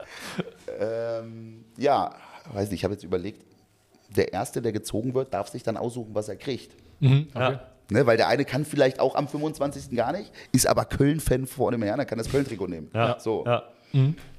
[0.79, 2.15] ähm, ja,
[2.53, 3.43] weiß nicht, ich habe jetzt überlegt,
[4.09, 6.75] der Erste, der gezogen wird, darf sich dann aussuchen, was er kriegt.
[6.99, 7.53] Mhm, okay.
[7.53, 7.67] Ja.
[7.89, 9.95] Ne, weil der eine kann vielleicht auch am 25.
[9.97, 12.89] gar nicht, ist aber Köln-Fan vor dem Herrn, dann kann das Köln-Trikot nehmen.
[12.93, 13.19] Ja.
[13.19, 13.43] So.
[13.45, 13.63] Ja.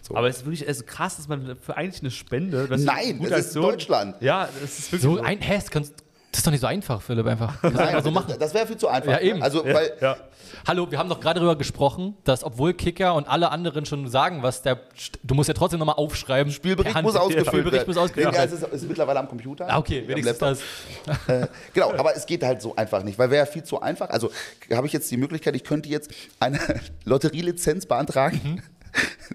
[0.03, 0.17] So.
[0.17, 2.67] Aber es ist wirklich also krass, dass man für eigentlich eine Spende.
[2.79, 4.17] Nein, das ist Deutschland.
[4.21, 5.23] Ja, das ist wirklich So so.
[5.23, 6.02] ein, hä, das, kannst,
[6.33, 7.55] das ist doch nicht so einfach, Philipp, einfach.
[7.61, 8.35] Das Nein, einfach so machen.
[8.39, 9.13] Das wäre viel zu einfach.
[9.13, 9.43] Ja, eben.
[9.43, 10.17] Also, ja, weil, ja.
[10.67, 14.43] Hallo, wir haben doch gerade darüber gesprochen, dass obwohl Kicker und alle anderen schon sagen,
[14.43, 14.81] was der.
[15.23, 16.51] Du musst ja trotzdem nochmal aufschreiben.
[16.51, 17.05] Spielbericht Hand.
[17.05, 17.89] muss ausgefüllt Spielbericht werden.
[17.89, 18.51] muss ausgefüllt Ja, werden.
[18.55, 19.67] es ist, ist mittlerweile am Computer.
[19.69, 20.61] Ah, okay, wenigstens das.
[21.27, 24.09] Äh, genau, aber es geht halt so einfach nicht, weil wäre viel zu einfach.
[24.11, 24.31] Also
[24.73, 26.11] habe ich jetzt die Möglichkeit, ich könnte jetzt
[26.41, 26.59] eine
[27.05, 28.41] Lotterielizenz beantragen.
[28.43, 28.63] Mhm.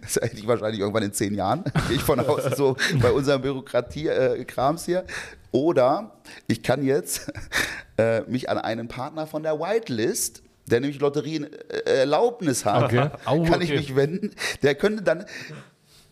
[0.01, 3.41] Das ist eigentlich wahrscheinlich irgendwann in zehn Jahren, gehe ich von aus, so bei unserem
[3.41, 5.03] Bürokratie-Krams hier.
[5.51, 6.11] Oder
[6.47, 7.31] ich kann jetzt
[7.97, 13.09] äh, mich an einen Partner von der Whitelist, der nämlich Lotterienerlaubnis hat, Okay.
[13.25, 13.79] Au, kann ich okay.
[13.79, 14.31] mich wenden.
[14.61, 15.25] Der könnte dann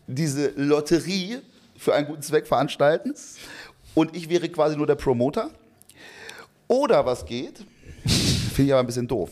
[0.06, 1.38] diese Lotterie
[1.76, 3.14] für einen guten Zweck veranstalten
[3.94, 5.50] und ich wäre quasi nur der Promoter.
[6.68, 7.64] Oder was geht,
[8.06, 9.30] finde ich aber ein bisschen doof.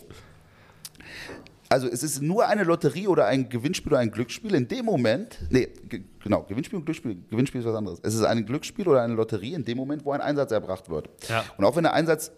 [1.75, 5.41] Also es ist nur eine Lotterie oder ein Gewinnspiel oder ein Glücksspiel in dem Moment,
[5.51, 7.99] nee, ge- genau, Gewinnspiel und Glücksspiel, Gewinnspiel ist was anderes.
[8.05, 11.09] Es ist ein Glücksspiel oder eine Lotterie in dem Moment, wo ein Einsatz erbracht wird.
[11.29, 11.43] Ja.
[11.57, 12.31] Und auch wenn der Einsatz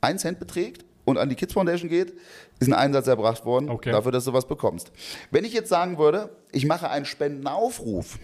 [0.00, 2.12] 1 Cent beträgt und an die Kids Foundation geht,
[2.58, 3.92] ist ein Einsatz erbracht worden Okay.
[3.92, 4.90] dafür, dass du was bekommst.
[5.30, 8.18] Wenn ich jetzt sagen würde, ich mache einen Spendenaufruf,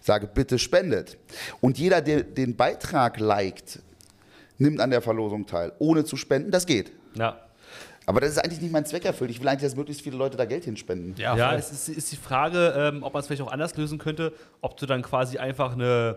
[0.00, 1.18] ich sage, bitte spendet.
[1.60, 3.78] Und jeder, der den Beitrag liked,
[4.58, 6.90] nimmt an der Verlosung teil, ohne zu spenden, das geht.
[7.14, 7.38] Ja.
[8.08, 9.30] Aber das ist eigentlich nicht mein Zweck erfüllt.
[9.30, 11.14] Ich will eigentlich, dass möglichst viele Leute da Geld hinspenden.
[11.18, 13.98] Ja, Ja, es ist, ist die Frage, ähm, ob man es vielleicht auch anders lösen
[13.98, 14.32] könnte,
[14.62, 16.16] ob du dann quasi einfach eine,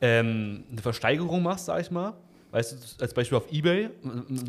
[0.00, 2.14] ähm, eine Versteigerung machst, sag ich mal.
[2.52, 3.90] Weißt du, als Beispiel auf Ebay.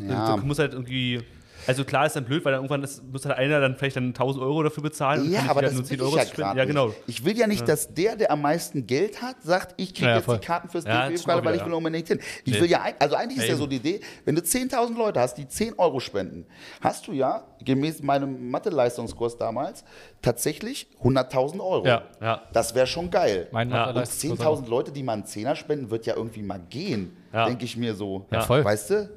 [0.08, 0.36] Ja.
[0.36, 1.22] Du musst halt irgendwie.
[1.66, 4.06] Also klar ist dann blöd, weil dann irgendwann ist, muss halt einer dann vielleicht dann
[4.08, 5.22] 1000 Euro dafür bezahlen.
[5.22, 6.92] und Ja, aber das nur will 10 ich Euro ja gerade Ja, genau.
[7.06, 10.16] Ich will ja nicht, dass der, der am meisten Geld hat, sagt, ich kriege Ja,
[10.16, 10.38] jetzt voll.
[10.38, 11.76] die Karten fürs Ja, DFB, das stimmt auch weil ich will ja.
[11.76, 12.20] unbedingt hin.
[12.44, 12.60] Ich Nee.
[12.60, 15.34] will ja, also eigentlich ist Ja, ja so die Idee, wenn du 10.000 Leute hast,
[15.36, 16.46] die 10 Euro spenden,
[16.80, 19.84] hast du ja, gemäß meinem Mathe-Leistungskurs damals,
[20.22, 21.86] tatsächlich 100.000 Euro.
[21.86, 22.02] Ja.
[22.20, 22.42] Ja.
[22.52, 23.48] Das wäre schon geil.
[23.52, 26.60] Mein Ja, Und Mathe-Leistungskurs 10.000 Leute, die mal einen Zehner spenden, wird ja irgendwie mal
[26.70, 27.46] gehen, Ja.
[27.46, 28.26] denke ich mir so.
[28.30, 28.64] Ja, voll.
[28.64, 29.10] Weißt du?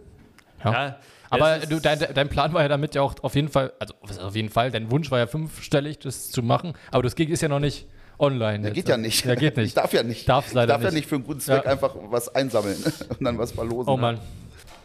[0.63, 0.97] Ja.
[1.29, 4.35] Aber du, dein, dein Plan war ja damit ja auch auf jeden Fall, also auf
[4.35, 7.47] jeden Fall, dein Wunsch war ja fünfstellig, das zu machen, aber das geht- ist ja
[7.49, 8.61] noch nicht online.
[8.63, 9.25] Der geht ja nicht.
[9.25, 9.67] Ja, geht nicht.
[9.67, 10.27] Ich darf ja nicht.
[10.27, 10.95] Darf ich leider darf ja nicht.
[10.95, 11.71] nicht für einen guten Zweck Ja.
[11.71, 12.77] einfach was einsammeln
[13.09, 13.89] und dann was verlosen.
[13.91, 14.19] Oh Mann.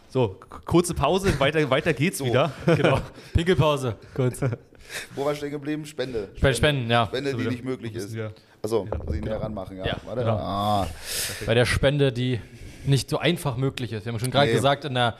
[0.09, 2.51] So, kurze Pause, weiter, weiter geht's wieder.
[2.65, 2.99] Genau.
[3.33, 3.95] Pinkelpause.
[4.13, 4.39] Kurz.
[5.15, 5.85] Wo war ich stehen geblieben?
[5.85, 6.29] Spende.
[6.37, 7.07] Spenden, Spenden, ja.
[7.07, 8.13] Spende, So die nicht möglich ist.
[8.15, 8.29] Ja.
[8.61, 9.77] Achso, muss ich näher ranmachen.
[9.77, 9.85] Ja.
[9.87, 10.21] Ja, Warte.
[10.21, 10.37] genau.
[10.37, 10.87] Ah,
[11.45, 12.39] Bei der Spende, die
[12.85, 14.05] nicht so einfach möglich ist.
[14.05, 14.53] Wir haben schon gerade Nee.
[14.53, 15.15] gesagt in der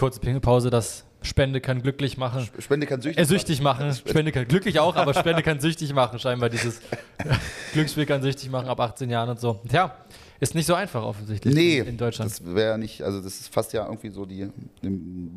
[0.00, 2.48] kurzen Pinkelpause, dass Spende kann glücklich machen.
[2.58, 3.92] Spende kann süchtig Äh, süchtig machen.
[3.94, 6.18] Spende kann glücklich auch, aber Spende kann süchtig machen.
[6.18, 6.80] Scheinbar dieses
[7.74, 9.60] Glücksspiel kann süchtig machen ab 18 Jahren und so.
[9.68, 9.94] Tja,
[10.40, 12.30] ist nicht so einfach offensichtlich Nee, in, in Deutschland.
[12.30, 14.48] das wäre nicht, also das ist fast ja irgendwie so die,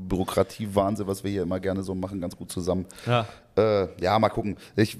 [0.07, 2.85] Bürokratie-Wahnsinn, was wir hier immer gerne so machen, ganz gut zusammen.
[3.05, 3.27] Ja.
[3.57, 4.55] Äh, ja, mal gucken.
[4.77, 4.97] Ich,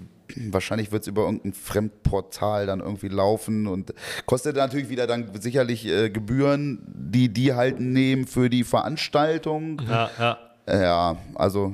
[0.52, 3.94] wahrscheinlich wird es über irgendein Fremdportal dann irgendwie laufen und
[4.26, 9.82] kostet natürlich wieder dann sicherlich äh, Gebühren, die die halt nehmen für die Veranstaltung.
[9.88, 10.38] Ja, ja.
[10.66, 11.74] Ja, also,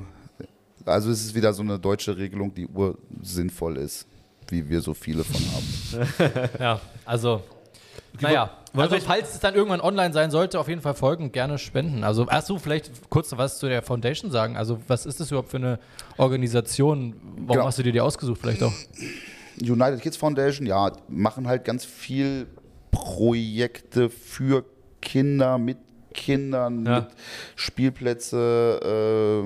[0.84, 4.06] also es ist wieder so eine deutsche Regelung, die ursinnvoll ist,
[4.48, 6.50] wie wir so viele von haben.
[6.58, 7.42] Ja, also.
[8.20, 12.02] Naja, also falls es dann irgendwann online sein sollte, auf jeden Fall folgen gerne spenden.
[12.04, 14.56] Also hast du vielleicht kurz noch was zu der Foundation sagen?
[14.56, 15.78] Also was ist das überhaupt für eine
[16.18, 17.14] Organisation?
[17.36, 17.64] Warum Genau.
[17.66, 18.72] hast du dir die ausgesucht vielleicht auch?
[19.60, 22.46] United Kids Foundation, ja, machen halt ganz viel
[22.90, 24.64] Projekte für
[25.00, 25.78] Kinder, mit
[26.12, 27.00] Kindern, Ja.
[27.00, 27.06] mit
[27.56, 29.44] Spielplätze,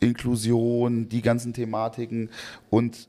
[0.00, 2.30] äh, Inklusion, die ganzen Thematiken
[2.70, 3.08] und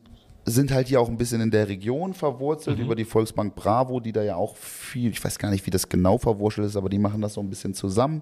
[0.50, 4.12] sind halt hier auch ein bisschen in der Region verwurzelt über die Volksbank Bravo, die
[4.12, 7.00] da ja auch viel, ich weiß gar nicht, wie das genau verwurzelt ist, aber die
[7.00, 8.22] machen das so ein bisschen zusammen.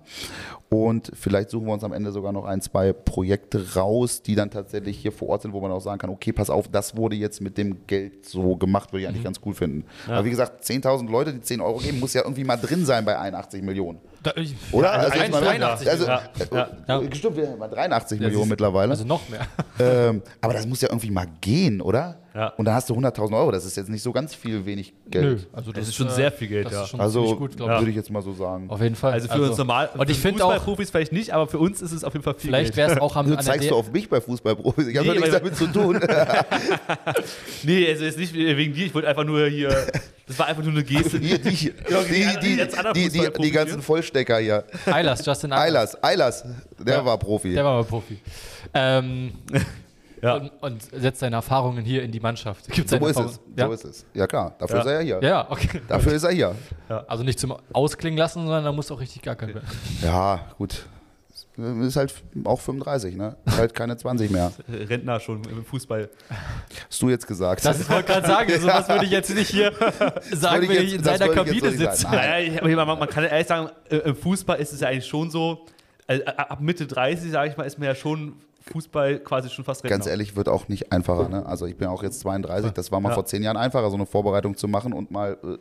[0.70, 4.52] Und vielleicht suchen wir uns am Ende sogar noch ein, zwei Projekte raus, die dann
[4.52, 7.16] tatsächlich hier vor Ort sind, wo man auch sagen kann, okay, pass auf, das wurde
[7.16, 9.86] jetzt mit dem Geld so gemacht, würde ich eigentlich ganz cool finden.
[10.08, 13.06] Aber wie gesagt, 10.000 Leute, die 10 Euro geben, muss ja irgendwie mal drin sein
[13.06, 14.00] bei 81 Millionen.
[14.24, 15.08] Da, ich, Oder?
[15.10, 16.70] Ja, jetzt mal- 83 also, Ja, ja.
[16.88, 17.02] Ja.
[17.02, 18.92] äh, Stimmt, wir haben mal 83 Ja, Millionen mittlerweile.
[18.92, 19.42] Also noch mehr.
[19.80, 22.18] Ähm, aber das muss ja irgendwie mal gehen, oder?
[22.38, 22.50] Ja.
[22.50, 23.52] Und dann hast du 100.000 Euro.
[23.52, 25.48] Das ist jetzt nicht so ganz viel wenig Geld.
[25.54, 26.84] also Das ist schon sehr viel Geld, das ja.
[26.84, 27.80] Ist schon Also gut, glaube ich.
[27.80, 28.70] würde ich jetzt mal so sagen.
[28.70, 29.14] Auf jeden Fall.
[29.14, 31.92] Also für uns normal, Und ich finde auch, Fußballprofis vielleicht nicht, aber für uns ist
[31.94, 32.90] es auf jeden Fall viel vielleicht Geld.
[32.90, 34.88] wäre es auch am Du an der zeigst du auf mich bei Fußballprofis.
[34.88, 36.00] Ich habe Nee, nichts damit zu tun.
[37.64, 39.70] Nee, also jetzt nicht wegen dir, ich wollte einfach nur hier,
[40.28, 41.20] das war einfach nur eine Geste.
[41.28, 43.10] Die, die, die, die,
[43.42, 43.82] die, ganzen.
[43.82, 44.64] Vollstecker hier.
[44.86, 45.96] Eilers, Justin Eilers.
[46.04, 46.46] Eilers, Eilers,
[46.86, 47.06] der Ja.
[47.06, 47.54] war Profi.
[47.54, 48.20] Der war mal Profi.
[48.74, 49.32] Ähm,
[50.22, 50.36] Ja.
[50.36, 52.68] und, und setzt seine Erfahrungen hier in die Mannschaft.
[52.72, 53.40] Gibt So ist es.
[53.56, 53.68] Ja?
[53.68, 54.06] So ist es.
[54.14, 54.82] Ja klar, dafür Ja.
[54.82, 55.30] ist er ja hier.
[55.30, 55.82] ja, okay.
[55.88, 56.56] Dafür ist er hier.
[57.08, 59.54] Also nicht zum Ausklingen lassen, sondern da muss auch richtig gar kein
[60.02, 60.86] Ja, gut.
[61.82, 62.14] Ist halt
[62.44, 63.36] auch 35, ne?
[63.46, 64.52] Ist halt keine 20 mehr.
[64.70, 66.08] Rentner schon im Fußball.
[66.88, 67.66] Hast du jetzt gesagt.
[67.66, 69.72] Das ich wollte gerade sagen, sowas würde ich jetzt nicht hier
[70.34, 72.08] sagen, ich wenn jetzt- ich in seiner Kabine so sitze.
[72.08, 75.66] man, man kann ja ehrlich sagen, äh, im Fußball ist es ja eigentlich schon so,
[76.06, 78.34] also ab Mitte 30, sage ich mal, ist man ja schon
[78.72, 79.98] Fußball quasi schon fast Rentner.
[79.98, 81.30] Ganz ehrlich, wird auch nicht einfacher.
[81.30, 81.46] Ne?
[81.46, 82.72] Also ich bin auch jetzt 32.
[82.72, 83.16] Das war mal Ja.
[83.16, 85.58] vor zehn Jahren einfacher, so eine Vorbereitung zu machen und mal äh,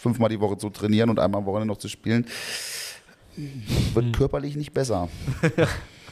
[0.00, 2.26] fünfmal die Woche zu trainieren und einmal am Wochenende noch zu spielen.
[3.94, 4.12] Wird Hm.
[4.12, 5.08] körperlich nicht besser.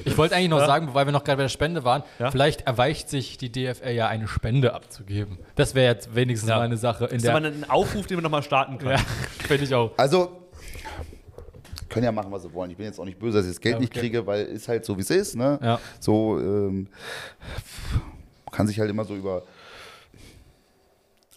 [0.04, 0.66] Ich wollte eigentlich noch Ja.
[0.66, 2.30] sagen, weil wir noch gerade bei der Spende waren, Ja.
[2.30, 5.38] vielleicht erweicht sich die DFL ja eine Spende abzugeben.
[5.54, 6.56] Das wäre jetzt wenigstens Ja.
[6.56, 7.34] mal eine Sache in Das ist der.
[7.34, 8.90] aber ein Aufruf, den wir nochmal starten können.
[8.90, 8.98] Ja,
[9.48, 9.92] finde ich auch.
[9.96, 10.32] Also,
[11.96, 12.70] können ja machen, was sie wollen.
[12.70, 14.00] Ich bin jetzt auch nicht böse, dass ich das Geld Ja, nicht okay.
[14.00, 15.34] kriege, weil ist halt so, wie es ist.
[15.36, 15.58] Ne?
[15.62, 15.80] Ja.
[16.00, 16.88] So, ähm,
[18.44, 19.42] man kann sich halt immer so über.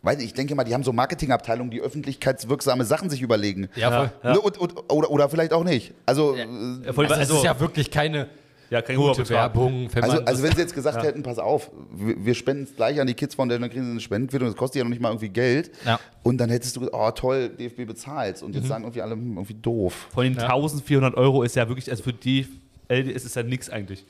[0.01, 3.67] Weiß nicht, ich denke mal, die haben so Marketingabteilungen, die öffentlichkeitswirksame Sachen sich überlegen.
[3.75, 4.11] Ja, voll.
[4.23, 4.33] Ja.
[4.33, 4.39] Ne?
[4.39, 5.93] Und, und, oder, oder vielleicht auch nicht.
[6.05, 6.45] Also, Ja.
[6.93, 8.27] voll- Also, es also, ist ja wirklich keine
[8.69, 9.27] ja, kein gute.
[9.29, 9.89] Werbung.
[9.93, 12.99] Wenn Also, also wenn sie jetzt gesagt hätten, pass auf, wir, wir spenden es gleich
[12.99, 15.09] an die Kids Foundation, dann kriegen sie eine Spendenquittung, das kostet ja noch nicht mal
[15.09, 15.71] irgendwie Geld.
[15.85, 15.99] Ja.
[16.23, 18.41] Und dann hättest du gesagt, oh toll, DFB bezahlt.
[18.43, 18.67] Und jetzt Mhm.
[18.67, 20.07] sagen irgendwie alle, hm, irgendwie doof.
[20.13, 20.47] Von den Ja.
[20.49, 22.47] 1400 Euro ist ja wirklich, also für die
[22.89, 24.05] LD ist es ja nichts eigentlich.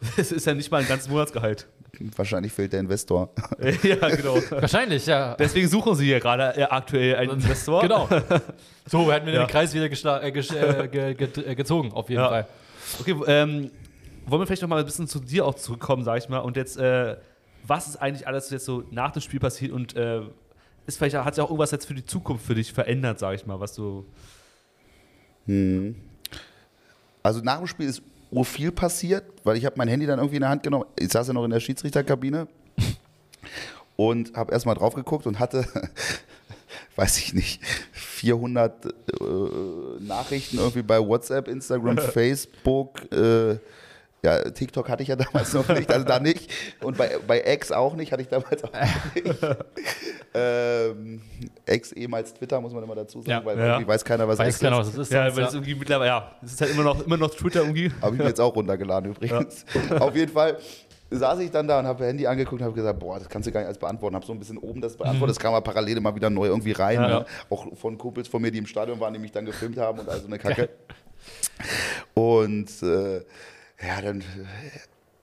[0.16, 1.66] Es ist ja nicht mal ein ganzes Monatsgehalt.
[2.16, 3.30] Wahrscheinlich fehlt der Investor.
[3.82, 4.36] ja, genau.
[4.50, 5.34] wahrscheinlich, ja.
[5.34, 7.82] Deswegen suchen sie hier gerade äh, aktuell einen Investor.
[7.82, 8.08] Genau.
[8.86, 9.44] So hätten wir Ja.
[9.44, 12.28] den Kreis wieder äh, äh, ge ge gezogen, auf jeden Ja.
[12.28, 12.46] Fall.
[13.00, 13.70] Okay, ähm,
[14.30, 16.38] wollen wir vielleicht noch mal ein bisschen zu dir auch zurückkommen, sag ich mal.
[16.38, 17.16] Und jetzt, äh,
[17.66, 20.22] was ist eigentlich alles jetzt so nach dem Spiel passiert und äh,
[20.86, 23.46] ist vielleicht, hat sich auch irgendwas jetzt für die Zukunft für dich verändert, sag ich
[23.46, 24.06] mal, was du.
[27.22, 30.36] Also nach dem Spiel ist ur viel passiert, weil ich habe mein Handy dann irgendwie
[30.36, 30.84] in der Hand genommen.
[30.98, 32.48] Ich saß ja noch in der Schiedsrichterkabine
[33.96, 35.66] und habe erstmal drauf geguckt und hatte,
[36.96, 37.62] weiß ich nicht,
[37.92, 38.90] 400 äh,
[40.00, 43.10] Nachrichten irgendwie bei WhatsApp, Instagram, Facebook.
[43.12, 43.58] Äh,
[44.24, 46.50] ja, TikTok hatte ich ja damals noch nicht, also da nicht.
[46.82, 48.72] Und bei, bei X auch nicht, hatte ich damals auch
[49.14, 49.36] nicht.
[50.34, 51.22] ähm,
[51.66, 53.44] X ehemals Twitter, muss man immer dazu sagen, Ja.
[53.44, 53.66] weil Ja.
[53.74, 54.88] irgendwie weiß keiner, was Weiß X keiner, ist.
[54.88, 55.12] was es ist.
[55.12, 57.90] Ja, weil es irgendwie mittlerweile, ja, es ist halt immer noch, immer noch Twitter irgendwie.
[58.02, 59.64] Habe ich mir jetzt auch runtergeladen übrigens.
[59.98, 60.58] Auf jeden Fall
[61.10, 63.52] saß ich dann da und habe Handy angeguckt und habe gesagt, boah, das kannst du
[63.52, 64.14] gar nicht alles beantworten.
[64.14, 65.36] Habe so ein bisschen oben das beantwortet.
[65.36, 66.96] Das kam aber parallel immer wieder neu irgendwie rein.
[67.00, 67.08] Ja.
[67.20, 67.26] Ne?
[67.48, 70.08] Auch von Kumpels von mir, die im Stadion waren, die mich dann gefilmt haben und
[70.08, 70.68] also eine Kacke.
[72.14, 73.20] Und äh,
[73.80, 74.24] ja, dann äh,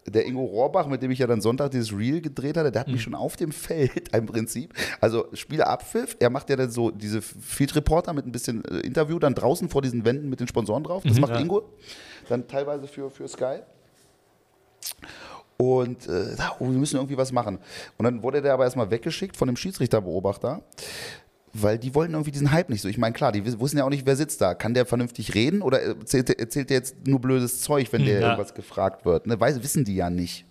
[0.07, 2.87] der Ingo Rohrbach, mit dem ich ja dann Sonntag dieses Reel gedreht hatte, der hat
[2.87, 7.21] mich schon auf dem Feld im Prinzip, also Spielerabpfiff, er macht ja dann so diese
[7.21, 10.83] Field Reporter mit ein bisschen äh, Interview dann draußen vor diesen Wänden mit den Sponsoren
[10.83, 11.39] drauf, das macht ja.
[11.39, 11.63] Ingo,
[12.29, 13.59] dann teilweise für, für Sky.
[15.57, 17.59] Und äh, oh, wir müssen irgendwie was machen.
[17.97, 20.61] Und dann wurde der aber erstmal weggeschickt von dem Schiedsrichterbeobachter,
[21.61, 22.87] weil die wollten irgendwie diesen Hype nicht so.
[22.89, 24.53] Ich meine, klar, die wussten ja auch nicht, wer sitzt da.
[24.53, 28.19] Kann der vernünftig reden oder erzählt, der- erzählt der jetzt nur blödes Zeug, wenn der
[28.19, 28.27] ja.
[28.31, 29.27] irgendwas gefragt wird?
[29.27, 29.39] Ne?
[29.39, 30.45] Weiß, wissen die ja nicht.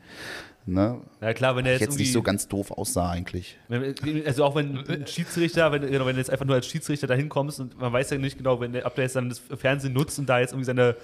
[0.66, 1.02] Ne?
[1.20, 3.59] Ja klar, wenn er Ich jetzt jetzt nicht so ganz doof aussah eigentlich.
[3.68, 3.94] wenn,
[4.26, 7.12] also auch wenn ein Schiedsrichter, wenn, genau, wenn du jetzt einfach nur als Schiedsrichter da
[7.12, 9.92] hinkommst und man weiß ja nicht genau, wenn der, ob der jetzt dann das Fernsehen
[9.92, 10.96] nutzt und da jetzt irgendwie seine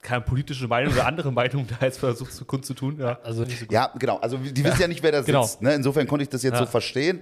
[0.00, 3.18] keine politische Meinung oder andere Meinung da jetzt versucht zu kundzutun, ja.
[3.24, 3.72] Also nicht so gut.
[3.74, 4.18] Ja, genau.
[4.18, 5.42] Also die wissen ja nicht, wer da Genau.
[5.42, 5.60] sitzt.
[5.60, 5.74] Ne?
[5.74, 6.60] Insofern konnte ich das jetzt Ja.
[6.60, 7.20] so verstehen.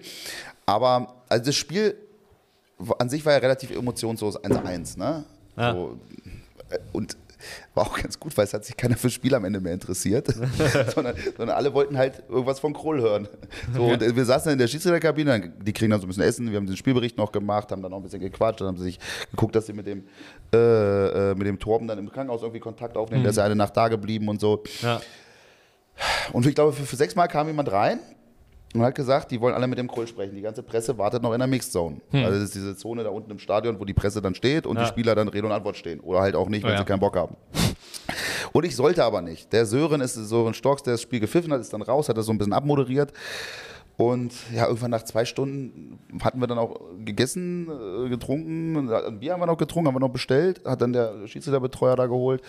[0.67, 1.95] Aber also das Spiel
[2.99, 4.99] an sich war ja relativ emotionslos 1-1.
[4.99, 5.25] Ne?
[5.57, 5.73] Ja.
[5.73, 5.99] So,
[6.71, 7.17] äh, und
[7.75, 10.27] war auch ganz gut, weil es hat sich keiner fürs Spiel am Ende mehr interessiert,
[10.95, 13.29] sondern, sondern alle wollten halt irgendwas von Kroll hören.
[13.73, 16.51] So, und äh, wir saßen in der Schiedsrichterkabine, die kriegen dann so ein bisschen Essen,
[16.51, 18.85] wir haben den Spielbericht noch gemacht, haben dann noch ein bisschen gequatscht, dann haben sie
[18.85, 18.99] sich
[19.31, 20.05] geguckt, dass sie mit dem,
[20.53, 23.57] äh, äh, mit dem Torben dann im Krankenhaus irgendwie Kontakt aufnehmen, der ist ja eine
[23.57, 24.63] Nacht da geblieben und so.
[24.83, 25.01] ja.
[26.33, 27.99] Und ich glaube, für, für sechs Mal kam jemand rein
[28.75, 30.35] und hat gesagt, die wollen alle mit dem Krull sprechen.
[30.37, 32.01] Die ganze Presse wartet noch in der Mixed Zone.
[32.13, 34.77] Also das ist diese Zone da unten im Stadion, wo die Presse dann steht und
[34.77, 34.83] Ja.
[34.83, 36.01] die Spieler dann Rede und Antwort stehen.
[36.01, 36.79] Oder halt auch nicht, wenn Oh ja.
[36.81, 37.37] sie keinen Bock haben.
[38.53, 39.53] Und ich sollte aber nicht.
[39.53, 42.27] Der Sören ist Sören Storks, der das Spiel gepfiffen hat, ist dann raus, hat das
[42.27, 43.13] so ein bisschen abmoderiert.
[43.97, 48.91] Und ja, irgendwann nach zwei Stunden hatten wir dann auch gegessen, äh, getrunken.
[48.93, 50.61] Ein Bier haben wir noch getrunken, haben wir noch bestellt.
[50.65, 52.41] Hat dann der Schiedsrichterbetreuer da geholt.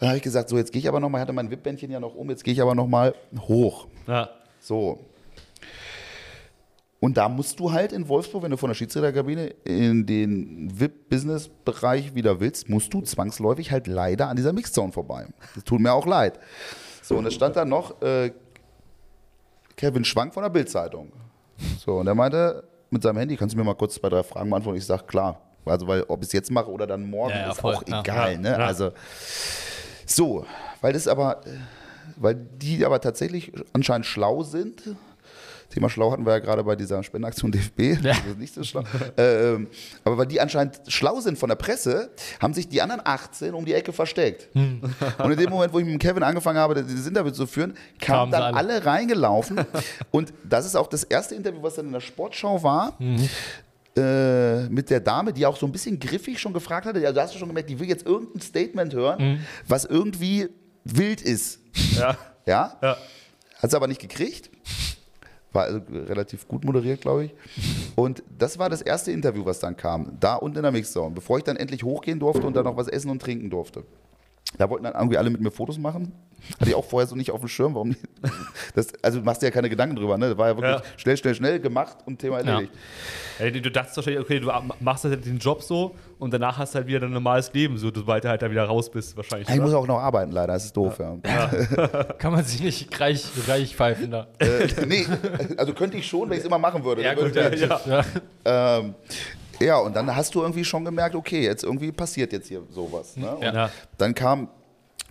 [0.00, 2.00] Dann habe ich gesagt, so jetzt gehe ich aber nochmal, ich hatte mein Wippbändchen ja
[2.00, 3.14] noch um, jetzt gehe ich aber nochmal
[3.48, 3.86] hoch.
[4.06, 4.30] ja.
[4.60, 4.98] So.
[7.00, 12.14] Und da musst du halt in Wolfsburg, wenn du von der Schiedsrichterkabine in den VIP-Business-Bereich
[12.14, 15.26] wieder willst, musst du zwangsläufig halt leider an dieser Mixzone vorbei.
[15.54, 16.40] Das tut mir auch leid.
[17.02, 18.32] So, und es stand da noch äh,
[19.76, 21.12] Kevin Schwank von der Bild-Zeitung.
[21.84, 24.50] So, und er meinte mit seinem Handy, kannst du mir mal kurz zwei, drei Fragen
[24.50, 24.78] beantworten?
[24.78, 25.40] Ich sage, klar.
[25.64, 27.74] Also, weil ob ich es jetzt mache oder dann morgen, Ja, ja, ist voll.
[27.76, 28.32] auch egal.
[28.32, 28.48] Ja, Ne?
[28.50, 28.56] ja.
[28.56, 28.90] Also,
[30.06, 30.44] so,
[30.80, 31.50] weil das aber, äh,
[32.16, 34.82] weil die aber tatsächlich anscheinend schlau sind.
[35.70, 37.80] Thema schlau hatten wir ja gerade bei dieser Spendenaktion DFB.
[38.02, 38.14] Ja.
[38.14, 38.82] Das ist nicht so schlau.
[39.18, 39.66] ähm,
[40.02, 42.10] aber weil die anscheinend schlau sind von der Presse,
[42.40, 44.48] haben sich die anderen 18 um die Ecke versteckt.
[44.54, 44.80] Hm.
[45.18, 48.30] Und in dem Moment, wo ich mit Kevin angefangen habe, dieses Interview zu führen, Kamen
[48.30, 48.56] kamen dann alle.
[48.74, 49.60] alle reingelaufen.
[50.10, 52.94] Und das ist auch das erste Interview, was dann in der Sportschau war.
[52.98, 53.28] Mhm.
[53.96, 57.04] Äh, mit der Dame, die auch so ein bisschen griffig schon gefragt hatte.
[57.06, 59.40] Also hast du schon gemerkt, die will jetzt irgendein Statement hören, Mhm.
[59.66, 60.48] was irgendwie
[60.84, 61.58] wild ist.
[61.96, 62.16] Ja.
[62.46, 62.76] Ja?
[62.80, 62.96] Ja.
[63.60, 64.50] Hat sie aber nicht gekriegt.
[65.52, 67.34] War also relativ gut moderiert, glaube ich.
[67.96, 70.12] Und das war das erste Interview, was dann kam.
[70.20, 71.14] Da unten in der Mixzone.
[71.14, 73.84] Bevor ich dann endlich hochgehen durfte und dann noch was essen und trinken durfte.
[74.56, 76.12] Da wollten dann irgendwie alle mit mir Fotos machen.
[76.60, 77.74] Hatte ich auch vorher so nicht auf dem Schirm.
[77.74, 78.00] Warum nicht?
[78.74, 80.16] Das, also du machst dir ja keine Gedanken drüber.
[80.18, 80.28] Ne?
[80.30, 80.82] Das war ja wirklich Ja.
[80.98, 82.72] schnell, schnell, schnell gemacht und Thema erledigt.
[83.38, 86.78] Ey, du dachtest wahrscheinlich, okay, du machst halt den Job so und danach hast du
[86.78, 89.48] halt wieder dein normales Leben, so sobald du halt da wieder raus bist, wahrscheinlich.
[89.48, 89.62] Ich oder?
[89.64, 90.52] muss auch noch arbeiten, leider.
[90.52, 91.16] Das ist doof, ja.
[92.18, 94.26] Kann man sich nicht reich, reich pfeifen da.
[94.38, 95.06] äh, nee,
[95.56, 97.02] also könnte ich schon, wenn ich es immer machen würde.
[97.02, 97.50] Ja, gut, ja.
[97.54, 98.04] Ja.
[98.44, 98.94] Ähm,
[99.60, 103.16] ja, und dann hast du irgendwie schon gemerkt, okay, jetzt irgendwie passiert jetzt hier sowas.
[103.16, 103.34] Ne?
[103.34, 103.54] Und Ja.
[103.54, 103.70] Ja.
[103.96, 104.48] Dann kam,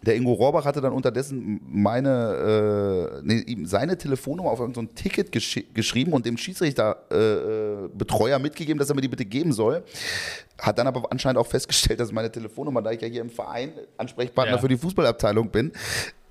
[0.03, 4.95] der Ingo Rohrbach hatte dann unterdessen meine, äh, nee, seine Telefonnummer auf irgendein so ein
[4.95, 9.53] Ticket gesch geschrieben und dem Schiedsrichterbetreuer äh, Betreuer mitgegeben, dass er mir die bitte geben
[9.53, 9.83] soll.
[10.59, 13.71] Hat dann aber anscheinend auch festgestellt, dass meine Telefonnummer, da ich ja hier im Verein
[13.97, 14.61] Ansprechpartner Ja.
[14.61, 15.71] für die Fußballabteilung bin,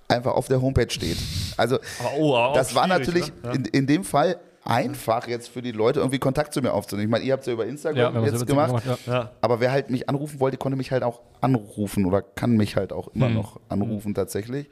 [0.08, 1.18] einfach auf der Homepage steht.
[1.56, 1.78] Also
[2.18, 3.32] oh, auch das war natürlich ne?
[3.44, 3.52] Ja.
[3.52, 4.36] in, in dem Fall
[4.66, 7.08] einfach jetzt für die Leute irgendwie Kontakt zu mir aufzunehmen.
[7.08, 8.82] Ich meine, ihr habt es ja über Instagram Ja, jetzt gemacht.
[8.82, 9.30] Gemacht, Ja.
[9.40, 12.92] Aber wer halt mich anrufen wollte, konnte mich halt auch anrufen oder kann mich halt
[12.92, 14.68] auch immer noch anrufen tatsächlich.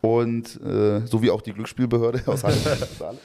[0.00, 2.56] Und äh, so wie auch die Glücksspielbehörde aus Halle.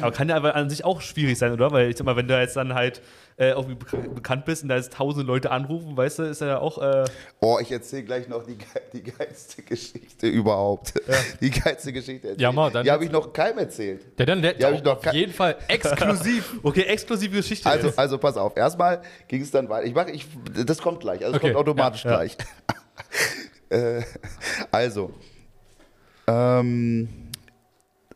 [0.00, 1.70] Aber kann ja aber an sich auch schwierig sein, oder?
[1.70, 3.00] Weil ich sag mal, wenn du jetzt dann halt
[3.36, 6.58] äh, irgendwie bek- bekannt bist und da jetzt tausende Leute anrufen, weißt du, ist ja
[6.58, 6.78] auch.
[6.78, 7.04] Äh,
[7.40, 8.56] oh, ich erzähle gleich noch die,
[8.92, 10.94] die geilste Geschichte überhaupt.
[11.40, 12.28] Die geilste Geschichte.
[12.28, 14.18] erzähl Ja, mal, dann die habe ich noch keinem erzählt.
[14.18, 16.54] Der dann, Ja, hab ich noch auf jeden Fall exklusiv.
[16.62, 17.68] okay, exklusive Geschichte.
[17.68, 17.98] Also, jetzt.
[17.98, 18.56] also pass auf.
[18.56, 19.86] Erstmal ging es dann weiter.
[19.86, 20.26] Ich mache, ich,
[20.66, 21.24] das kommt gleich.
[21.24, 22.16] Also, es Okay, kommt automatisch ja, ja.
[22.18, 22.36] gleich.
[23.70, 24.02] äh,
[24.70, 25.12] also,
[26.26, 27.08] ähm,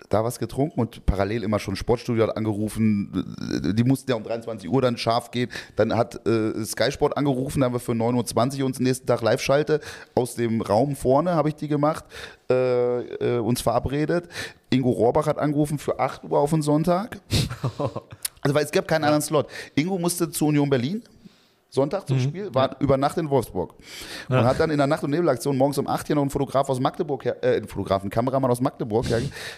[0.09, 3.73] da was getrunken und parallel immer schon Sportstudio hat angerufen.
[3.77, 5.51] Die mussten ja um 23 Uhr dann scharf gehen.
[5.77, 9.23] Dann hat äh, Sky Sport angerufen, da haben wir für 9.20 Uhr uns nächsten Tag
[9.23, 9.81] live schalte.
[10.15, 12.05] Aus dem Raum vorne habe ich die gemacht,
[12.51, 14.29] äh, äh, uns verabredet.
[14.71, 17.19] Ingo Rohrbach hat angerufen für 8 Uhr auf den Sonntag.
[18.43, 19.49] Also, weil es gab keinen anderen Slot.
[19.75, 21.03] Ingo musste zu Union Berlin.
[21.69, 23.75] Sonntag zum Spiel, war über Nacht in Wolfsburg.
[24.29, 26.69] Und hat dann in der Nacht- und Nebelaktion morgens um 8 hier noch einen Fotograf
[26.69, 29.07] aus Magdeburg, her, äh, einen Fotograf, einen Kameramann aus Magdeburg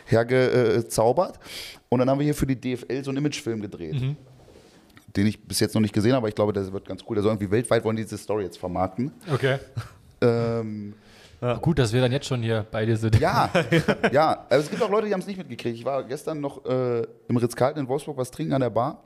[0.07, 1.37] hergezaubert.
[1.37, 1.43] Her,
[1.89, 4.17] und dann haben wir hier für die DFL so einen Imagefilm gedreht.
[5.17, 7.15] Den ich bis jetzt noch nicht gesehen habe, aber ich glaube, der wird ganz cool.
[7.15, 9.13] Der soll irgendwie weltweit wollen die diese Story jetzt vermarkten.
[9.33, 9.59] Okay.
[10.21, 10.95] Ähm,
[11.63, 13.19] Gut, dass wir dann jetzt schon hier bei dir sind.
[13.21, 13.49] ja,
[14.13, 14.45] ja.
[14.49, 15.77] Also es gibt auch Leute, die haben es nicht mitgekriegt.
[15.79, 19.01] Ich war gestern noch äh, im Ritz-Carlton in Wolfsburg was trinken an der Bar.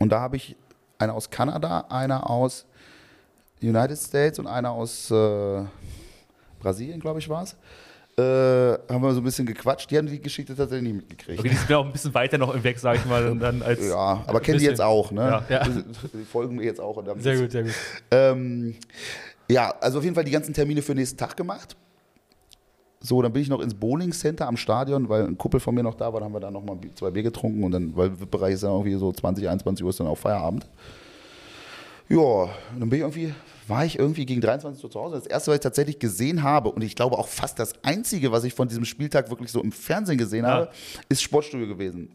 [0.00, 0.56] Und da habe ich
[0.98, 2.66] einer aus Kanada, einer aus
[3.62, 5.62] United States und einer aus äh,
[6.60, 7.56] Brasilien, glaube ich, war es.
[8.18, 9.88] Äh, haben wir so ein bisschen gequatscht.
[9.90, 11.38] Die haben die Geschichte tatsächlich nicht mitgekriegt.
[11.38, 13.62] okay, die sind ja auch ein bisschen weiter noch im Weg, sag ich mal, dann,
[13.62, 13.86] als.
[13.86, 15.44] Ja, aber kennen die jetzt auch, ne?
[15.48, 15.60] Ja.
[15.60, 15.68] Ja.
[15.68, 17.00] Die folgen mir jetzt auch.
[17.18, 17.74] Sehr gut, sehr gut.
[18.10, 18.74] Ähm,
[19.48, 21.76] ja, also auf jeden Fall die ganzen Termine für den nächsten Tag gemacht.
[23.00, 25.82] So, dann bin ich noch ins Bowling Center am Stadion, weil ein Kumpel von mir
[25.84, 28.10] noch da war, dann haben wir da noch mal zwei Bier getrunken und dann, weil
[28.18, 30.66] VIP-Bereich ist ja irgendwie so 20, 21 Uhr ist dann auch Feierabend.
[32.08, 33.34] Ja, dann bin ich irgendwie,
[33.68, 35.16] war ich irgendwie gegen 23 Uhr zu Hause.
[35.16, 38.44] Das erste, was ich tatsächlich gesehen habe, und ich glaube auch fast das einzige, was
[38.44, 40.50] ich von diesem Spieltag wirklich so im Fernsehen gesehen Ja.
[40.52, 40.68] habe,
[41.08, 42.08] ist Sportstudio gewesen.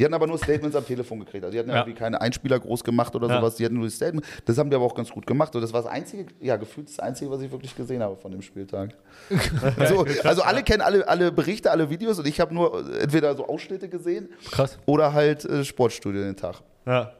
[0.00, 1.44] Die hatten aber nur Statements am Telefon gekriegt.
[1.44, 1.76] Also die hatten ja.
[1.76, 3.36] Irgendwie keine Einspieler groß gemacht oder Ja.
[3.38, 3.56] sowas.
[3.56, 4.26] Die hatten nur die Statements.
[4.46, 5.54] Das haben die aber auch ganz gut gemacht.
[5.54, 8.32] Und das war das einzige, ja, gefühlt das einzige, was ich wirklich gesehen habe von
[8.32, 8.94] dem Spieltag.
[9.88, 13.46] so, also alle kennen alle, alle Berichte, alle Videos und ich habe nur entweder so
[13.46, 14.78] Ausschnitte gesehen Krass.
[14.86, 16.62] oder halt äh, Sportstudio den Tag.
[16.86, 17.12] Ja.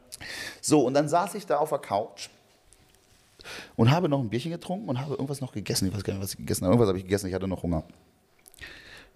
[0.63, 2.29] So, und dann saß ich da auf der Couch
[3.77, 5.89] und habe noch ein Bierchen getrunken und habe irgendwas noch gegessen.
[5.89, 6.73] Ich weiß gar nicht, was ich gegessen habe.
[6.73, 7.85] Irgendwas habe ich gegessen, ich hatte noch Hunger.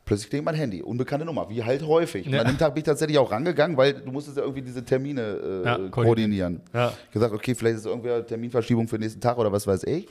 [0.05, 2.27] Plötzlich klingelt mein Handy, unbekannte Nummer, wie halt häufig.
[2.27, 2.41] Und Ja.
[2.43, 5.23] an dem Tag bin ich tatsächlich auch rangegangen, weil du musstest ja irgendwie diese Termine
[5.23, 5.35] äh,
[5.65, 5.91] Ja, koordinieren.
[5.91, 6.61] koordinieren.
[6.75, 6.93] Ja.
[7.07, 9.85] Ich gesagt, okay, vielleicht ist irgendwie eine Terminverschiebung für den nächsten Tag oder was weiß
[9.85, 10.07] ich.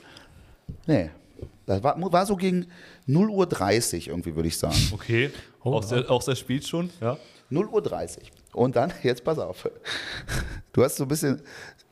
[0.86, 1.10] Nee.
[1.66, 2.66] Das war, war so gegen
[3.08, 4.74] 0.30 Uhr irgendwie, würde ich sagen.
[4.92, 5.30] Okay.
[5.62, 7.16] Oh, auch, sehr, auch sehr spät schon, ja.
[7.50, 8.22] 0.30 Uhr.
[8.52, 9.68] Und dann, jetzt pass auf.
[10.72, 11.40] Du hast so ein bisschen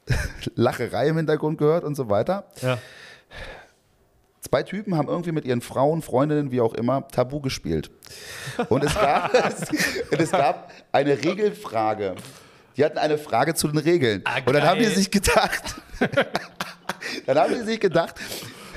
[0.56, 2.44] Lacherei im Hintergrund gehört und so weiter.
[2.60, 2.78] Ja.
[4.42, 7.92] Zwei Typen haben irgendwie mit ihren Frauen, Freundinnen, wie auch immer, Tabu gespielt.
[8.68, 9.32] Und es gab,
[10.10, 12.16] und es gab eine Regelfrage.
[12.76, 14.22] Die hatten eine Frage zu den Regeln.
[14.24, 15.76] Ah, und dann haben die sich gedacht,
[17.26, 18.16] dann haben die sich gedacht,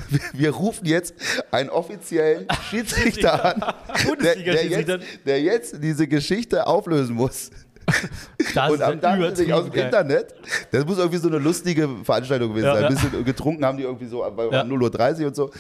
[0.09, 1.15] wir, wir rufen jetzt
[1.49, 3.73] einen offiziellen Schiedsrichter an,
[4.21, 7.49] der, der, jetzt, der jetzt diese Geschichte auflösen muss.
[8.53, 9.85] Das Und am Tag sich aus dem geil.
[9.85, 10.33] Internet,
[10.71, 12.85] das muss irgendwie so eine lustige Veranstaltung gewesen Ja, sein.
[12.85, 14.61] Ein bisschen getrunken haben die irgendwie so bei Ja.
[14.63, 15.51] 0.30 Uhr und so.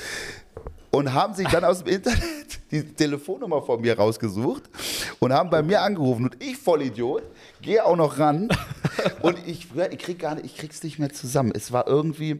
[0.91, 2.21] Und haben sich dann aus dem Internet
[2.71, 4.63] die Telefonnummer von mir rausgesucht
[5.19, 6.25] und haben bei mir angerufen.
[6.25, 7.23] Und ich, Vollidiot,
[7.61, 8.47] gehe auch noch ran.
[9.21, 11.51] Und ich, ich krieg gar nicht, ich krieg's nicht mehr zusammen.
[11.53, 12.39] Es war irgendwie,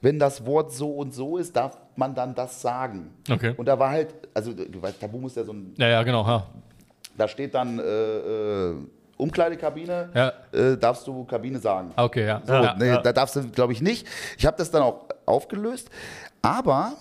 [0.00, 3.10] wenn das Wort so und so ist, darf man dann das sagen.
[3.30, 3.54] Okay.
[3.56, 6.26] Und da war halt, also du weißt, Tabu muss ja so ein Ja, ja, genau.
[6.26, 6.46] Ja.
[7.16, 8.74] da steht dann äh, äh,
[9.22, 10.32] Umkleidekabine, Ja.
[10.52, 11.92] äh, darfst du Kabine sagen.
[11.96, 12.42] Okay, ja.
[12.44, 12.74] So, ja.
[12.78, 14.06] nee, da darfst du, glaube ich, nicht.
[14.36, 15.88] Ich habe das dann auch aufgelöst,
[16.42, 16.92] aber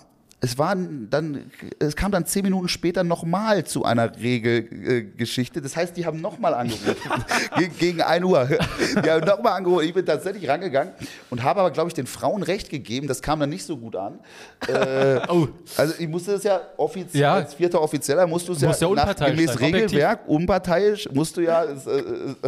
[0.44, 5.62] es war dann, es kam dann zehn Minuten später nochmal zu einer Regelgeschichte.
[5.62, 6.96] Das heißt, die haben nochmal angerufen.
[7.58, 8.50] Ge gegen 1 Uhr.
[9.06, 9.86] Die haben nochmal angerufen.
[9.86, 10.94] Ich bin tatsächlich rangegangen
[11.30, 13.08] und habe aber, glaube ich, den Frauen recht gegeben.
[13.08, 14.20] Das kam dann nicht so gut an.
[14.68, 15.48] Äh, Oh.
[15.78, 17.34] also ich musste das ja offiziell, Ja.
[17.36, 19.74] als vierter Offizieller musst du es ja, ja nach gemäß sein, objektiv.
[19.76, 21.76] Regelwerk, unparteiisch, musst du ja äh, äh,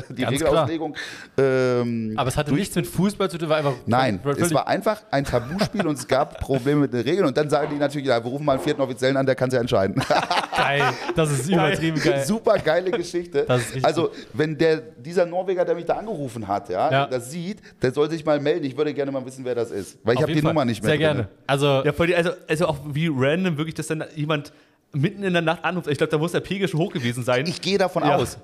[0.10, 0.96] die Ganz Regelauslegung
[1.38, 3.74] ähm, Aber es hatte nichts mit Fußball zu tun, war einfach.
[3.86, 7.28] Nein, es war einfach ein Tabuspiel und es gab Probleme mit den Regeln.
[7.28, 9.48] Und dann sagen die natürlich, ja, wir rufen mal einen vierten Offiziellen an, der kann
[9.50, 9.96] es ja entscheiden.
[10.58, 10.84] geil.
[11.16, 12.24] Das ist übertrieben geil.
[12.26, 13.46] Super geile Geschichte.
[13.48, 17.06] Das ist richtig Also, wenn der, dieser Norweger, der mich da angerufen hat, ja, Ja.
[17.08, 18.66] das sieht, der soll sich mal melden.
[18.66, 19.98] Ich würde gerne mal wissen, wer das ist.
[20.04, 20.52] Weil ich habe die Fall.
[20.54, 20.90] Nummer nicht mehr.
[20.92, 21.18] Sehr drin.
[21.18, 21.28] gerne.
[21.48, 24.52] Also, Ja, voll also, also auch wie random wirklich, dass dann jemand
[24.96, 25.88] mitten in der Nacht anruft.
[25.88, 27.46] Ich glaube, da muss der Pegel schon hoch gewesen sein.
[27.48, 28.16] Ich gehe davon Ja.
[28.18, 28.38] aus.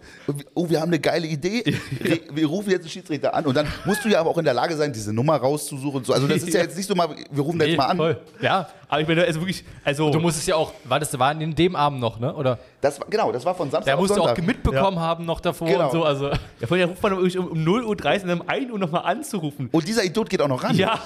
[0.55, 1.63] Oh, wir haben eine geile Idee.
[2.03, 4.45] Re- Wir rufen jetzt einen Schiedsrichter an und dann musst du ja aber auch in
[4.45, 6.03] der Lage sein, diese Nummer rauszusuchen.
[6.03, 6.11] So.
[6.13, 7.97] Also das ist ja jetzt nicht so mal, wir rufen da nee, jetzt mal an.
[7.97, 8.19] voll.
[8.41, 8.67] Ja.
[8.87, 11.75] Aber ich meine, also wirklich, also Du musstest ja auch, war das war in dem
[11.75, 12.33] Abend noch, ne?
[12.33, 12.57] Oder?
[12.81, 15.67] Das war, genau, das war von Samstag Der auf musste auch mitbekommen haben noch davor
[15.67, 15.85] Genau.
[15.85, 16.03] und so.
[16.03, 19.69] Also, ja, vorher ruft man um, um 0.30 Uhr und um 1 Uhr nochmal anzurufen.
[19.71, 20.75] Und dieser Idiot geht auch noch ran.
[20.75, 20.99] Ja.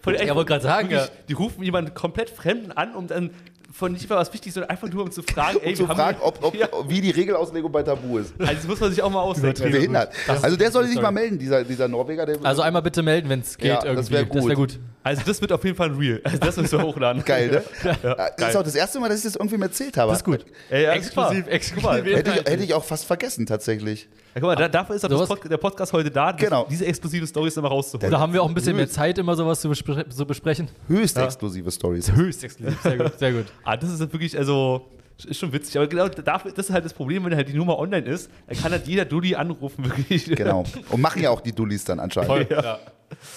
[0.00, 1.14] Voll, Ja, wollte gerade sagen, wirklich, ja.
[1.28, 3.30] Die rufen jemanden komplett Fremden an, um dann
[3.76, 6.18] von nicht mal was wichtig, sondern einfach nur um zu fragen, ey, Um zu fragen,
[6.22, 6.68] ob, ob, Ja.
[6.88, 8.32] wie die Regelauslegung bei Tabu ist.
[8.38, 9.70] Also das muss man sich auch mal ausdenken.
[9.70, 10.12] Behindert.
[10.42, 12.24] Also der soll sich mal melden, dieser, dieser Norweger.
[12.24, 13.68] Der also einmal bitte melden, wenn es geht.
[13.68, 14.12] Ja, das irgendwie.
[14.12, 14.78] wär Das wäre gut.
[15.06, 16.20] Also das wird auf jeden Fall ein Real.
[16.24, 17.24] Also das müssen wir hochladen.
[17.24, 17.48] geil,
[17.84, 17.96] ne?
[18.02, 20.10] Ja, Das ist auch das erste Mal, dass ich das irgendwem erzählt habe.
[20.10, 20.44] Das ist gut.
[20.68, 22.04] Ja, ja, exklusiv, exklusiv.
[22.04, 24.08] Hätte ich, hätte ich auch fast vergessen, tatsächlich.
[24.34, 26.40] Ja, guck mal, da, dafür ist auch das Sowas- Pod der Podcast heute da, das-
[26.42, 26.66] Genau.
[26.68, 28.10] diese exklusive Storys immer rauszuholen.
[28.10, 30.68] Da haben wir auch ein bisschen mehr Zeit, immer sowas zu, bespre zu besprechen.
[30.88, 32.10] Höchst exklusive Stories.
[32.16, 32.82] Höchst exklusiv.
[32.82, 33.44] Sehr gut, sehr gut.
[33.62, 34.86] Ah, das ist halt wirklich, also,
[35.24, 35.76] ist schon witzig.
[35.76, 38.58] Aber genau dafür, das ist halt das Problem, wenn halt die Nummer online ist, dann
[38.58, 40.24] kann halt jeder Dulli anrufen, wirklich.
[40.26, 40.64] Genau.
[40.90, 42.28] Und machen ja auch die Dullis dann anscheinend.
[42.28, 42.46] Voll.
[42.50, 42.80] Ja.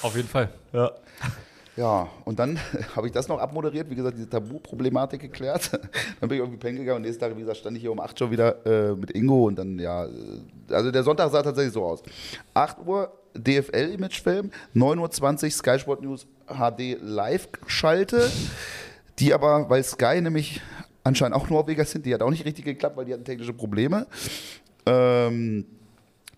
[0.01, 0.49] Auf jeden Fall.
[0.73, 0.89] Ja.
[1.79, 2.59] Ja, und dann
[2.95, 5.71] habe ich das noch abmoderiert, wie gesagt, diese Tabu-Problematik geklärt.
[6.19, 8.01] dann bin ich irgendwie pennen gegangen und nächsten Tag, wie gesagt, stand ich hier um
[8.01, 10.09] 8 schon wieder äh, mit Ingo und dann, ja, äh,
[10.71, 12.03] also der Sonntag sah tatsächlich so aus.
[12.53, 18.29] 8 Uhr DFL-Imagefilm, 9.20 Uhr Sky Sport News HD Live-Schalte,
[19.19, 20.59] die aber, weil Sky nämlich
[21.05, 24.05] anscheinend auch Norweger sind, die hat auch nicht richtig geklappt, weil die hatten technische Probleme.
[24.85, 25.63] Ähm,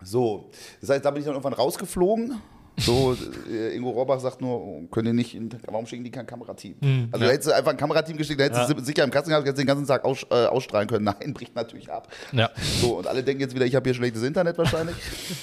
[0.03, 0.51] so,
[0.81, 2.39] das heißt, da bin ich dann irgendwann rausgeflogen.
[2.81, 3.15] So,
[3.49, 6.75] äh, Ingo Rohrbach sagt nur, können die nicht, in, warum schicken die kein Kamerateam?
[7.11, 9.11] also da hättest du einfach ein Kamerateam geschickt, da hättest du sicher im
[9.57, 11.05] du den ganzen Tag aus, äh, ausstrahlen können.
[11.19, 12.07] Nein, bricht natürlich ab.
[12.31, 12.49] Ja.
[12.81, 14.95] So, und alle denken jetzt wieder, ich habe hier schlechtes Internet wahrscheinlich.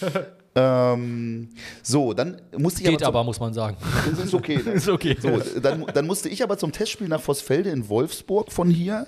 [0.54, 1.48] ähm,
[1.82, 3.76] so, dann musste ich Geht aber, aber, muss man sagen.
[3.80, 4.60] zum, das ist okay.
[4.64, 4.72] Ne?
[4.78, 5.16] Ist okay.
[5.20, 9.06] So, dann, dann musste ich aber zum Testspiel nach Vossfelde in Wolfsburg von hier.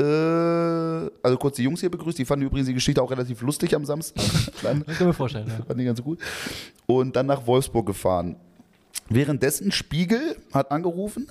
[0.00, 2.18] Äh, also kurz die Jungs hier begrüßt.
[2.18, 4.24] Die fanden übrigens die Geschichte auch relativ lustig am Samstag.
[4.62, 5.64] Dann Das kann mir vorstellen, ja.
[5.66, 6.18] fand ich ganz gut.
[6.86, 8.36] Und dann nach Wolfsburg gefahren.
[9.12, 11.26] Währenddessen Spiegel hat angerufen,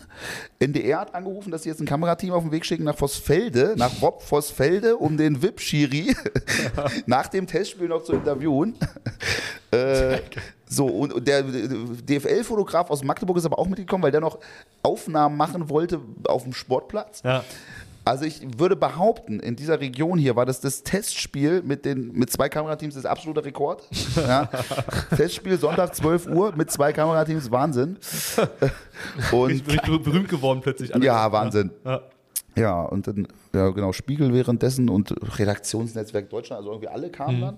[0.60, 4.02] NDR hat angerufen, dass sie jetzt ein Kamerateam auf den Weg schicken nach Vossfelde, nach
[4.02, 6.14] Rob Vossfelde, um den VIP-Schiri
[7.06, 8.76] nach dem Testspiel noch zu interviewen.
[9.72, 10.22] Äh,
[10.68, 14.40] so, und und der DFL-Fotograf aus Magdeburg ist aber auch mitgekommen, weil der noch
[14.82, 17.22] Aufnahmen machen wollte auf dem Sportplatz.
[17.24, 17.44] Ja.
[18.10, 22.32] Also ich würde behaupten, in dieser Region hier war das das Testspiel mit, den, mit
[22.32, 23.88] zwei Kamerateams das absolute Rekord.
[24.16, 24.50] Ja.
[25.16, 27.98] Testspiel Sonntag 12 Uhr mit zwei Kamerateams, Wahnsinn.
[29.32, 30.94] Und Richtig ber- berühmt geworden plötzlich.
[30.94, 31.06] alle.
[31.06, 31.72] ja, Wahnsinn.
[31.86, 32.02] Ja.
[32.56, 37.58] Ja, und dann, ja genau, Spiegel währenddessen und Redaktionsnetzwerk Deutschland, also irgendwie alle kamen dann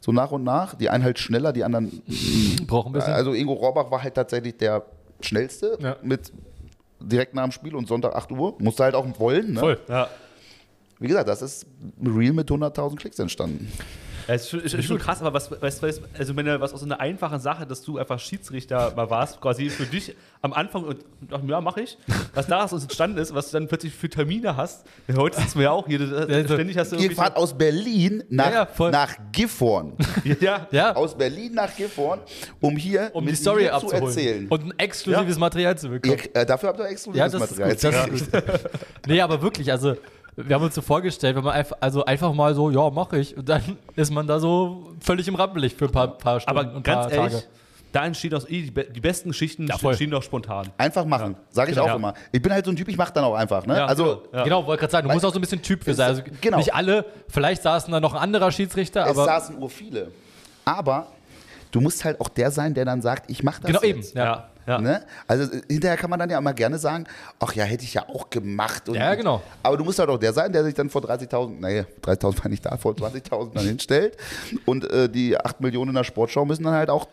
[0.00, 0.74] so nach und nach.
[0.74, 2.02] Die einen halt schneller, die anderen
[2.66, 3.12] Braucht ein bisschen.
[3.12, 4.86] also Ingo Rohrbach war halt tatsächlich der
[5.20, 5.96] schnellste Ja.
[6.02, 6.32] mit
[7.00, 8.56] direkt nach dem Spiel und Sonntag 8 Uhr.
[8.58, 9.54] Musste halt auch wollen.
[9.54, 9.60] Ne?
[9.60, 9.80] Voll.
[9.88, 10.08] Ja.
[10.98, 11.66] Wie gesagt, das ist
[12.04, 13.72] Real mit 100.000 Klicks entstanden.
[14.32, 16.80] Es ist, schon- ist schon krass, aber was, weißt, weißt, also wenn du was aus
[16.80, 20.84] so einer einfachen Sache, dass du einfach Schiedsrichter mal warst, quasi für dich am Anfang
[20.84, 21.98] und dachte, ja, mache ich.
[22.34, 24.84] Was daraus entstanden ist, was du dann plötzlich für Termine hast.
[25.08, 28.22] Ja, heute sitzen wir ja auch hier, Also, ständig hast du Ihr fahrt aus Berlin
[28.30, 29.92] nach, Ja, ja, nach Gifhorn.
[30.40, 32.20] ja, Ja, aus Berlin nach Gifhorn,
[32.60, 34.04] um hier um die Story mir zu abzuholen.
[34.04, 34.48] erzählen.
[34.48, 36.18] Und ein exklusives Material zu bekommen.
[36.32, 38.08] Ihr, äh, dafür habt ihr exklusives Ja, das ist Material.
[38.10, 38.20] gut.
[38.22, 38.70] Das ist gut.
[39.06, 39.96] nee, aber wirklich, also
[40.36, 43.36] wir haben uns so vorgestellt, wenn man einfach, also einfach mal so, ja, mache ich.
[43.36, 46.70] Und dann ist man da so völlig im Rampenlicht für ein paar, paar Stunden aber
[46.70, 47.44] und ein paar ganz ehrlich, Tage.
[47.92, 50.68] da entstehen auch die, die besten Geschichten Ja, entstehen doch spontan.
[50.78, 51.90] Einfach machen, sage ich Genau.
[51.90, 52.14] auch immer.
[52.32, 53.66] Ich bin halt so ein Typ, ich mache dann auch einfach.
[53.66, 53.76] Ne?
[53.76, 54.44] Ja, also, Ja.
[54.44, 56.08] Genau, wollte gerade sagen, du musst auch so ein bisschen Typ für sein.
[56.08, 56.56] Also genau.
[56.58, 60.10] nicht alle, vielleicht saßen da noch ein anderer Schiedsrichter, es aber saßen ur viele.
[60.64, 61.06] Aber
[61.70, 64.00] du musst halt auch der sein, der dann sagt, ich mache das genau eben.
[64.00, 64.14] jetzt.
[64.14, 64.24] Ja.
[64.24, 64.80] Ja, ja.
[64.80, 65.02] Ne?
[65.26, 67.04] Also hinterher kann man dann ja immer gerne sagen,
[67.38, 68.88] ach ja, hätte ich ja auch gemacht.
[68.88, 69.42] Und Ja, genau.
[69.62, 72.48] Aber du musst halt auch der sein, der sich dann vor 30.000, nee, 30.000 war
[72.48, 74.16] nicht da, vor 20.000 dann hinstellt.
[74.66, 77.08] Und äh, die 8 Millionen in der Sportschau müssen dann halt auch,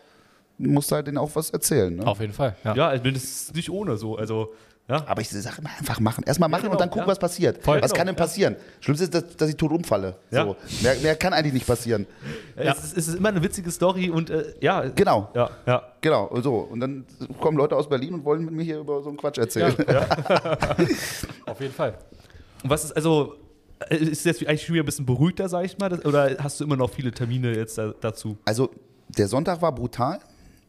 [0.58, 1.96] musst halt denen auch was erzählen.
[1.96, 2.06] Ne?
[2.06, 2.54] Auf jeden Fall.
[2.64, 2.74] Ja.
[2.74, 4.16] Ja, also das ist nicht ohne so.
[4.16, 4.52] Also,
[4.88, 5.04] ja.
[5.06, 6.24] Aber ich sage immer einfach machen.
[6.26, 7.10] Erstmal machen genau, und dann gucken, ja.
[7.10, 7.62] was passiert.
[7.62, 7.82] Voll.
[7.82, 8.56] was Genau, kann denn passieren?
[8.80, 10.16] Schlimmste ist, dass, dass ich tot umfalle.
[10.30, 10.44] Ja.
[10.44, 10.56] So.
[10.82, 12.06] Mehr, mehr kann eigentlich nicht passieren.
[12.56, 14.82] Es, ist, es ist immer eine witzige Story und äh, ja.
[14.88, 15.28] Genau.
[15.34, 15.82] Ja, ja.
[16.00, 16.56] Genau, und so.
[16.56, 17.04] Und dann
[17.40, 19.74] kommen Leute aus Berlin und wollen mit mir hier über so einen Quatsch erzählen.
[21.46, 21.94] Auf jeden Fall.
[22.62, 23.34] Und was ist also.
[23.90, 25.88] äh, Ist jetzt eigentlich schon wieder ein bisschen beruhigter, sag ich mal?
[25.90, 28.38] Das, oder hast du immer noch viele Termine jetzt da, dazu?
[28.44, 28.70] Also,
[29.08, 30.18] der Sonntag war brutal.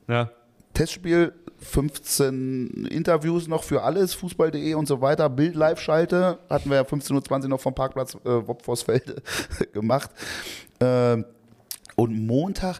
[0.08, 0.30] Ja.
[0.74, 5.30] Testspiel, 15 Interviews noch für alles, Fußball.de und so weiter.
[5.30, 9.22] Bild Live-Schalte hatten wir ja 15.20 Uhr noch vom Parkplatz äh, Wopforsfelde
[9.73, 10.10] gemacht.
[10.80, 11.26] Ähm,
[11.95, 12.80] und Montag,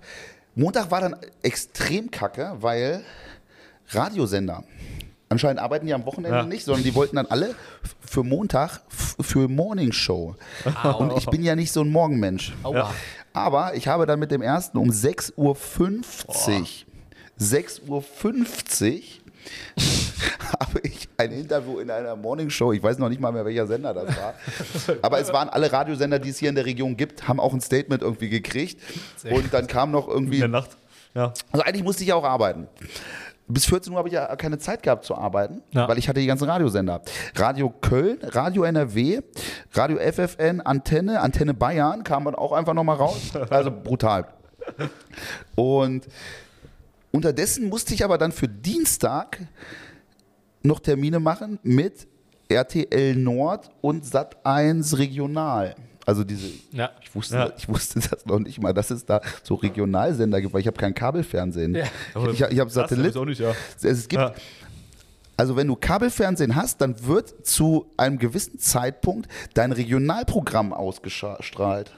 [0.56, 3.03] Montag war dann extrem kacke, weil
[3.89, 4.64] Radiosender.
[5.31, 6.43] Anscheinend arbeiten die am Wochenende Ja.
[6.45, 7.53] nicht, sondern die wollten dann alle
[8.01, 10.35] für Montag für Morning Show.
[10.97, 12.53] Und ich bin ja nicht so ein Morgenmensch.
[12.72, 12.91] Ja.
[13.34, 15.56] Aber ich habe dann mit dem ersten um 6.50 Uhr,
[17.40, 18.03] 6.50 Uhr
[20.60, 23.94] habe ich ein Interview in einer Morningshow, ich weiß noch nicht mal mehr, welcher Sender
[23.94, 24.34] das war,
[25.02, 27.61] aber es waren alle Radiosender, die es hier in der Region gibt, haben auch ein
[27.61, 28.82] Statement irgendwie gekriegt
[29.32, 30.72] und dann kam noch In irgendwie, der Nacht.
[31.16, 31.34] Ja.
[31.52, 32.68] also eigentlich musste ich ja auch arbeiten.
[33.48, 35.88] Bis 14 Uhr habe ich ja keine Zeit gehabt zu arbeiten, Ja.
[35.88, 37.02] weil ich hatte die ganzen Radiosender.
[37.36, 39.22] Radio Köln, Radio NRW,
[39.74, 43.32] Radio FFN, Antenne, Antenne Bayern kam dann auch einfach nochmal raus.
[43.49, 44.28] Also brutal.
[45.56, 46.06] Und
[47.11, 49.40] unterdessen musste ich aber dann für Dienstag
[50.64, 52.07] noch Termine machen mit
[52.49, 55.76] RTL Nord und Sat1 Regional.
[56.06, 56.90] Also diese Ja.
[57.02, 57.52] ich wusste, Ja.
[57.57, 60.77] ich wusste das noch nicht mal, dass es da so Regionalsender gibt, weil ich habe
[60.77, 61.76] kein Kabelfernsehen.
[61.76, 61.86] Ja.
[62.31, 63.15] Ich, ich habe Satellit.
[63.15, 63.53] auch nicht, ja.
[63.81, 64.34] Es gibt, Ja.
[65.38, 71.91] also wenn du Kabelfernsehen hast, dann wird zu einem gewissen Zeitpunkt dein Regionalprogramm ausgestrahlt.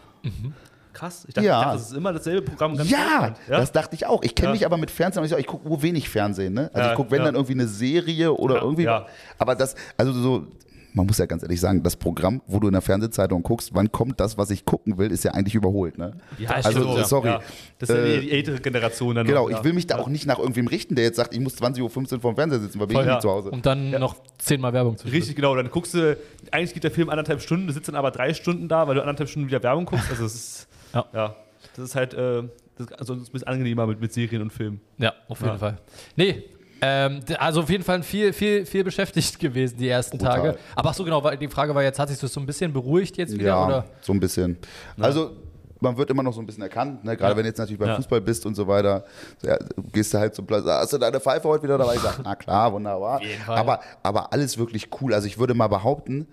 [0.94, 1.26] Krass.
[1.28, 1.60] Ich dachte, Ja.
[1.60, 2.76] ich dachte, das ist immer dasselbe Programm.
[2.78, 3.58] ganz Ja, ja.
[3.58, 4.24] das dachte ich auch.
[4.24, 4.54] Ich kenne Ja.
[4.54, 6.54] mich aber mit Fernsehen, aber ich, ich gucke nur wenig Fernsehen.
[6.54, 6.70] Ne?
[6.74, 7.26] Also Ja, ich gucke, wenn ja.
[7.26, 8.84] dann irgendwie eine Serie oder Ja, irgendwie.
[8.84, 9.06] ja.
[9.38, 10.48] Aber das, also so,
[10.94, 13.94] man muss ja ganz ehrlich sagen, das Programm, wo du in der Fernsehzeitung guckst, wann
[13.94, 15.98] kommt das, was ich gucken will, ist ja eigentlich überholt.
[15.98, 16.18] Ne?
[16.38, 17.30] Ja, also, stimmt, sorry.
[17.30, 17.40] Ja.
[17.80, 19.58] Das ist ja Äh, die, ältere Generation dann Genau, noch, ja.
[19.60, 22.14] ich will mich da auch nicht nach irgendwem richten, der jetzt sagt, ich muss 20.15
[22.16, 23.14] Uhr vorm Fernseher sitzen, weil bin Voll, ich ja.
[23.14, 23.52] nicht zu Hause.
[23.52, 25.56] Und dann noch zehnmal Werbung zu Richtig, genau.
[25.56, 26.18] Dann guckst du,
[26.52, 29.02] eigentlich geht der Film anderthalb Stunden, du sitzt dann aber drei Stunden da, weil du
[29.02, 30.10] anderthalb Stunden wieder Werbung guckst.
[30.10, 31.06] Also es ist, Ja.
[31.14, 31.36] ja.
[31.76, 32.44] das ist halt, äh,
[32.78, 34.82] das ist also ein bisschen angenehmer mit, mit Serien und Filmen.
[34.98, 35.58] Ja, auf jeden Ja.
[35.58, 35.78] Fall.
[36.16, 36.44] Nee,
[36.82, 40.36] ähm, also auf jeden Fall viel, viel, viel beschäftigt gewesen die ersten Brutal.
[40.38, 40.58] Tage.
[40.76, 42.74] Aber ach so genau, weil die Frage war jetzt, hat sich das so ein bisschen
[42.74, 43.46] beruhigt jetzt wieder?
[43.46, 43.86] Ja, Oder?
[44.02, 44.58] so ein bisschen.
[45.00, 45.32] Also
[45.80, 47.18] man wird immer noch so ein bisschen erkannt, ne?
[47.18, 47.38] gerade Ja.
[47.38, 47.96] wenn du jetzt natürlich beim Ja.
[47.96, 49.04] Fußball bist und so weiter.
[49.44, 49.58] Ja,
[49.92, 51.96] gehst du halt zum Platz, hast du deine Pfeife heute wieder dabei?
[51.96, 53.20] Ich sag, na klar, wunderbar.
[53.48, 55.14] Aber, aber alles wirklich cool.
[55.14, 56.28] Also ich würde mal behaupten,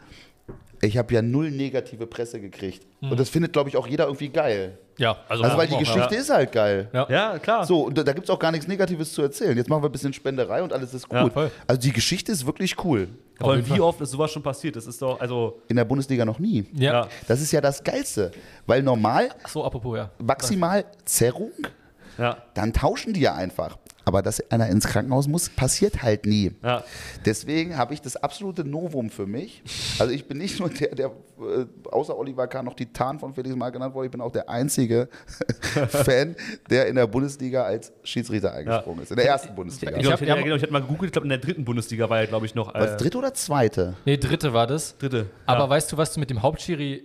[0.80, 2.86] ich habe ja null negative Presse gekriegt.
[3.00, 4.78] Und das findet, glaube ich, auch jeder irgendwie geil.
[4.96, 6.20] Ja, also, Also weil die auch, Geschichte ja.
[6.20, 6.88] ist halt geil.
[6.92, 7.06] Ja.
[7.08, 7.64] Ja, klar.
[7.64, 9.56] So, und da, da gibt es auch gar nichts Negatives zu erzählen.
[9.56, 11.32] Jetzt machen wir ein bisschen Spenderei und alles ist Ja, gut.
[11.32, 11.50] voll.
[11.66, 13.08] also die Geschichte ist wirklich cool.
[13.38, 13.80] Aber jeden wie Fall.
[13.82, 14.74] oft ist sowas schon passiert?
[14.74, 16.64] Das ist doch, also, In der Bundesliga noch nie.
[16.74, 16.92] Ja.
[16.92, 17.08] ja.
[17.28, 18.32] Das ist ja das Geilste.
[18.66, 20.10] Weil normal Ach so, apropos, ja.
[20.18, 21.52] maximal Zerrung,
[22.18, 22.36] ja.
[22.54, 23.78] dann tauschen die ja einfach.
[24.08, 26.52] Aber dass einer ins Krankenhaus muss, passiert halt nie.
[26.62, 26.82] Ja.
[27.26, 29.62] Deswegen habe ich das absolute Novum für mich.
[29.98, 33.54] Also ich bin nicht nur der, der äh, außer Oliver Kahn noch Titan von Felix
[33.54, 35.10] Mal genannt wurde, ich bin auch der einzige
[35.90, 36.36] Fan,
[36.70, 39.10] der in der Bundesliga als Schiedsrichter eingesprungen ist.
[39.10, 39.90] In der ersten Bundesliga.
[39.90, 41.36] Genau, ich, hab- hätte, ja, ja, genau, ich hatte mal gegoogelt, ich glaube in der
[41.38, 42.74] dritten Bundesliga war er, glaube ich, noch.
[42.74, 43.94] Äh, dritte oder zweite?
[44.06, 44.96] Nee, dritte war das.
[44.96, 45.26] dritte.
[45.44, 45.68] Aber ja.
[45.68, 47.04] weißt du, was du mit dem Hauptschiri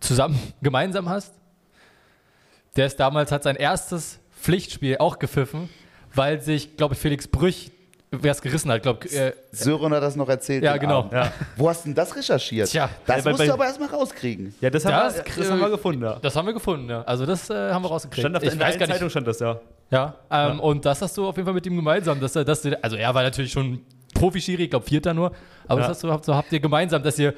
[0.00, 1.34] zusammen, gemeinsam hast?
[2.76, 5.68] Der ist damals, hat sein erstes Pflichtspiel auch gepfiffen,
[6.14, 7.70] weil sich, glaube ich, Felix Brüch
[8.12, 8.82] wer es gerissen hat.
[8.82, 10.64] Glaub, äh, Sören hat das noch erzählt.
[10.64, 11.08] Ja, genau.
[11.12, 11.32] Ja.
[11.56, 12.68] Wo hast du denn das recherchiert?
[12.68, 14.52] Tja, das ja, bei- musst du aber erstmal rauskriegen.
[14.60, 16.18] Ja, das haben, Das wir, krieg- das haben wir gefunden, ja.
[16.20, 17.02] das haben wir gefunden, ja.
[17.02, 18.22] Also das äh, haben wir rausgekriegt.
[18.22, 18.94] Stand auf ich in der weiß gar nicht.
[18.94, 19.60] Zeitung stand das, ja.
[19.92, 22.18] Ja, ähm, und das hast du auf jeden Fall mit ihm gemeinsam.
[22.18, 23.80] Dass, er- dass du, also er war natürlich schon
[24.12, 25.30] Profi-Schiri, ich glaube Vierter nur.
[25.68, 25.86] Aber Ja.
[25.86, 27.32] das hast du, habt, so habt ihr gemeinsam, dass ihr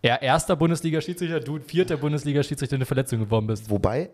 [0.00, 3.68] er erster Bundesliga-Schiedsrichter, du vierter Bundesliga-Schiedsrichter eine Verletzung geworden bist.
[3.68, 4.08] Wobei,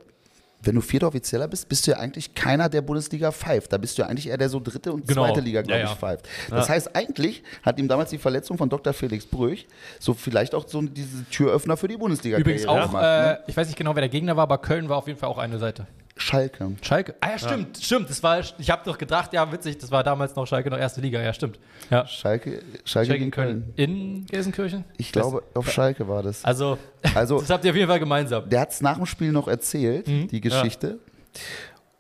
[0.63, 3.73] wenn du vierter Offizieller bist, bist du ja eigentlich keiner, der Bundesliga pfeift.
[3.73, 5.25] Da bist du ja eigentlich eher der so dritte und Genau.
[5.27, 5.97] zweite Liga, glaube Ja, ich, ja.
[5.97, 6.29] pfeift.
[6.51, 8.93] Das heißt, eigentlich hat ihm damals die Verletzung von Dr.
[8.93, 9.67] Felix Brüch
[9.99, 13.39] so vielleicht auch so diese Türöffner für die Bundesliga Übrigens auch, gemacht, ne?
[13.47, 15.29] äh, ich weiß nicht genau, wer der Gegner war, aber Köln war auf jeden Fall
[15.29, 15.87] auch eine Seite.
[16.21, 16.73] Schalke.
[16.83, 17.15] Schalke.
[17.21, 18.11] Ah ja, stimmt, stimmt.
[18.11, 21.01] Das war, ich habe doch gedacht, ja, witzig, das war damals noch Schalke noch erste
[21.01, 21.59] Liga, ja, stimmt.
[21.91, 22.07] Ja.
[22.07, 23.73] Schalke, Schalke, Schalke in Köln.
[23.77, 23.91] Köln.
[23.91, 24.85] In Gelsenkirchen?
[24.99, 26.45] Ich glaube, auf Schalke war das.
[26.45, 26.79] Also,
[27.15, 28.49] Also, das habt ihr auf jeden Fall gemeinsam.
[28.49, 30.29] der hat es nach dem Spiel noch erzählt, Mhm.
[30.29, 30.99] die Geschichte.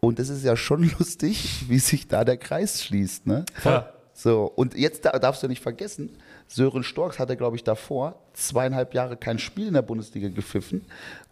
[0.00, 3.26] Und es ist ja schon lustig, wie sich da der Kreis schließt.
[3.26, 3.44] Ne?
[3.64, 3.92] Ja.
[4.12, 6.10] So, und jetzt da- darfst du nicht vergessen,
[6.46, 10.84] Sören Storks hatte, glaube ich, davor zweieinhalb Jahre kein Spiel in der Bundesliga gepfiffen,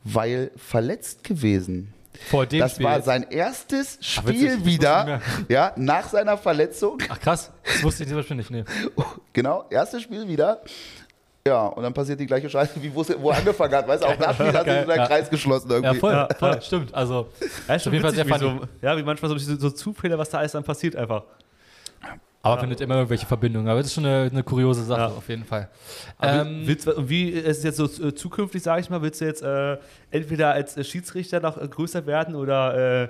[0.05, 1.93] weil verletzt gewesen.
[2.31, 2.87] Vor dem das Spiel.
[2.87, 6.99] war sein erstes Spiel das wieder, ja, nach seiner Verletzung.
[7.09, 8.51] Ach krass, das wusste ich zum Beispiel nicht.
[8.51, 8.65] Nee.
[9.33, 10.63] Genau, erstes Spiel wieder.
[11.47, 13.89] Ja, und dann passiert die gleiche Scheiße, wie wo er angefangen hat.
[13.89, 15.07] Weißt du, auch das Spiel hat sich so der ja.
[15.07, 15.95] Kreis geschlossen irgendwie.
[15.95, 16.95] Ja, voll, Ja, voll, stimmt.
[16.95, 17.29] Also,
[17.67, 20.29] Ja, ist Auf jeden Fall sehr wie so, ja, wie manchmal so, so Zufälle, was
[20.29, 21.23] da alles dann passiert einfach.
[22.43, 23.69] Aber findet immer irgendwelche Verbindungen.
[23.69, 25.07] Aber das ist schon eine, eine kuriose Sache, Ja.
[25.09, 25.69] auf jeden Fall.
[26.23, 29.25] Ähm, willst, und wie ist es jetzt so äh, zukünftig, sage ich mal, willst du
[29.25, 29.77] jetzt äh,
[30.11, 33.09] entweder als äh, Schiedsrichter noch äh, größer werden oder äh,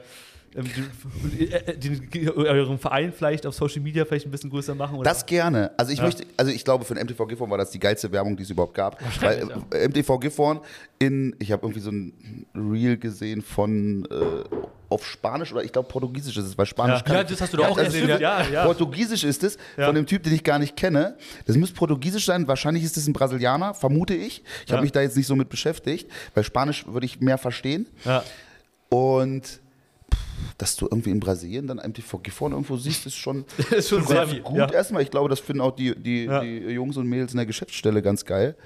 [0.55, 4.97] den, äh, den, euren Verein vielleicht auf Social Media vielleicht ein bisschen größer machen?
[4.97, 5.09] Oder?
[5.11, 5.70] Das gerne.
[5.77, 6.05] Also ich Ja.
[6.05, 8.51] möchte, also ich glaube, für den MTV Gifhorn war das die geilste Werbung, die es
[8.51, 9.01] überhaupt gab.
[9.20, 10.61] Weil Wahrscheinlich, äh, MTV Gifhorn
[10.99, 14.57] in, ich habe irgendwie so ein Reel gesehen von äh,
[14.91, 17.03] auf Spanisch oder ich glaube Portugiesisch ist es, weil Spanisch Ja.
[17.05, 18.65] kann Ja, das hast du doch auch das gesehen, ja, ja.
[18.65, 19.85] Portugiesisch ist es, Ja.
[19.85, 21.16] von dem Typ, den ich gar nicht kenne.
[21.47, 24.43] Das müsste Portugiesisch sein, wahrscheinlich ist es ein Brasilianer, vermute ich.
[24.65, 24.77] Ich Ja.
[24.77, 27.87] habe mich da jetzt nicht so mit beschäftigt, weil Spanisch würde ich mehr verstehen.
[28.07, 28.25] ja.
[28.91, 29.61] Und
[30.56, 34.26] dass du irgendwie in Brasilien dann MTV Gifhorn irgendwo siehst, ist schon ist schon sehr
[34.26, 34.70] gut Ja.
[34.72, 35.02] erstmal.
[35.02, 36.40] Ich glaube, das finden auch die, die, Ja.
[36.40, 38.56] die Jungs und Mädels in der Geschäftsstelle ganz geil.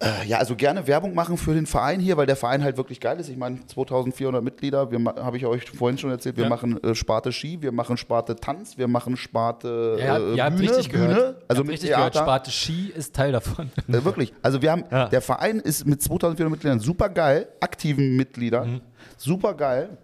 [0.00, 3.00] Äh, ja, also gerne Werbung machen für den Verein hier, weil der Verein halt wirklich
[3.00, 3.28] geil ist.
[3.28, 6.48] Ich meine, 2400 Mitglieder, habe ich euch vorhin schon erzählt, wir Ja.
[6.50, 10.56] machen äh, Sparte Ski, wir machen Sparte Tanz, wir machen Sparte ja, äh, ihr habt
[10.56, 11.44] Bühne, richtig Bühne, gehört.
[11.48, 12.14] also mit richtig gehört.
[12.14, 13.72] Sparte Ski ist Teil davon.
[13.88, 14.32] Äh, wirklich.
[14.40, 15.08] Also wir haben, Ja.
[15.08, 18.80] der Verein ist mit 2400 Mitgliedern super geil, aktiven Mitgliedern, Mhm.
[19.16, 19.98] super geil.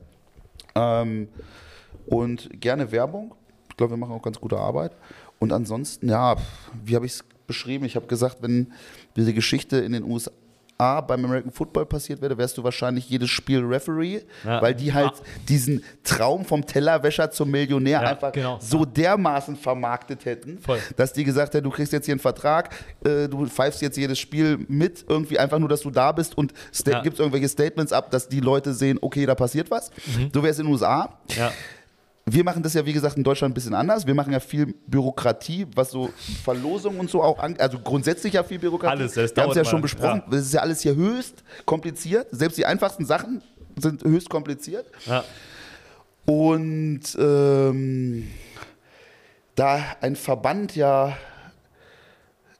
[0.75, 1.29] Ähm,
[2.07, 3.35] und gerne Werbung.
[3.71, 4.93] Ich glaube, wir machen auch ganz gute Arbeit.
[5.39, 6.37] Und ansonsten, ja,
[6.85, 7.85] wie habe ich es beschrieben?
[7.85, 8.73] Ich habe gesagt, wenn
[9.17, 10.31] diese Geschichte in den USA
[10.79, 14.61] beim American Football passiert wäre, wärst du wahrscheinlich jedes Spiel Referee, Ja.
[14.61, 15.13] weil die halt
[15.49, 18.59] diesen Traum vom Tellerwäscher zum Millionär Ja, einfach genau.
[18.61, 20.81] so dermaßen vermarktet hätten, Voll.
[20.97, 22.75] dass die gesagt hätten, du kriegst jetzt hier einen Vertrag,
[23.05, 26.53] äh, du pfeifst jetzt jedes Spiel mit, irgendwie einfach nur, dass du da bist und
[26.73, 27.03] sta Ja.
[27.03, 29.91] gibst irgendwelche Statements ab, dass die Leute sehen, okay, da passiert was.
[30.17, 30.31] Mhm.
[30.35, 31.19] So wäre es in den USA.
[31.37, 31.53] Ja.
[32.27, 34.07] Wir machen das ja, wie gesagt, in Deutschland ein bisschen anders.
[34.07, 36.11] Wir machen ja viel Bürokratie, was so
[36.43, 37.61] Verlosung und so auch angeht.
[37.61, 39.03] Also grundsätzlich ja viel Bürokratie.
[39.03, 40.23] Alles, das Wir haben es ja schon besprochen.
[40.31, 42.29] Das ist ja alles hier höchst kompliziert.
[42.31, 43.43] Selbst die einfachsten Sachen
[43.77, 44.87] sind höchst kompliziert.
[45.05, 45.23] Ja.
[46.25, 48.31] Und ähm,
[49.55, 51.17] da ein Verband ja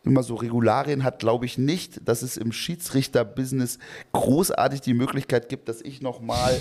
[0.05, 3.79] immer so Regularien hat, glaube ich nicht, dass es im Schiedsrichter-Business
[4.13, 6.61] großartig die Möglichkeit gibt, dass ich nochmal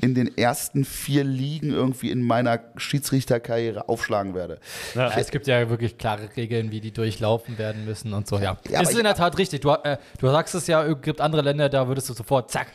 [0.00, 4.58] in den ersten vier Ligen irgendwie in meiner Schiedsrichterkarriere aufschlagen werde.
[4.94, 5.08] Ja.
[5.08, 8.58] Ja, es gibt ja wirklich klare Regeln, wie die durchlaufen werden müssen und so, ja.
[8.68, 9.60] Ja, ist ich- in der Tat richtig.
[9.60, 12.68] Du, äh, du sagst es ja, es gibt andere Länder, da würdest du sofort, zack,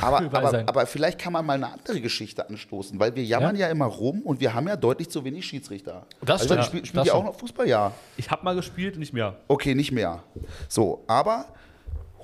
[0.00, 0.66] Aber, aber, sein.
[0.66, 4.22] aber vielleicht kann man mal eine andere Geschichte anstoßen, weil wir jammern ja, immer rum
[4.22, 6.06] und wir haben ja deutlich zu wenig Schiedsrichter.
[6.24, 6.66] Das also, stimmt.
[6.66, 7.68] Spiel, Das spielt ihr auch noch Fußball?
[7.68, 7.92] Ja.
[8.16, 9.36] Ich habe mal gespielt, nicht mehr.
[9.48, 10.22] Okay, nicht mehr.
[10.68, 11.46] So, aber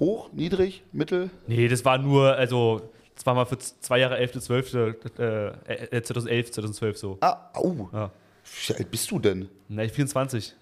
[0.00, 1.28] hoch, niedrig, mittel.
[1.46, 2.80] Nee, das war nur, also,
[3.18, 5.48] das war mal für zwei Jahre 11., 12., äh,
[5.90, 7.18] äh, 2011, 2012 so.
[7.20, 7.90] Ah, au.
[7.92, 8.12] Ja.
[8.68, 9.48] Wie alt bist du denn?
[9.68, 10.54] Na, ich 24.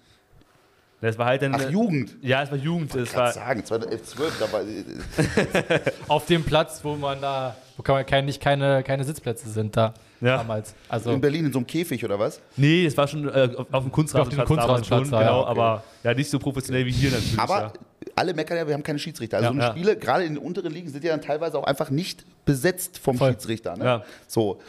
[1.03, 1.55] Das war halt dann.
[1.55, 2.17] Ach, Jugend.
[2.23, 2.95] Ja, es war Jugend.
[2.95, 4.63] Ich kann sagen, 2011, 12, da war.
[4.63, 9.51] äh, auf dem Platz, wo man da, wo kann man kein, nicht keine, keine Sitzplätze
[9.51, 9.93] sind da
[10.23, 10.39] Ja.
[10.39, 10.75] damals.
[10.89, 12.41] Also In Berlin in so einem Käfig oder was?
[12.57, 14.41] nee, es war schon äh, auf, auf dem Kunstrasenplatz.
[14.41, 15.51] Auf dem damals Kunstrasenplatz, schon, ja, genau, okay.
[15.51, 17.39] aber ja, nicht so professionell wie hier natürlich.
[17.39, 17.73] Aber ja.
[18.15, 19.39] Alle meckern ja, wir haben keine Schiedsrichter.
[19.39, 19.71] Also Ja, so eine ja.
[19.73, 23.17] Spiele, gerade in den unteren Ligen, sind ja dann teilweise auch einfach nicht besetzt vom
[23.19, 23.31] Voll.
[23.33, 23.77] Schiedsrichter.
[23.77, 23.85] Ne?
[23.85, 24.05] Ja.
[24.27, 24.61] So.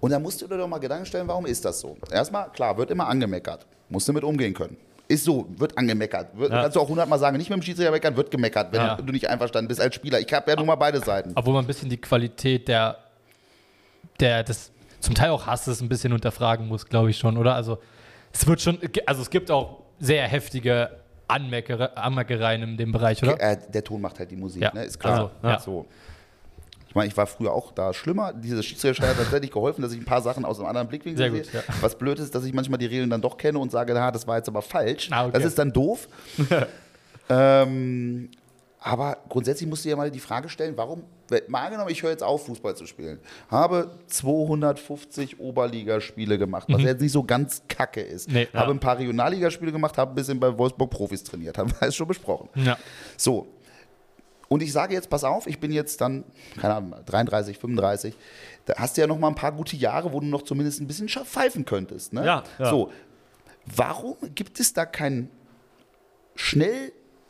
[0.00, 1.96] Und da musst du dir doch mal Gedanken stellen, warum ist das so?
[2.10, 3.66] Erstmal, klar, wird immer angemeckert.
[3.88, 4.76] Musst du mit umgehen können.
[5.08, 6.36] Ist so, wird angemeckert.
[6.38, 6.62] Wird, Ja.
[6.62, 8.94] Kannst du auch hundertmal sagen, nicht mit dem Schiedsrichter meckern, wird gemeckert, wenn Ja.
[8.94, 10.20] du nicht einverstanden bist als Spieler.
[10.20, 11.32] Ich habe ja nun mal beide Seiten.
[11.34, 12.98] obwohl man ein bisschen die Qualität der,
[14.20, 17.54] der des zum Teil auch Hasses ein bisschen hinterfragen muss, glaube ich schon, oder?
[17.54, 17.78] Also
[18.32, 20.90] Es wird schon, also es gibt auch sehr heftige
[21.28, 23.40] Anmeckere, Anmeckereien in dem Bereich, oder?
[23.40, 24.72] Äh, der Ton macht halt die Musik, Ja.
[24.74, 24.84] ne?
[24.84, 25.12] ist klar.
[25.12, 25.58] Also, ja.
[25.60, 25.86] So.
[26.88, 28.32] Ich meine, ich war früher auch da schlimmer.
[28.32, 31.30] Diese Schiedsrichter hat tatsächlich geholfen, dass ich ein paar Sachen aus einem anderen Blickwinkel Sehr
[31.30, 31.42] sehe.
[31.42, 31.74] gut, ja.
[31.82, 34.26] Was blöd ist, dass ich manchmal die Regeln dann doch kenne und sage, na, das
[34.26, 35.08] war jetzt aber falsch.
[35.12, 35.32] Ah, okay.
[35.34, 36.08] Das ist dann doof.
[37.28, 38.30] ähm,
[38.80, 41.02] aber grundsätzlich musst du dir mal die Frage stellen, warum,
[41.48, 43.18] mal angenommen, ich höre jetzt auf, Fußball zu spielen,
[43.50, 48.28] habe 250 Oberligaspiele gemacht, was jetzt nicht so ganz kacke ist.
[48.28, 48.34] Mhm.
[48.34, 48.60] Nee, ja.
[48.60, 51.96] habe ein paar Regionalligaspiele gemacht, habe ein bisschen bei Wolfsburg Profis trainiert, haben wir es
[51.96, 52.48] schon besprochen.
[52.54, 52.76] Ja.
[53.16, 53.46] So.
[54.48, 56.24] Und ich sage jetzt, pass auf, ich bin jetzt dann,
[56.58, 58.14] keine Ahnung, 33, 35.
[58.64, 60.86] Da hast du ja noch mal ein paar gute Jahre, wo du noch zumindest ein
[60.86, 62.14] bisschen scha- pfeifen könntest.
[62.14, 62.24] Ne?
[62.24, 62.70] Ja, ja.
[62.70, 62.90] So.
[63.76, 65.28] Warum gibt es da keinen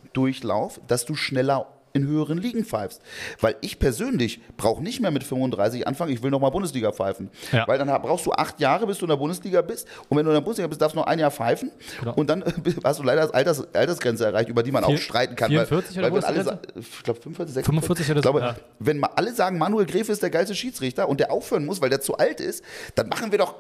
[0.03, 3.01] Schnelldurchlauf, dass du schneller in höheren Ligen pfeifst?
[3.41, 7.31] Weil ich persönlich brauche nicht mehr mit 35 anfangen, ich will noch mal Bundesliga pfeifen.
[7.51, 7.67] Ja.
[7.67, 9.89] Weil dann brauchst du acht Jahre, bis du in der Bundesliga bist.
[10.09, 11.71] Und wenn du in der Bundesliga bist, darfst du noch ein Jahr pfeifen.
[12.01, 12.15] Genau.
[12.15, 12.45] Und dann
[12.85, 15.51] hast du leider das Alters, Altersgrenze erreicht, über die man auch Vier- streiten kann.
[15.51, 18.57] 44 weil, oder weil alle sa- ich glaube 45, 45 oder ich so, glaube, ja.
[18.79, 22.01] wenn alle sagen, Manuel Gräfe ist der geilste Schiedsrichter und der aufhören muss, weil der
[22.01, 22.63] zu alt ist,
[22.95, 23.55] dann machen wir doch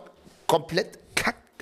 [0.46, 0.98] komplett.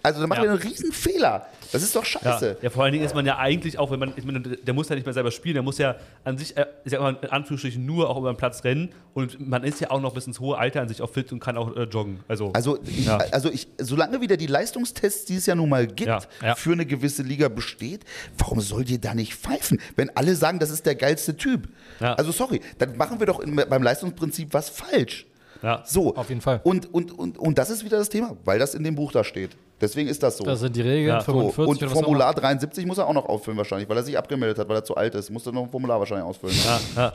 [0.07, 0.45] Also dann machen Ja.
[0.45, 1.47] wir einen riesen Fehler.
[1.73, 2.21] Das ist doch Ja.
[2.21, 2.59] scheiße.
[2.63, 4.89] ja, vor allen Dingen ist man ja eigentlich auch, wenn man, ich meine, der muss
[4.89, 7.85] ja nicht mehr selber spielen, der muss ja an sich, äh, sag mal, in Anführungsstrichen
[7.85, 10.57] nur auch über den Platz rennen und man ist ja auch noch bis ins hohe
[10.57, 12.21] Alter an sich auch fit und kann auch äh, joggen.
[12.29, 13.17] Also, Also, ich, Ja.
[13.33, 16.55] also ich, solange wieder die Leistungstests, die es ja nun mal gibt, Ja, ja.
[16.55, 18.05] für eine gewisse Liga besteht,
[18.39, 19.81] warum soll dir da nicht pfeifen?
[19.97, 21.69] Wenn alle sagen, das ist der geilste Typ.
[21.99, 22.15] Ja.
[22.15, 25.27] Also sorry, dann machen wir doch beim Leistungsprinzip was falsch.
[25.63, 25.83] ja.
[25.85, 26.15] So.
[26.15, 26.61] Auf jeden Fall.
[26.63, 29.25] Und, und, und, und das ist wieder das Thema, weil das in dem Buch da
[29.25, 29.51] steht.
[29.79, 30.45] Deswegen ist das so.
[30.45, 31.21] Das sind die Regeln, Ja.
[31.21, 31.33] so.
[31.33, 34.03] 45 Und oder was auch Formular 73 muss er auch noch ausfüllen wahrscheinlich, weil er
[34.03, 35.31] sich abgemeldet hat, weil er zu alt ist.
[35.31, 36.57] Muss er noch ein Formular wahrscheinlich ausfüllen.
[36.65, 37.11] Ja, ja.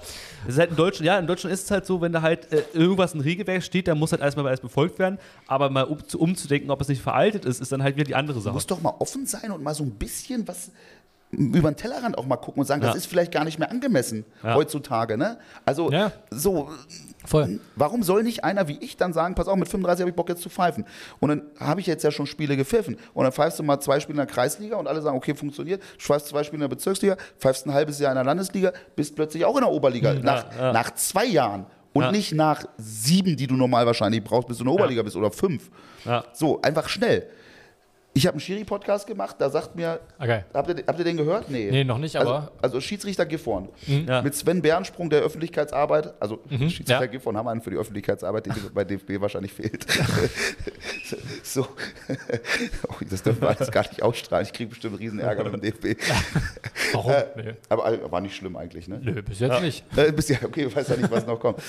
[0.45, 2.51] Das ist halt in Deutschland, ja, in Deutschland ist es halt so, wenn da halt
[2.53, 5.17] äh, irgendwas in Regelwerk steht, dann muss halt erstmal alles befolgt werden.
[5.47, 8.15] Aber mal um, zu, umzudenken, ob es nicht veraltet ist, ist dann halt wieder die
[8.15, 8.53] andere Du Sache.
[8.53, 10.69] musst doch mal offen sein und mal so ein bisschen was
[11.31, 12.87] über den Tellerrand auch mal gucken und sagen, Ja.
[12.89, 14.55] das ist vielleicht gar nicht mehr angemessen Ja.
[14.55, 15.17] heutzutage.
[15.17, 15.37] Ne?
[15.65, 16.11] Also Ja.
[16.29, 16.69] so,
[17.25, 17.59] Voll.
[17.75, 20.27] warum soll nicht einer wie ich dann sagen, pass auf, mit 35 habe ich Bock
[20.29, 20.85] jetzt zu pfeifen.
[21.19, 22.97] Und dann habe ich jetzt ja schon Spiele gepfiffen.
[23.13, 25.81] Und dann pfeifst du mal zwei Spiele in der Kreisliga und alle sagen, okay, funktioniert.
[25.81, 29.15] Du pfeifst zwei Spiele in der Bezirksliga, pfeifst ein halbes Jahr in der Landesliga, bist
[29.15, 30.13] plötzlich auch in der Oberliga.
[30.15, 30.73] nach, ja.
[30.73, 31.65] nach zwei Jahren.
[31.93, 32.11] Und Ja.
[32.11, 35.29] nicht nach sieben, die du normal wahrscheinlich brauchst, bis du in der Oberliga bist oder
[35.31, 35.69] fünf.
[36.05, 36.23] Ja.
[36.33, 37.27] So, einfach schnell.
[38.13, 40.43] Ich habe einen Schiri-Podcast gemacht, da sagt mir, Okay.
[40.53, 41.49] habt ihr, habt ihr den gehört?
[41.49, 41.69] Nee.
[41.71, 43.69] Nee, noch nicht, also, aber- Also Schiedsrichter Gifhorn.
[43.87, 44.21] Ja.
[44.21, 47.05] Mit Sven Bernsprung, der Öffentlichkeitsarbeit, also Schiedsrichter ja.
[47.05, 49.85] Gifhorn haben einen für die Öffentlichkeitsarbeit, die bei DFB wahrscheinlich fehlt.
[51.43, 51.61] so.
[52.89, 54.45] oh, das dürfen wir alles gar nicht ausstrahlen.
[54.45, 55.97] Ich kriege bestimmt riesen Ärger mit dem DFB.
[56.91, 57.11] Warum?
[57.13, 57.53] Äh, nee.
[57.69, 58.99] Aber äh, war nicht schlimm eigentlich, ne?
[59.01, 59.85] Nö, bis jetzt nicht.
[59.97, 61.61] Äh, bis ja, okay, ich weiß ja nicht, was noch kommt.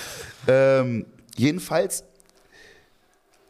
[0.49, 1.05] Ähm,
[1.37, 2.03] jedenfalls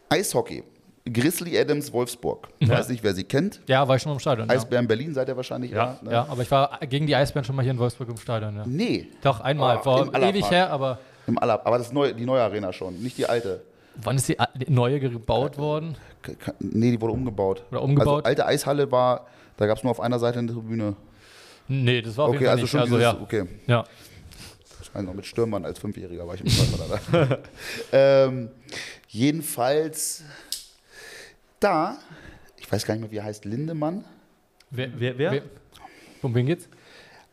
[0.09, 0.63] Eishockey.
[1.11, 2.47] Grizzly Adams Wolfsburg.
[2.59, 3.59] Ich weiß nicht, wer sie kennt.
[3.67, 4.47] Ja, war ich schon mal im Stadion.
[4.47, 4.55] Ja.
[4.55, 5.71] Eisbären Berlin seid ihr wahrscheinlich.
[5.71, 6.11] Ja, ne?
[6.11, 8.55] ja, aber ich war gegen die Eisbären schon mal hier in Wolfsburg im Stadion.
[8.55, 8.63] Ja.
[8.65, 9.81] Nee, Doch, einmal.
[9.83, 13.17] Oh, War ewig her, aber im Aller, aber das neue, die neue Arena schon, nicht
[13.17, 13.61] die alte.
[13.95, 15.95] wann ist die, neue gebaut worden?
[16.59, 17.63] Nee, die wurde umgebaut.
[17.71, 18.25] Oder umgebaut?
[18.25, 19.27] Also alte Eishalle war,
[19.57, 20.95] da gab es nur auf einer Seite eine Tribüne.
[21.67, 22.71] Nee, das war auf Okay, jeden Fall also nicht.
[22.71, 23.21] schon also, dieses, ja.
[23.21, 23.43] okay.
[23.67, 23.83] ja.
[24.93, 27.37] Also noch mit Stürmern als Fünfjähriger war ich im Zweifel da.
[28.25, 28.49] ähm,
[29.07, 30.23] jedenfalls
[31.63, 31.97] da,
[32.57, 34.03] ich weiß gar nicht mehr, wie er heißt, Lindemann.
[34.69, 35.41] Wer, Wer- wer?
[36.21, 36.67] Um wen geht's?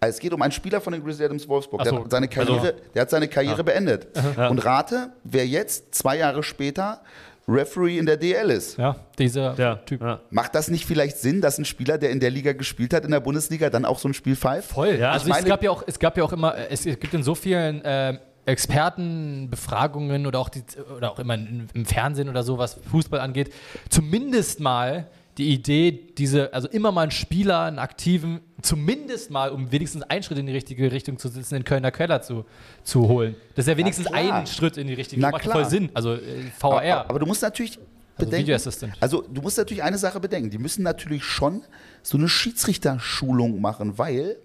[0.01, 1.81] Also es geht um einen Spieler von den Grizzly Adams Wolfsburg.
[1.81, 4.09] Ach Der, so, hat seine Karriere, also- der hat seine Karriere beendet.
[4.37, 7.03] Und rate, wer jetzt zwei Jahre später
[7.49, 8.79] Referee in der DL ist.
[8.79, 10.01] Ja, dieser Ja, Typ.
[10.01, 10.21] ja.
[10.31, 13.11] Macht das nicht vielleicht Sinn, dass ein Spieler, der in der Liga gespielt hat, in
[13.11, 14.71] der Bundesliga, dann auch so ein Spiel pfeift?
[14.71, 14.97] Voll.
[14.97, 17.23] Ja, also ich es gab ja auch, es gab ja auch immer, es gibt in
[17.25, 20.63] so vielen äh, Expertenbefragungen oder auch die,
[20.97, 23.53] oder auch immer im, Fernsehen oder so, was Fußball angeht,
[23.89, 25.09] zumindest mal
[25.39, 30.23] die Idee, diese, also immer mal einen Spieler, einen aktiven, zumindest mal, um wenigstens einen
[30.23, 32.45] Schritt in die richtige Richtung zu sitzen, in Kölner Keller zu,
[32.83, 33.37] zu holen.
[33.55, 34.35] Das ist ja wenigstens klar.
[34.35, 35.31] ein Schritt in die richtige Richtung.
[35.33, 35.55] Macht klar.
[35.55, 35.89] voll Sinn.
[35.95, 36.19] Also äh,
[36.61, 37.09] Aber, VR.
[37.09, 37.79] aber du musst natürlich
[38.17, 38.95] Also bedenken, Assistant.
[39.01, 41.63] also du musst natürlich eine Sache bedenken, die müssen natürlich schon
[42.03, 44.37] so eine Schiedsrichterschulung machen, weil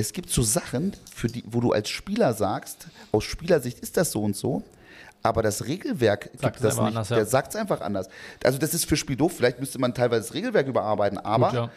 [0.00, 4.10] es gibt so Sachen, für die, wo du als Spieler sagst, aus Spielersicht ist das
[4.12, 4.62] so und so,
[5.22, 6.96] aber das Regelwerk Sagt gibt es das einfach nicht.
[6.96, 7.16] anders, ja.
[7.16, 8.08] Der sagt es einfach anders.
[8.42, 11.54] Also das ist für Spiel doof, vielleicht müsste man teilweise das Regelwerk überarbeiten, aber Gut,
[11.54, 11.70] ja.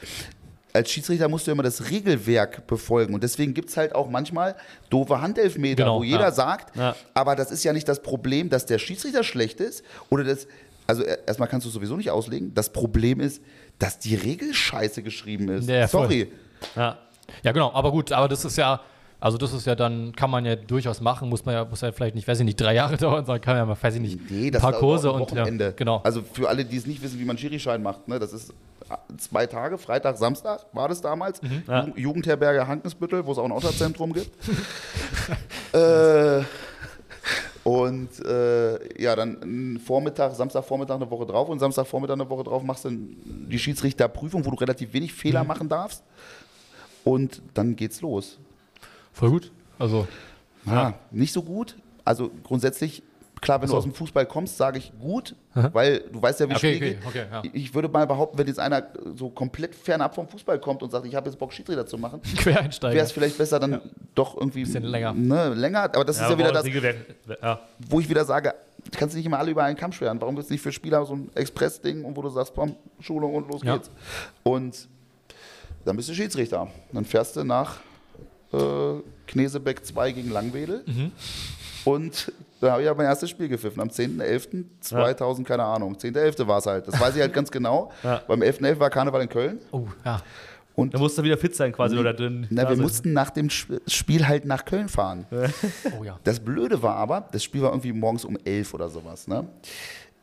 [0.73, 3.13] als Schiedsrichter musst du immer das Regelwerk befolgen.
[3.13, 4.55] Und deswegen gibt es halt auch manchmal
[4.89, 6.31] doofe Handelfmeter, Genau, wo jeder ja.
[6.31, 6.73] sagt,
[7.13, 10.47] aber das ist ja nicht das Problem, dass der Schiedsrichter schlecht ist oder das.
[10.87, 12.53] Also er- erstmal kannst du es sowieso nicht auslegen.
[12.53, 13.41] Das Problem ist,
[13.79, 15.67] dass die Regel scheiße geschrieben ist.
[15.91, 16.31] Sorry.
[16.75, 16.97] Ja.
[17.43, 18.79] Ja, genau, aber gut, aber das ist ja,
[19.19, 21.91] Also das ist ja dann, kann man ja durchaus machen, muss man ja, muss ja
[21.93, 24.19] vielleicht nicht, weiß ich nicht, drei Jahre dauern, sondern kann ja mal, weiß ich nicht,
[24.29, 26.01] Nee, ein das paar Kurse und ja, genau.
[26.03, 28.53] Also für alle, die es nicht wissen, wie man Schirischein macht, ne, das ist
[29.17, 31.41] zwei Tage, Freitag, Samstag war das damals.
[31.41, 31.63] Mhm.
[31.67, 31.83] Ja.
[31.85, 34.29] Ju- Jugendherberge Hankensbüttel, wo es auch ein Autozentrum gibt.
[35.73, 36.41] äh,
[37.63, 42.83] und äh, ja, dann Vormittag, Samstagvormittag eine Woche drauf und Samstagvormittag eine Woche drauf machst
[42.83, 45.47] du die Schiedsrichterprüfung, wo du relativ wenig Fehler Mhm.
[45.47, 46.03] machen darfst.
[47.03, 48.39] Und dann geht's los.
[49.11, 49.51] Voll gut.
[49.79, 50.07] Also,
[50.65, 51.75] Ja, nicht so gut.
[52.05, 53.03] Also grundsätzlich,
[53.41, 53.77] klar, wenn du So.
[53.77, 55.69] aus dem Fußball kommst, sage ich gut, Aha.
[55.73, 57.05] weil du weißt ja, wie Okay, okay, geht.
[57.05, 57.41] okay, ja.
[57.53, 61.05] Ich würde mal behaupten, wenn jetzt einer so komplett fernab vom Fußball kommt und sagt,
[61.05, 62.69] ich habe jetzt Bock, Schiedsrichter zu machen, wäre
[62.99, 63.81] es vielleicht besser, dann
[64.15, 65.13] doch irgendwie Bisschen länger.
[65.13, 65.83] Ne, länger.
[65.83, 66.65] Aber das ist ja wieder das,
[67.41, 67.59] ja.
[67.89, 68.53] wo ich wieder sage,
[68.85, 70.19] du kannst nicht immer alle über einen Kamm schweren.
[70.21, 73.49] Warum ist nicht für Spieler so ein Express-Ding und wo du sagst, komm, Schulung und
[73.49, 73.75] los Ja.
[73.77, 73.89] geht's.
[74.43, 74.87] Und
[75.85, 76.67] dann bist du Schiedsrichter.
[76.91, 77.77] Dann fährst du nach
[78.53, 78.57] äh,
[79.27, 80.83] Knesebeck 2 gegen Langwedel.
[80.85, 81.11] Mhm.
[81.85, 82.31] Und
[82.61, 83.81] da habe ich ja mein erstes Spiel gepfiffen.
[83.81, 85.95] Am 10.11.2000, keine Ahnung.
[85.95, 86.47] 10.11.
[86.47, 86.87] war es halt.
[86.87, 87.91] Das weiß ich halt ganz genau.
[88.03, 88.21] Ja.
[88.27, 88.79] Beim 11.11.
[88.79, 89.59] war Karneval in Köln.
[89.71, 90.21] oh, ja.
[90.75, 92.47] Und Da musst du wieder fit sein quasi oder drin.
[92.49, 95.27] na, wir mussten nach dem Sp- Spiel halt nach Köln fahren.
[95.99, 96.17] Oh ja.
[96.23, 99.27] Das Blöde war aber, das Spiel war irgendwie morgens um 11 oder sowas.
[99.27, 99.45] Ne?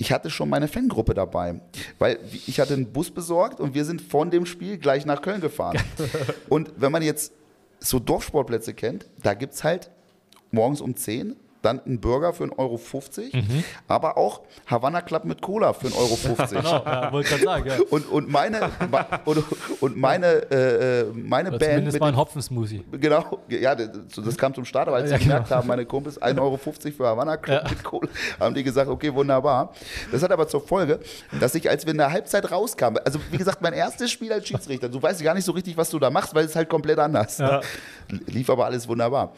[0.01, 1.60] Ich hatte schon meine Fangruppe dabei,
[1.98, 5.43] weil ich hatte einen Bus besorgt und wir sind von dem Spiel gleich nach Köln
[5.43, 5.78] gefahren.
[6.48, 7.35] und wenn man jetzt
[7.81, 9.90] so Dorfsportplätze kennt, da gibt es halt
[10.52, 13.43] morgens um 10 dann einen Burger für 1,50 Euro,
[13.89, 16.11] aber auch Havanna Club mit Cola für 1,50 Euro.
[16.61, 17.74] Genau, ja, wollte gerade sagen, ja.
[17.91, 18.70] Und, und meine,
[19.24, 19.45] und,
[19.82, 22.85] und meine, äh, äh, meine Oder Band zumindest mit mal ein Hopfensmoothie.
[22.93, 25.59] Genau, ja, das kam zum Start, aber als Ja, sie gemerkt genau.
[25.59, 27.70] haben, meine Kumpels, 1,50 Euro für Havanna Club Ja.
[27.70, 28.09] mit Kohle,
[28.39, 29.73] haben die gesagt, okay, wunderbar.
[30.12, 31.01] Das hat aber zur Folge,
[31.39, 34.47] dass ich, als wir in der Halbzeit rauskamen, also wie gesagt, mein erstes Spiel als
[34.49, 36.99] Schiedsrichter, du weißt gar nicht so richtig, was du da machst, weil es halt komplett
[36.99, 37.41] anders.
[38.27, 39.32] Lief aber alles wunderbar.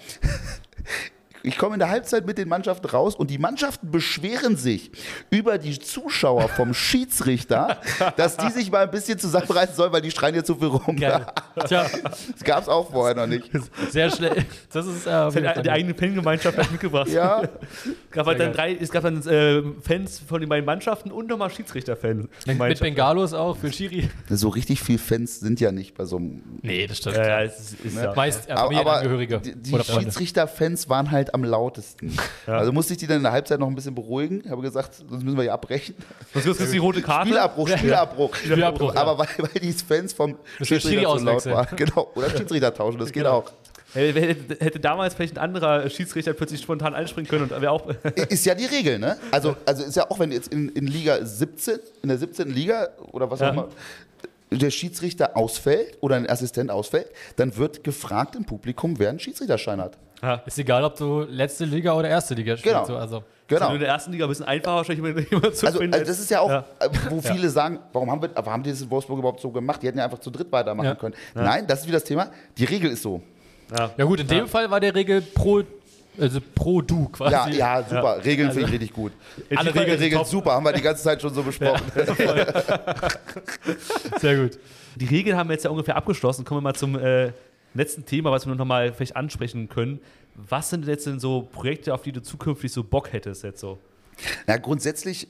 [1.45, 4.91] Ich komme in der Halbzeit mit den Mannschaften raus und die Mannschaften beschweren sich
[5.31, 7.81] über die Zuschauer vom Schiedsrichter,
[8.17, 10.97] dass die sich mal ein bisschen zusammenreißen sollen, weil die schreien hier zu viel rum.
[10.97, 11.27] Geil.
[11.67, 11.87] Tja,
[12.33, 13.51] Das gab es auch vorher noch nicht.
[13.91, 14.47] sehr schlecht.
[14.73, 17.09] Das ist äh, Das hat die eigene Fangemeinschaft hat mitgebracht.
[17.09, 21.11] Ja, Es gab halt dann drei, es gab dann äh, Fans von den beiden Mannschaften
[21.11, 22.29] und nochmal Schiedsrichterfans.
[22.47, 24.09] mit, mit Bengalos auch für Schiri.
[24.29, 26.43] so richtig viel Fans sind ja nicht bei so einem.
[26.63, 27.17] Nee, das stimmt.
[27.17, 28.15] Ja, ja, es ist, ist ja.
[28.15, 29.83] Meist äh, Aber, aber die, die.
[29.83, 32.17] Schiedsrichter-Fans waren halt am lautesten.
[32.47, 34.43] Also musste ich die dann in der Halbzeit noch ein bisschen beruhigen.
[34.45, 35.95] Ich habe gesagt, sonst müssen wir hier abbrechen.
[36.35, 37.29] Was ist das die rote Karte?
[37.29, 38.35] Spielabbruch, Spielabbruch.
[38.35, 39.01] Spielabbruch, ja.
[39.01, 41.77] Aber weil, weil die Fans vom Schiedsrichter zu laut waren.
[41.77, 42.11] Genau.
[42.15, 43.51] Oder Schiedsrichter tauschen, das geht auch.
[43.95, 47.87] Hätte, hätte, damals vielleicht ein anderer Schiedsrichter plötzlich spontan einspringen können und wäre auch.
[48.29, 49.19] Ist ja die Regel, ne?
[49.31, 52.49] Also, also ist ja auch, wenn jetzt in, in Liga 17, in der 17.
[52.49, 53.51] Liga oder was auch Ja.
[53.51, 53.69] immer,
[54.51, 59.81] der Schiedsrichter ausfällt oder ein Assistent ausfällt, dann wird gefragt im Publikum, wer einen Schiedsrichterschein
[59.81, 59.99] hat.
[60.47, 62.75] Ist egal, ob du letzte Liga oder erste Liga spielst.
[62.77, 62.87] Genau.
[62.87, 63.25] So, also.
[63.49, 63.73] Genau.
[63.75, 65.95] In der ersten Liga ein bisschen einfacher wahrscheinlich jemand- jemand zu Also, finden.
[65.95, 66.65] also das ist ja auch, Ja.
[67.11, 69.83] wo viele sagen, warum haben, wir, warum haben die das in Wolfsburg überhaupt so gemacht?
[69.83, 70.95] Die hätten ja einfach zu dritt weitermachen Ja.
[70.95, 71.15] können.
[71.35, 72.29] Nein, das ist wieder das Thema.
[72.57, 73.21] Die Regel ist so.
[73.77, 73.91] ja.
[73.97, 75.63] Ja gut, in dem Fall war der Regel pro,
[76.19, 77.59] also pro du quasi.
[77.59, 78.25] Ja, ja, super.
[78.25, 79.13] Regeln finde ich richtig gut.
[79.51, 81.83] Alle Regeln, Regeln Regeln super, haben wir die ganze Zeit schon so besprochen.
[84.21, 84.59] Sehr gut.
[84.97, 86.45] Die Regeln haben wir jetzt ja ungefähr abgeschlossen.
[86.45, 87.33] Kommen wir mal zum äh,
[87.75, 90.01] letzten Thema, was wir noch mal vielleicht ansprechen können.
[90.35, 93.79] Was sind jetzt denn so Projekte, auf die du zukünftig so Bock hättest jetzt so?
[94.47, 95.29] Ja, grundsätzlich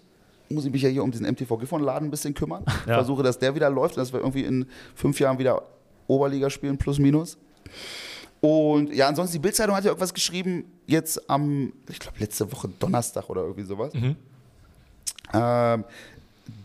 [0.49, 2.65] muss ich mich ja hier um diesen MTV Gifhorn-Laden ein bisschen kümmern.
[2.67, 2.95] Ich Ja.
[2.95, 5.63] versuche, dass der wieder läuft, dass wir irgendwie in fünf Jahren wieder
[6.09, 7.39] Oberliga spielen, plus minus.
[8.41, 12.69] Und ja, ansonsten, die Bildzeitung hat ja irgendwas geschrieben, jetzt am, ich glaube, letzte Woche
[12.69, 13.93] Donnerstag oder irgendwie sowas.
[15.33, 15.85] Ähm,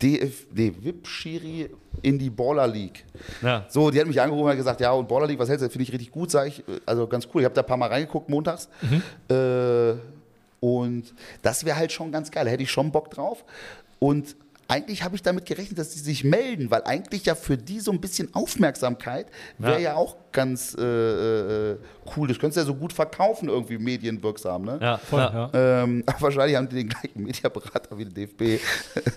[0.02, 1.70] DF, nee, VIP-Schiri
[2.02, 3.04] in die Baller League.
[3.42, 3.64] Ja.
[3.68, 5.70] So, die hat mich angerufen und gesagt, ja, und Baller League, was hältst du?
[5.70, 6.64] Finde ich richtig gut, sage ich.
[6.86, 7.42] Also ganz cool.
[7.42, 8.68] Ich habe da ein paar Mal reingeguckt montags.
[9.28, 9.94] Äh,
[10.60, 12.44] und das wäre halt schon ganz geil.
[12.44, 13.44] Da hätte ich schon Bock drauf.
[13.98, 14.36] Und
[14.66, 17.90] eigentlich habe ich damit gerechnet, dass die sich melden, weil eigentlich ja für die so
[17.90, 19.26] ein bisschen Aufmerksamkeit
[19.56, 19.78] wäre Ja.
[19.78, 19.94] ja.
[19.94, 20.82] auch ganz äh,
[21.72, 21.76] äh,
[22.16, 22.28] cool.
[22.28, 24.62] Das könntest du ja so gut verkaufen, irgendwie medienwirksam.
[24.64, 24.78] Ne?
[24.80, 25.50] Ja, Voll, ja.
[25.52, 25.82] ja.
[25.84, 28.62] Ähm, aber wahrscheinlich haben die den gleichen Mediaberater wie der DFB.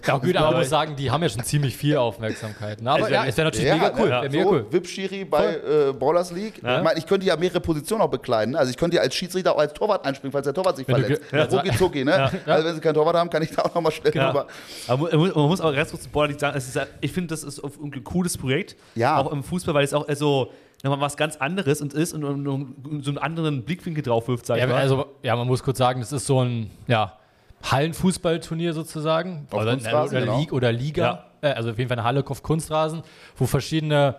[0.08, 2.82] Ja, gut, aber man muss sagen, die haben ja schon ziemlich viel Aufmerksamkeit.
[2.82, 2.90] Ne?
[2.92, 4.10] Aber Also, ja, es wäre natürlich mega cool.
[4.10, 4.22] ne?
[4.22, 4.66] Wär mega so, cool.
[4.72, 6.62] VIP-Schiri bei äh, Ballers League.
[6.64, 6.78] Ja.
[6.78, 8.54] Ich meine, ich könnte ja mehrere Positionen auch bekleiden.
[8.54, 8.60] ne?
[8.60, 11.22] Also ich könnte ja als Schiedsrichter auch als Torwart einspringen, falls der Torwart sich verletzt.
[11.32, 11.44] ja.
[11.46, 12.32] Rucki zucki, ne?
[12.46, 14.30] Also wenn sie keinen Torwart haben, kann ich da auch nochmal schnell Ja.
[14.30, 14.48] rüber.
[14.88, 17.44] Aber man muss- auch ganz kurz zu Borderlied sagen, es ist, ja- ich finde, das
[17.44, 18.76] ist ein cooles Projekt.
[18.96, 19.18] Ja.
[19.18, 20.52] Auch im Fußball, weil es auch so
[20.84, 24.46] nochmal was ganz anderes und ist und, und, und so einen anderen Blickwinkel drauf wirft,
[24.46, 24.78] sag ich Ja, mal.
[24.78, 27.18] also, ja, man muss kurz sagen, das ist so ein ja,
[27.64, 29.48] Hallenfußballturnier sozusagen.
[29.52, 30.40] Auf oder, Kunstrasen, oder, genau.
[30.40, 31.26] League oder Liga.
[31.42, 33.04] Äh, also auf jeden Fall eine Halle auf Kunstrasen,
[33.38, 34.16] wo verschiedene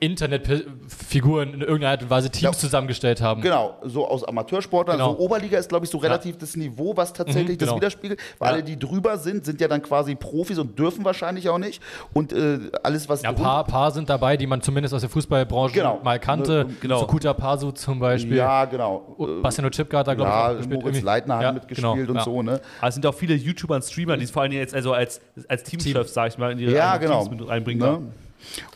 [0.00, 2.52] Internetfiguren in irgendeiner Art und Weise Teams Ja.
[2.52, 3.40] zusammengestellt haben.
[3.42, 4.98] Genau, so aus Amateursportlern.
[4.98, 5.12] Genau.
[5.12, 7.76] So Oberliga ist, glaube ich, so relativ das Niveau, was tatsächlich Mhm, das genau.
[7.76, 8.20] widerspiegelt.
[8.38, 8.54] Weil Ja.
[8.54, 11.82] alle, die drüber sind, sind ja dann quasi Profis und dürfen wahrscheinlich auch nicht.
[12.12, 15.10] Und äh, alles, was Ja, ein paar, paar sind dabei, die man zumindest aus der
[15.10, 16.00] Fußballbranche Genau.
[16.02, 16.64] mal kannte.
[16.66, 17.00] Ne, genau.
[17.00, 18.36] Sukuta Pasu zum Beispiel.
[18.36, 19.14] Ja, genau.
[19.18, 20.70] Oh, Bastiano Chipka hat da, glaube ich, ja, auch gespielt.
[20.80, 21.04] Moritz irgendwie.
[21.06, 22.24] Leitner hat Ja, mitgespielt genau, und ja.
[22.24, 22.60] so, ne?
[22.80, 25.20] Aber es sind auch viele YouTuber und Streamer, die es vor allem jetzt also als,
[25.48, 27.24] als Teamchefs, sag ich mal, in ihre Ja, genau.
[27.24, 27.86] Teams mit reinbringen.
[27.86, 28.02] Ne?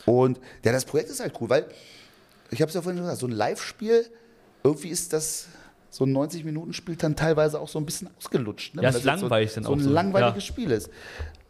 [0.05, 1.65] Und ja, das Projekt ist halt cool, weil
[2.49, 4.05] ich habe es ja vorhin schon gesagt, so ein Live-Spiel,
[4.63, 5.47] irgendwie ist das
[5.89, 8.75] so ein 90-Minuten-Spiel dann teilweise auch so ein bisschen ausgelutscht.
[8.75, 8.83] Ne?
[8.83, 9.89] Ja, ist langweilig so, dann so auch ein so.
[9.89, 10.47] langweiliges Ja.
[10.53, 10.89] Spiel ist.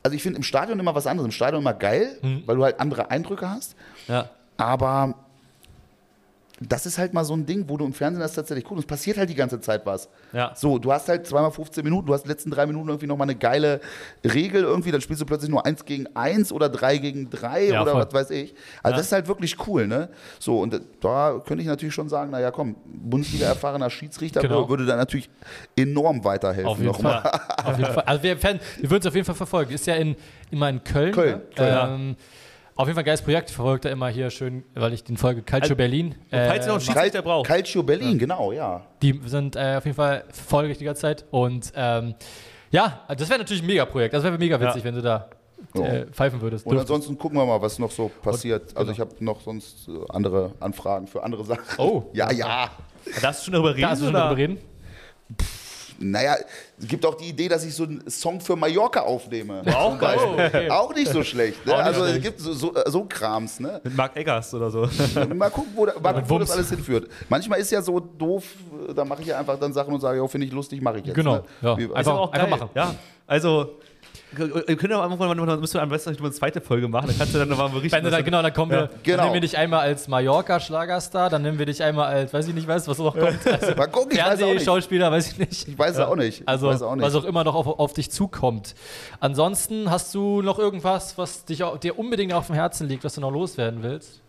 [0.03, 1.25] Also ich finde im Stadion immer was anderes.
[1.25, 2.43] Im Stadion immer geil, Mhm.
[2.47, 3.75] weil du halt andere Eindrücke hast.
[4.07, 4.29] Ja.
[4.57, 5.20] Aber
[6.67, 8.73] das ist halt mal so ein Ding, wo du im Fernsehen das tatsächlich cool.
[8.77, 10.09] Und es passiert halt die ganze Zeit was.
[10.31, 10.51] Ja.
[10.55, 13.25] So, du hast halt zweimal 15 Minuten, du hast die letzten drei Minuten irgendwie nochmal
[13.25, 13.81] eine geile
[14.23, 17.81] Regel irgendwie, dann spielst du plötzlich nur eins gegen eins oder drei gegen drei Ja,
[17.81, 18.05] oder voll.
[18.05, 18.53] was weiß ich.
[18.83, 18.97] Also Ja.
[18.97, 20.09] das ist halt wirklich cool, ne?
[20.39, 24.69] So, und da könnte ich natürlich schon sagen, naja, komm, Bundesliga-erfahrener Schiedsrichter Genau.
[24.69, 25.29] würde da natürlich
[25.75, 26.67] enorm weiterhelfen.
[26.69, 27.21] Auf jeden nochmal.
[27.21, 27.41] Fall.
[27.65, 28.03] auf jeden Fall.
[28.05, 28.59] Also wir, wir
[28.89, 29.73] würden es auf jeden Fall verfolgen.
[29.73, 30.15] Ist ja in,
[30.51, 31.11] immer in Köln.
[31.11, 31.41] Köln, ne?
[31.55, 32.15] Köln, ja.
[32.75, 33.49] Auf jeden Fall ein geiles Projekt.
[33.49, 36.15] Ich verfolge da immer hier schön, weil ich den Folge Calcio Also, Berlin.
[36.29, 37.47] falls ihr noch einen äh, Schiedsrichter braucht.
[37.47, 38.81] Calcio Berlin, genau, ja.
[39.01, 41.25] die sind äh, auf jeden Fall folge ich die ganze Zeit.
[41.31, 42.15] Und ähm,
[42.71, 44.13] ja, das wäre natürlich ein Mega-Projekt.
[44.13, 44.83] Das wäre mega witzig, Ja.
[44.85, 45.29] wenn du da
[45.75, 46.65] äh, pfeifen würdest.
[46.65, 46.91] Und Dürftest.
[46.91, 48.69] ansonsten gucken wir mal, was noch so passiert.
[48.69, 48.79] genau.
[48.79, 51.63] Also ich habe noch sonst äh, andere Anfragen für andere Sachen.
[51.77, 52.03] Oh.
[52.13, 52.69] Ja, ja.
[53.21, 53.81] Darfst du schon darüber reden?
[53.81, 54.23] Darfst du schon oder?
[54.25, 54.57] darüber reden?
[56.01, 56.35] Naja,
[56.79, 59.61] es gibt auch die Idee, dass ich so einen Song für Mallorca aufnehme.
[59.75, 60.35] Auch zum Beispiel.
[60.37, 60.47] geil.
[60.53, 60.69] Okay.
[60.71, 61.65] Auch nicht so schlecht.
[61.65, 61.73] Ne?
[61.73, 62.23] Nicht Also es schlecht.
[62.25, 63.59] gibt so, so, so Krams.
[63.59, 63.79] Ne?
[63.83, 64.87] Mit Mark Eggers oder so.
[65.35, 67.07] Mal gucken, wo, da, mal gucken, wo das alles hinführt.
[67.29, 68.43] Manchmal ist ja so doof,
[68.89, 70.99] äh, da mache ich ja einfach dann Sachen und sage, ja, finde ich lustig, mache
[70.99, 71.15] ich jetzt.
[71.15, 71.43] Genau, Ne?
[71.61, 71.73] ja.
[71.93, 72.69] Einfach- auch einfach machen.
[72.75, 72.95] Ja,
[73.27, 73.75] also.
[74.33, 77.17] Wir können auch einfach mal, müssen wir am besten noch eine zweite Folge machen, dann
[77.17, 77.91] kannst du dann nochmal berichten.
[77.91, 78.89] Wenn du dann, genau, dann kommen wir, Ja.
[79.03, 79.17] Genau.
[79.17, 82.53] dann nehmen wir dich einmal als Mallorca-Schlagerstar, dann nehmen wir dich einmal als, weiß ich
[82.53, 84.39] nicht, was, was noch kommt, also mal gucken, ich weiß auch nicht.
[84.45, 85.67] Fernsehschauspieler, weiß ich nicht.
[85.67, 86.41] Ich weiß es auch nicht.
[86.41, 87.03] Ich Also, weiß auch nicht.
[87.05, 88.73] was auch immer noch auf, auf dich zukommt.
[89.19, 93.21] Ansonsten hast du noch irgendwas, was dich, dir unbedingt auf dem Herzen liegt, was du
[93.21, 94.21] noch loswerden willst?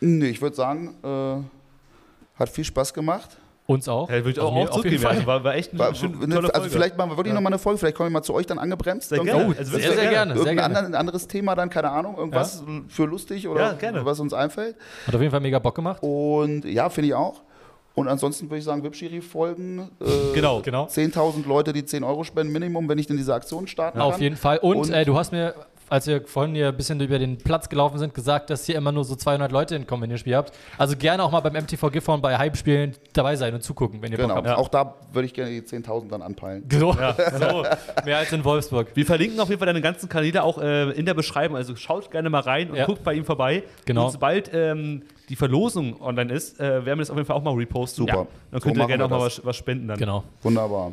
[0.00, 3.36] nee, ich würde sagen, äh, hat viel Spaß gemacht.
[3.70, 4.08] Uns auch.
[4.08, 5.02] Ja, würde ich Also auch, mir auch auf zurückgeben.
[5.02, 5.10] Fall.
[5.16, 6.54] Also war, war echt eine War, schön, tolle Folge.
[6.54, 7.34] also vielleicht machen wir wirklich Ja.
[7.34, 9.10] noch mal eine Folge, vielleicht kommen wir mal zu euch dann angebremst.
[9.10, 9.44] Sehr gerne.
[9.44, 10.32] Oh, Also sehr, sehr, sehr gerne.
[10.32, 10.64] Sehr Irgendein gerne.
[10.78, 14.06] anderen- ein anderes Thema dann, keine Ahnung, irgendwas für lustig oder Ja, gerne.
[14.06, 14.74] was uns einfällt.
[15.06, 16.02] Hat auf jeden Fall mega Bock gemacht.
[16.02, 17.42] Und ja, finde ich auch.
[17.94, 19.90] Und ansonsten würde ich sagen, Webschiri-Folgen.
[20.00, 20.04] Äh,
[20.34, 20.60] Genau.
[20.62, 20.86] Genau.
[20.86, 24.22] 10.000 Leute, die 10 Euro spenden, Minimum, wenn ich denn diese Aktion starten Auf kann.
[24.22, 24.58] jeden Fall.
[24.58, 25.52] Und, Und- äh, du hast mir,
[25.90, 28.92] als wir vorhin hier ein bisschen über den Platz gelaufen sind, gesagt, dass hier immer
[28.92, 30.52] nur so 200 Leute hinkommen, wenn ihr Spiel habt.
[30.76, 34.18] Also gerne auch mal beim MTV Gifhorn bei Heimspielen dabei sein und zugucken, wenn ihr
[34.18, 34.34] Genau.
[34.36, 34.58] Bock habt.
[34.58, 36.64] Auch da würde ich gerne die 10.000 dann anpeilen.
[36.70, 37.14] So, Ja.
[37.38, 37.64] so.
[38.04, 38.88] Mehr als in Wolfsburg.
[38.94, 41.56] Wir verlinken auf jeden Fall deine ganzen Kanäle auch äh, in der Beschreibung.
[41.56, 42.86] Also schaut gerne mal rein und Ja.
[42.86, 43.62] guckt bei ihm vorbei.
[43.84, 44.06] Genau.
[44.06, 47.42] Und sobald ähm, die Verlosung online ist, äh, werden wir das auf jeden Fall auch
[47.42, 48.06] mal reposten.
[48.06, 48.18] Super.
[48.20, 48.26] Ja.
[48.50, 49.98] Dann So könnt ihr machen gerne auch mal was, was spenden dann.
[49.98, 50.24] Genau.
[50.42, 50.92] Wunderbar.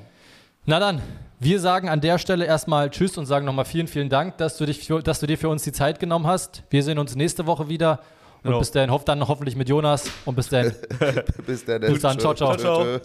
[0.66, 1.02] Na dann,
[1.40, 4.66] wir sagen an der Stelle erstmal Tschüss und sagen nochmal vielen, vielen Dank, dass du,
[4.66, 6.64] dich für, dass du dir für uns die Zeit genommen hast.
[6.70, 8.00] Wir sehen uns nächste Woche wieder.
[8.44, 8.60] Und Genau.
[8.60, 10.10] bis dahin, hoff dann hoffentlich mit Jonas.
[10.26, 10.72] Und bis dahin.
[11.48, 11.82] Bis dann.
[11.82, 12.20] Bis dann.
[12.20, 12.56] Ciao, ciao.
[12.56, 13.00] Ciao, tschö.